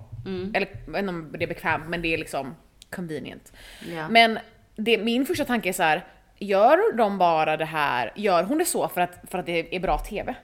Eller 0.55 0.69
jag 0.87 0.93
vet 0.93 0.99
inte 0.99 1.09
om 1.09 1.33
det 1.33 1.45
är 1.45 1.49
bekvämt, 1.49 1.89
men 1.89 2.03
det 2.03 2.15
är 2.15 2.19
liksom 2.19 2.55
convenient. 2.91 3.53
Ja. 3.95 4.09
Men 4.09 4.39
det, 4.77 4.99
min 4.99 5.27
första 5.27 5.45
tanke 5.45 5.69
är 5.69 5.73
så 5.73 5.83
här. 5.83 6.07
gör 6.39 6.97
de 6.97 7.19
bara 7.19 7.57
det 7.57 7.65
här, 7.65 8.13
gör 8.17 8.45
hon 8.45 8.59
det 8.59 8.65
så 8.65 8.89
för 8.89 9.01
att, 9.01 9.25
för 9.31 9.39
att 9.39 9.47
det 9.47 9.77
är 9.77 9.81
bra 9.81 9.99
TV? 9.99 10.35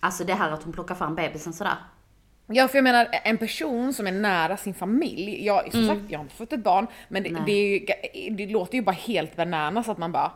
Alltså 0.00 0.24
det 0.24 0.34
här 0.34 0.50
att 0.50 0.62
hon 0.62 0.72
plockar 0.72 0.94
fram 0.94 1.14
bebisen 1.14 1.52
sådär. 1.52 1.76
Ja 2.46 2.68
för 2.68 2.78
jag 2.78 2.82
menar 2.82 3.08
en 3.24 3.38
person 3.38 3.92
som 3.92 4.06
är 4.06 4.12
nära 4.12 4.56
sin 4.56 4.74
familj, 4.74 5.46
jag, 5.46 5.72
som 5.72 5.86
sagt 5.86 6.00
jag 6.08 6.18
har 6.18 6.24
inte 6.24 6.36
fått 6.36 6.52
ett 6.52 6.64
barn, 6.64 6.86
men 7.08 7.22
det, 7.22 7.36
det, 7.46 7.52
ju, 7.52 7.86
det 8.30 8.46
låter 8.46 8.74
ju 8.74 8.82
bara 8.82 8.92
helt 8.92 9.36
bananas 9.36 9.88
att 9.88 9.98
man 9.98 10.12
bara 10.12 10.32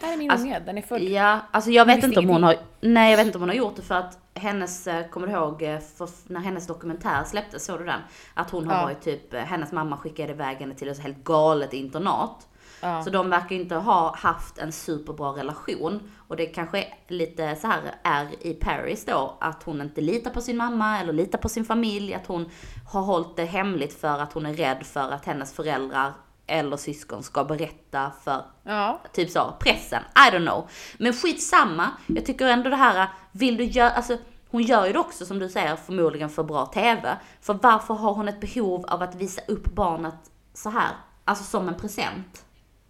Här 0.00 0.12
är 0.12 0.16
min 0.16 0.30
Alltså, 0.30 0.46
unge, 0.46 0.60
den 0.60 0.78
är 0.78 0.82
född. 0.82 1.02
Ja, 1.02 1.40
alltså 1.50 1.70
jag 1.70 1.86
vet 1.86 2.04
inte 2.04 2.18
om 2.20 2.28
hon 2.28 2.42
har, 2.42 2.56
nej 2.80 3.10
jag 3.10 3.16
vet 3.16 3.26
inte 3.26 3.38
om 3.38 3.42
hon 3.42 3.48
har 3.48 3.56
gjort 3.56 3.76
det 3.76 3.82
för 3.82 3.94
att 3.94 4.18
hennes, 4.34 4.86
eh, 4.86 5.06
kommer 5.08 5.26
du 5.26 5.32
ihåg, 5.32 5.62
eh, 5.62 5.78
när 6.26 6.40
hennes 6.40 6.66
dokumentär 6.66 7.24
släpptes, 7.24 7.64
såg 7.64 7.78
du 7.78 7.84
den? 7.84 8.00
Att 8.34 8.50
hon 8.50 8.66
har 8.66 8.76
Ja. 8.76 8.82
varit 8.82 9.00
typ, 9.02 9.34
eh, 9.34 9.40
hennes 9.40 9.72
mamma 9.72 9.96
skickade 9.96 10.32
iväg 10.32 10.56
henne 10.56 10.74
till 10.74 10.88
ett 10.88 10.98
helt 11.02 11.24
galet 11.24 11.72
internat. 11.72 12.46
Ja. 12.80 13.02
Så 13.02 13.10
de 13.10 13.30
verkar 13.30 13.56
inte 13.56 13.74
ha 13.74 14.16
haft 14.16 14.58
en 14.58 14.72
superbra 14.72 15.28
relation. 15.30 16.00
Och 16.28 16.36
det 16.36 16.46
kanske 16.46 16.78
är 16.78 16.94
lite 17.08 17.56
så 17.56 17.66
här 17.66 17.80
är 18.02 18.46
i 18.46 18.54
Paris 18.54 19.04
då, 19.04 19.36
att 19.40 19.62
hon 19.62 19.80
inte 19.80 20.00
litar 20.00 20.30
på 20.30 20.40
sin 20.40 20.56
mamma 20.56 21.00
eller 21.00 21.12
litar 21.12 21.38
på 21.38 21.48
sin 21.48 21.64
familj. 21.64 22.14
Att 22.14 22.26
hon 22.26 22.50
har 22.92 23.02
hållit 23.02 23.36
det 23.36 23.44
hemligt 23.44 24.00
för 24.00 24.18
att 24.18 24.32
hon 24.32 24.46
är 24.46 24.54
rädd 24.54 24.86
för 24.86 25.10
att 25.10 25.24
hennes 25.24 25.52
föräldrar 25.52 26.12
eller 26.46 26.76
syskon 26.76 27.22
ska 27.22 27.44
berätta 27.44 28.12
för 28.24 28.42
Ja. 28.62 29.00
typ 29.12 29.30
så, 29.30 29.54
pressen, 29.60 30.02
I 30.16 30.30
don't 30.34 30.46
know. 30.46 30.68
Men 30.98 31.12
skitsamma, 31.12 31.90
jag 32.06 32.26
tycker 32.26 32.46
ändå 32.46 32.70
det 32.70 32.76
här, 32.76 33.08
vill 33.32 33.56
du 33.56 33.64
göra, 33.64 33.90
alltså 33.90 34.16
hon 34.50 34.62
gör 34.62 34.86
ju 34.86 34.92
det 34.92 34.98
också 34.98 35.26
som 35.26 35.38
du 35.38 35.48
säger 35.48 35.76
förmodligen 35.76 36.30
för 36.30 36.42
bra 36.42 36.66
TV. 36.66 37.16
För 37.40 37.54
varför 37.54 37.94
har 37.94 38.14
hon 38.14 38.28
ett 38.28 38.40
behov 38.40 38.84
av 38.88 39.02
att 39.02 39.14
visa 39.14 39.40
upp 39.48 39.64
barnet 39.74 40.14
så 40.54 40.70
här? 40.70 40.90
Alltså 41.24 41.44
som 41.44 41.68
en 41.68 41.74
present. 41.76 42.44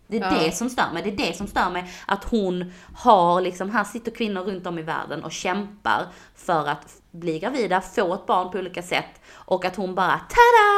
Det 0.07 0.17
är 0.19 0.21
Ja. 0.21 0.39
det 0.45 0.53
som 0.53 0.71
stör 0.71 0.93
mig, 0.93 1.03
det 1.03 1.11
är 1.11 1.27
det 1.31 1.37
som 1.37 1.47
stör 1.47 1.71
mig. 1.71 1.91
Att 2.07 2.25
hon 2.25 2.73
har 2.97 3.41
liksom, 3.41 3.71
här 3.71 3.85
sitter 3.85 4.11
kvinnor 4.11 4.41
runt 4.43 4.67
om 4.67 4.79
i 4.79 4.83
världen 4.83 5.25
och 5.25 5.33
kämpar 5.33 6.07
för 6.35 6.69
att 6.69 7.01
bli 7.11 7.39
gravida, 7.39 7.81
få 7.81 8.15
ett 8.15 8.27
barn 8.27 8.51
på 8.51 8.59
olika 8.59 8.83
sätt. 8.83 9.21
Och 9.35 9.65
att 9.65 9.77
hon 9.77 9.95
bara 9.95 10.19
tada! 10.19 10.74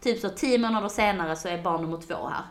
Typ 0.00 0.20
så 0.20 0.28
tio 0.28 0.58
månader 0.58 0.88
senare 0.88 1.36
så 1.36 1.48
är 1.48 1.62
barn 1.62 1.82
nummer 1.82 1.96
två 2.00 2.28
här. 2.28 2.42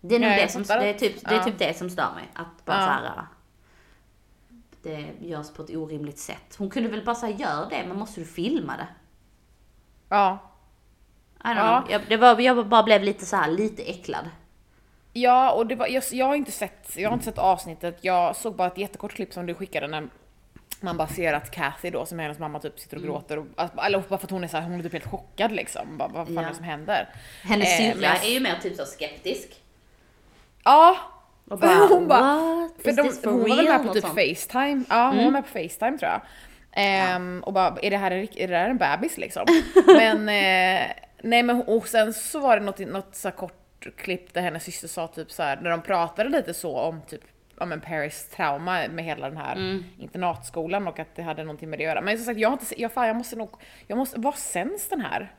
Det 0.00 0.14
är 0.14 0.20
nog 0.20 0.30
Ja, 0.30 0.36
det 0.42 0.48
som, 0.48 0.62
det 0.62 0.74
är 0.88 0.94
typ, 0.94 1.28
det 1.28 1.34
är 1.34 1.42
typ 1.44 1.58
det 1.58 1.78
som 1.78 1.90
stör 1.90 2.14
mig. 2.14 2.28
Att 2.34 2.64
bara 2.64 2.76
Ja. 2.76 2.84
så 2.84 2.90
här, 2.90 3.04
äh, 3.06 3.22
det 4.82 5.26
görs 5.26 5.50
på 5.50 5.62
ett 5.62 5.70
orimligt 5.76 6.18
sätt. 6.18 6.56
Hon 6.58 6.70
kunde 6.70 6.88
väl 6.88 7.04
bara 7.04 7.14
säga 7.14 7.36
gör 7.36 7.70
det, 7.70 7.84
men 7.88 7.98
måste 7.98 8.20
du 8.20 8.26
filma 8.26 8.76
det? 8.76 8.86
Ja. 10.08 10.38
I 11.44 11.46
don't 11.46 11.56
Ja. 11.56 11.80
know. 11.80 11.92
Jag, 11.92 12.02
det 12.08 12.16
var, 12.16 12.40
jag 12.40 12.68
bara 12.68 12.82
blev 12.82 13.02
lite 13.02 13.26
så 13.26 13.36
här 13.36 13.50
lite 13.50 13.82
äcklad. 13.82 14.30
Ja, 15.12 15.52
och 15.52 15.66
det 15.66 15.74
var, 15.74 15.86
jag, 15.86 16.02
jag, 16.12 16.26
har 16.26 16.34
inte 16.34 16.52
sett, 16.52 16.96
jag 16.96 17.08
har 17.08 17.14
inte 17.14 17.24
sett 17.24 17.38
avsnittet. 17.38 17.98
Jag 18.00 18.36
såg 18.36 18.56
bara 18.56 18.68
ett 18.68 18.78
jättekort 18.78 19.12
klipp 19.12 19.32
som 19.32 19.46
du 19.46 19.54
skickade 19.54 19.86
när 19.86 20.08
man 20.80 20.96
bara 20.96 21.08
ser 21.08 21.32
att 21.32 21.50
Kathy 21.50 21.90
då, 21.90 22.06
som 22.06 22.18
är 22.20 22.22
hennes 22.22 22.38
mamma, 22.38 22.60
typ 22.60 22.80
sitter 22.80 22.96
och 22.96 23.02
gråter. 23.02 23.38
Och, 23.38 23.46
att- 23.56 23.84
eller 23.86 23.98
bara 24.08 24.18
för 24.18 24.26
att 24.26 24.30
hon 24.30 24.44
är 24.44 24.48
så 24.48 24.56
här, 24.56 24.64
hon 24.64 24.78
är 24.78 24.82
typ 24.82 24.92
helt 24.92 25.06
chockad 25.06 25.52
liksom. 25.52 25.98
Bara, 25.98 26.08
vad 26.08 26.26
fan 26.26 26.34
Ja. 26.36 26.42
är 26.42 26.48
det 26.48 26.54
som 26.54 26.64
händer? 26.64 27.08
Hennes 27.42 27.80
Eh, 27.80 27.92
syrra 27.94 28.08
är 28.16 28.28
ju 28.30 28.40
mer 28.40 28.54
typ 28.62 28.76
så 28.76 28.84
skeptisk. 28.84 29.48
Ja! 30.64 30.96
Och 31.50 31.58
bara, 31.58 31.74
hon 31.90 32.08
bara? 32.08 32.68
För 32.84 32.92
de, 32.92 33.30
hon 33.30 33.40
var 33.40 33.48
väl 33.56 33.66
real? 33.66 33.78
med 33.78 33.86
på 33.86 33.94
typ. 33.94 34.04
Facetime. 34.04 34.84
Ja, 34.88 35.08
hon 35.14 35.24
var 35.24 35.30
med 35.30 35.42
på 35.44 35.48
Facetime 35.50 35.98
tror 35.98 36.10
jag. 36.10 36.20
Ehm, 36.72 37.42
Och 37.46 37.52
bara, 37.52 37.76
är 37.82 37.90
det 37.90 37.96
här 37.96 38.10
är 38.10 38.48
det 38.48 38.56
här 38.56 38.70
en 38.70 38.78
bebis 38.78 39.18
liksom? 39.18 39.46
men, 39.86 40.28
eh, 40.28 40.86
nej 41.22 41.42
men 41.42 41.62
och 41.62 41.88
sen 41.88 42.14
så 42.14 42.40
var 42.40 42.58
det 42.58 42.64
något, 42.66 42.78
något 42.78 43.14
så 43.16 43.30
kort 43.30 43.86
klipp 43.96 44.34
där 44.34 44.40
hennes 44.42 44.64
syster 44.64 44.88
sa 44.88 45.06
typ 45.06 45.30
så 45.30 45.42
här, 45.42 45.58
när 45.62 45.70
de 45.70 45.82
pratade 45.82 46.28
lite 46.30 46.54
så 46.54 46.76
om 46.78 47.00
typ 47.08 47.20
ja 47.60 47.66
men 47.66 47.80
Paris 47.80 48.28
trauma 48.36 48.88
med 48.88 49.04
hela 49.04 49.28
den 49.28 49.36
här 49.38 49.56
Mm. 49.56 49.84
internatskolan 49.98 50.88
och 50.88 50.98
att 50.98 51.16
det 51.16 51.22
hade 51.22 51.44
någonting 51.44 51.70
med 51.70 51.78
det 51.78 51.84
att 51.84 51.88
göra. 51.90 52.00
Men 52.00 52.16
som 52.16 52.26
sagt, 52.26 52.38
jag 52.38 52.48
har 52.48 52.52
inte 52.52 52.82
jag, 52.82 52.92
fan, 52.92 53.06
jag 53.06 53.16
måste 53.16 53.36
nog, 53.36 53.50
jag 53.86 53.98
måste, 53.98 54.20
vad 54.20 54.34
sänds 54.34 54.88
den 54.88 55.00
här? 55.00 55.32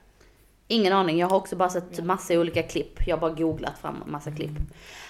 Ingen 0.67 0.93
aning, 0.93 1.17
jag 1.17 1.27
har 1.29 1.37
också 1.37 1.55
bara 1.55 1.69
sett 1.69 2.03
massa 2.03 2.33
olika 2.33 2.63
klipp. 2.63 3.07
Jag 3.07 3.15
har 3.17 3.21
bara 3.21 3.31
googlat 3.31 3.79
fram 3.79 4.03
massa 4.07 4.31
klipp. 4.31 4.51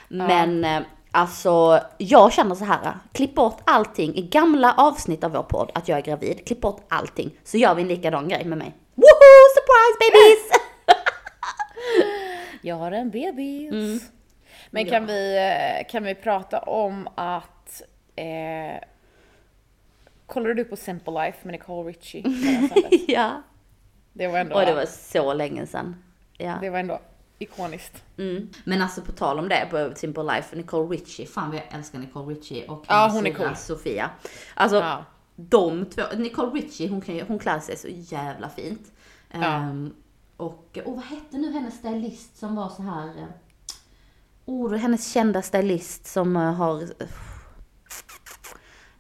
Men 0.08 0.66
eh, 0.66 0.82
alltså, 1.12 1.80
jag 1.98 2.34
känner 2.34 2.56
så 2.56 2.66
här. 2.66 2.94
Klipp 3.12 3.36
bort 3.36 3.58
allting 3.66 4.16
i 4.16 4.22
gamla 4.22 4.74
avsnitt 4.78 5.24
av 5.24 5.32
vår 5.32 5.44
podd 5.44 5.72
att 5.76 5.88
jag 5.88 5.98
är 5.98 6.02
gravid. 6.04 6.46
Klipp 6.48 6.62
bort 6.62 6.82
allting. 6.90 7.32
Så 7.44 7.58
gör 7.58 7.76
vi 7.76 7.82
en 7.82 7.88
likadan 7.88 8.28
grej 8.28 8.46
med 8.46 8.58
mig. 8.58 8.76
Woho! 8.96 9.32
Surprise 9.56 10.12
babies! 10.12 10.52
Jag 12.62 12.76
har 12.76 12.92
en 12.92 13.10
bebis. 13.10 13.72
Mm. 13.72 14.00
Men 14.70 14.86
kan, 14.86 15.06
vi, 15.06 15.38
eh, 15.38 15.92
kan 15.92 16.04
vi 16.04 16.16
prata 16.16 16.60
om 16.60 17.08
att... 17.16 17.82
Eh, 18.16 18.84
kollade 20.26 20.54
du 20.54 20.66
på 20.66 20.76
Simple 20.76 21.26
Life 21.26 21.38
med 21.44 21.52
Nicole 21.52 21.90
Richie? 21.90 22.24
ja. 23.08 23.42
det 24.14 24.28
var 24.28 24.40
ändå, 24.40 24.56
Och 24.56 24.66
det 24.66 24.74
var 24.74 24.86
så 24.86 25.34
länge 25.34 25.68
sedan. 25.68 26.04
Ja. 26.38 26.58
det 26.62 26.70
var 26.70 26.80
ändå 26.80 27.00
ikoniskt. 27.40 28.04
Mm. 28.18 28.50
Men 28.64 28.82
alltså 28.82 29.02
på 29.02 29.12
tal 29.12 29.40
om 29.40 29.50
det, 29.50 29.68
på 29.72 29.92
Simple 29.96 30.24
Life, 30.24 30.56
Nicole 30.56 30.96
Richie, 30.96 31.26
fan 31.26 31.50
vad 31.50 31.58
jag 31.58 31.66
älskar 31.80 32.00
Nicole 32.00 32.36
Richie 32.36 32.68
och 32.68 32.86
Ja, 32.88 33.10
hon 33.14 33.28
är 33.28 33.34
cool. 33.34 33.56
Sofia. 33.56 34.10
Alltså 34.54 34.78
Ja. 34.78 35.06
de 35.36 35.86
två, 35.86 36.02
Nicole 36.18 36.52
Richie 36.62 36.90
hon, 36.90 37.02
kan, 37.02 37.22
hon 37.22 37.40
klär 37.40 37.60
sig 37.60 37.78
så 37.78 37.88
jävla 37.90 38.50
fint. 38.50 38.92
Ja. 39.32 39.44
Ehm, 39.44 39.94
och, 40.38 40.78
och 40.86 40.96
vad 40.96 41.06
hette 41.06 41.38
nu 41.38 41.52
hennes 41.52 41.78
stylist 41.78 42.38
som 42.38 42.56
var 42.56 42.70
så 42.70 42.82
här 42.82 43.08
eh, 43.08 43.26
Oh, 44.50 44.76
hennes 44.76 45.14
kända 45.14 45.42
stylist 45.42 46.08
som 46.08 46.36
eh, 46.36 46.54
har... 46.54 46.84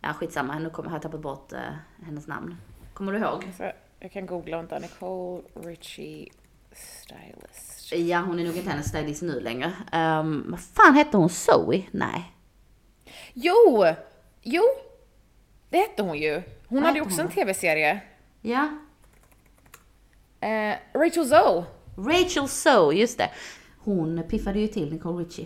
Ja, 0.01 0.13
skitsamma. 0.13 0.59
Nu 0.59 0.69
kommer, 0.69 0.91
jag 0.91 1.01
tappat 1.01 1.21
bort 1.21 1.53
eh, 1.53 1.59
hennes 2.05 2.27
namn. 2.27 2.57
Kommer 2.93 3.13
du 3.13 3.19
ihåg? 3.19 3.51
Jag 3.99 4.11
kan 4.11 4.25
googla, 4.25 4.57
vänta. 4.57 4.79
Nicole 4.79 5.41
Richie 5.53 6.29
Stylist. 6.71 7.91
Ja, 7.91 8.19
hon 8.19 8.39
är 8.39 8.43
nog 8.43 8.57
inte 8.57 8.69
hennes 8.69 8.87
stylist 8.87 9.21
nu 9.21 9.39
längre. 9.39 9.73
Um, 9.93 10.45
vad 10.51 10.59
fan 10.59 10.95
hette 10.95 11.17
hon? 11.17 11.29
Zoe? 11.29 11.83
Nej. 11.91 12.33
Jo! 13.33 13.85
Jo! 14.41 14.63
Det 15.69 15.77
hette 15.77 16.03
hon 16.03 16.17
ju. 16.17 16.33
Hon 16.67 16.77
Vad 16.77 16.83
hade 16.83 16.97
ju 16.97 17.05
också 17.05 17.17
hon 17.17 17.25
en 17.25 17.31
tv-serie. 17.31 18.01
Ja, 18.41 18.69
Eh, 20.41 20.75
Rachel 20.93 21.25
Zoe. 21.25 21.63
Rachel 21.97 22.47
Zoe, 22.47 22.93
just 22.93 23.17
det. 23.17 23.29
Hon 23.89 24.23
piffade 24.29 24.59
ju 24.59 24.67
till 24.67 24.91
Nicole 24.93 25.23
Richie 25.23 25.45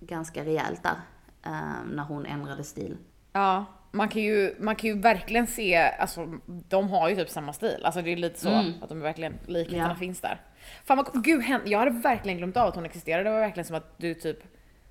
ganska 0.00 0.44
rejält 0.44 0.82
där. 0.82 0.94
ehm, 1.42 1.88
när 1.88 2.02
hon 2.04 2.26
ändrade 2.26 2.64
stil. 2.64 2.96
Ja, 3.32 3.64
man 3.92 4.08
kan, 4.08 4.22
ju, 4.22 4.54
man 4.60 4.76
kan 4.76 4.90
ju 4.90 4.98
verkligen 4.98 5.46
se, 5.46 5.76
alltså 5.76 6.26
de 6.46 6.88
har 6.90 7.08
ju 7.08 7.16
typ 7.16 7.28
samma 7.30 7.52
stil. 7.52 7.80
Alltså 7.84 8.02
det 8.02 8.12
är 8.12 8.16
lite 8.16 8.40
så 8.40 8.48
att 8.82 8.88
de 8.88 8.98
är 8.98 9.02
verkligen, 9.02 9.32
likheterna 9.46 9.84
Mm. 9.84 9.90
Ja. 9.94 9.98
finns 9.98 10.20
där. 10.20 10.40
Fan 10.84 10.96
vad, 10.96 11.24
gud 11.24 11.42
jag 11.64 11.78
hade 11.78 11.90
verkligen 11.90 12.38
glömt 12.38 12.56
av 12.56 12.68
att 12.68 12.74
hon 12.74 12.84
existerade. 12.84 13.24
Det 13.24 13.30
var 13.30 13.40
verkligen 13.40 13.64
som 13.66 13.76
att 13.76 13.94
du 13.98 14.14
typ... 14.14 14.38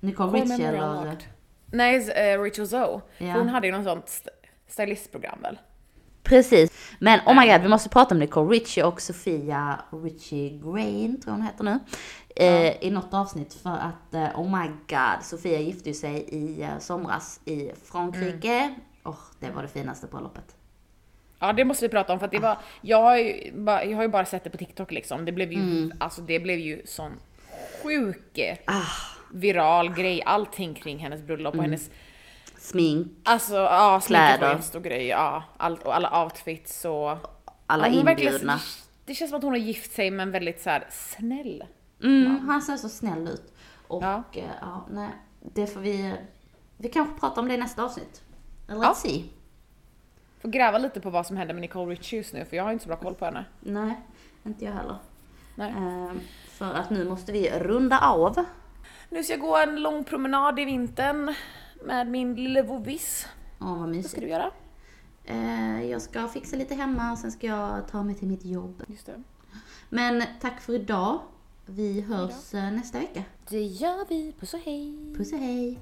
Nicole 0.00 0.32
Richie 0.40 0.68
eller... 0.68 1.16
Nej, 1.66 2.10
eh, 2.10 2.40
Rachel 2.42 2.68
Zoe. 2.68 3.00
Ja. 3.18 3.32
Hon 3.32 3.48
hade 3.48 3.66
ju 3.66 3.72
något 3.72 3.84
sånt 3.84 4.08
st- 4.08 4.30
stylistprogram 4.68 5.38
väl? 5.42 5.58
Precis. 6.22 6.72
Men 6.98 7.20
oh 7.26 7.40
my 7.40 7.52
god, 7.52 7.60
vi 7.62 7.68
måste 7.68 7.88
prata 7.88 8.14
om 8.14 8.18
Nicole 8.18 8.50
Richie 8.56 8.84
och 8.84 9.00
Sofia 9.00 9.80
Richie 10.04 10.48
Grain, 10.50 11.20
tror 11.20 11.32
jag 11.32 11.32
hon 11.32 11.42
heter 11.42 11.64
nu. 11.64 11.78
Eh, 12.36 12.84
I 12.84 12.90
något 12.90 13.14
avsnitt 13.14 13.54
för 13.54 13.70
att, 13.70 14.14
eh, 14.14 14.40
oh 14.40 14.60
my 14.60 14.68
god, 14.68 15.22
Sofia 15.24 15.60
gifte 15.60 15.88
ju 15.88 15.94
sig 15.94 16.16
i 16.28 16.62
eh, 16.62 16.78
somras 16.78 17.40
i 17.44 17.70
Frankrike. 17.84 18.74
Åh, 19.04 19.14
det 19.40 19.50
var 19.50 19.62
det 19.62 19.68
finaste 19.68 20.06
bröllopet. 20.06 20.56
Ja 21.38 21.52
det 21.52 21.64
måste 21.64 21.84
vi 21.84 21.88
prata 21.88 22.12
om 22.12 22.18
för 22.18 22.26
att 22.26 22.32
det 22.32 22.38
var, 22.38 22.58
jag 22.80 23.02
har 23.02 23.16
ju 23.16 23.52
bara, 23.54 23.84
jag 23.84 23.96
har 23.96 24.02
ju 24.02 24.08
bara 24.08 24.24
sett 24.24 24.44
det 24.44 24.50
på 24.50 24.56
TikTok 24.56 24.90
liksom. 24.92 25.24
Det 25.24 25.32
blev 25.32 25.52
ju, 25.52 25.58
Mm. 25.58 25.92
alltså 26.00 26.20
det 26.22 26.40
blev 26.40 26.58
ju 26.58 26.82
sån 26.86 27.12
sjuk 27.82 28.38
Ah. 28.66 28.82
viral 29.32 29.94
grej, 29.94 30.22
allting 30.26 30.74
kring 30.74 30.98
hennes 30.98 31.22
bröllop 31.22 31.54
och 31.54 31.62
hennes 31.62 31.90
Smink, 32.58 33.08
Alltså 33.24 33.54
ja, 33.56 34.00
Kläder. 34.06 34.38
var 34.46 34.54
en 34.54 34.62
stor 34.62 34.80
grej, 34.80 35.06
ja. 35.06 35.42
Allt, 35.56 35.82
och 35.82 35.96
alla 35.96 36.24
outfits 36.24 36.84
och... 36.84 37.10
alla 37.66 37.88
Ja, 37.88 38.10
inbjudna. 38.10 38.60
Det 39.04 39.14
känns 39.14 39.30
som 39.30 39.36
att 39.38 39.42
hon 39.42 39.52
har 39.52 39.58
gift 39.58 39.92
sig 39.92 40.10
med 40.10 40.22
en 40.22 40.30
väldigt 40.30 40.60
så 40.62 40.70
här 40.70 40.86
snäll. 40.90 41.64
Mm, 42.02 42.48
han 42.48 42.62
ser 42.62 42.76
så 42.76 42.88
snäll 42.88 43.28
ut. 43.28 43.52
Och 43.88 44.02
Ja. 44.02 44.22
ja. 44.32 44.42
ja, 44.60 44.86
nej, 44.90 45.08
det 45.54 45.66
får 45.66 45.80
vi, 45.80 46.14
vi 46.76 46.88
kanske 46.88 47.20
pratar 47.20 47.42
om 47.42 47.48
det 47.48 47.54
i 47.54 47.58
nästa 47.58 47.84
avsnitt. 47.84 48.22
Let's 48.66 48.82
Ja. 48.82 48.94
see. 48.94 49.24
Får 50.40 50.48
gräva 50.48 50.78
lite 50.78 51.00
på 51.00 51.10
vad 51.10 51.26
som 51.26 51.36
händer 51.36 51.54
med 51.54 51.60
Nicole 51.60 51.92
Richie 51.94 52.18
just 52.18 52.32
nu 52.34 52.44
för 52.44 52.56
jag 52.56 52.64
har 52.64 52.72
inte 52.72 52.82
så 52.84 52.88
bra 52.88 52.96
koll 52.96 53.14
på 53.14 53.24
henne. 53.24 53.44
Nej, 53.60 54.00
inte 54.44 54.64
jag 54.64 54.72
heller. 54.72 54.96
Nej. 55.54 55.70
Ehm, 55.76 56.20
för 56.50 56.72
att 56.74 56.90
nu 56.90 57.08
måste 57.08 57.32
vi 57.32 57.50
runda 57.50 57.98
av. 58.00 58.44
Nu 59.08 59.24
ska 59.24 59.32
jag 59.32 59.40
gå 59.40 59.56
en 59.56 59.76
lång 59.82 60.04
promenad 60.04 60.58
i 60.60 60.64
vintern 60.64 61.34
med 61.84 62.06
min 62.06 62.34
lille 62.34 62.62
vovvis. 62.62 63.26
Åh, 63.60 63.66
vad 63.68 63.78
Vad 63.78 63.88
ska 63.88 63.96
mysigt. 63.96 64.20
du 64.22 64.28
göra? 64.28 64.50
Eh, 65.24 65.84
jag 65.90 66.02
ska 66.02 66.28
fixa 66.28 66.56
lite 66.56 66.74
hemma 66.74 67.12
och 67.12 67.18
sen 67.18 67.32
ska 67.32 67.46
jag 67.46 67.88
ta 67.88 68.02
mig 68.02 68.14
till 68.14 68.28
mitt 68.28 68.44
jobb. 68.44 68.82
Just 68.88 69.06
det. 69.06 69.22
Men 69.88 70.22
tack 70.40 70.60
för 70.60 70.72
idag. 70.74 71.18
Vi 71.76 72.00
hörs 72.00 72.54
eh, 72.54 72.72
nästa 72.72 72.98
vecka. 72.98 73.24
Det 73.48 73.62
gör 73.62 74.06
vi. 74.08 74.32
Puss 74.40 74.54
och 74.54 74.60
hej! 74.60 74.94
Puss 75.16 75.32
och 75.32 75.38
hej! 75.38 75.78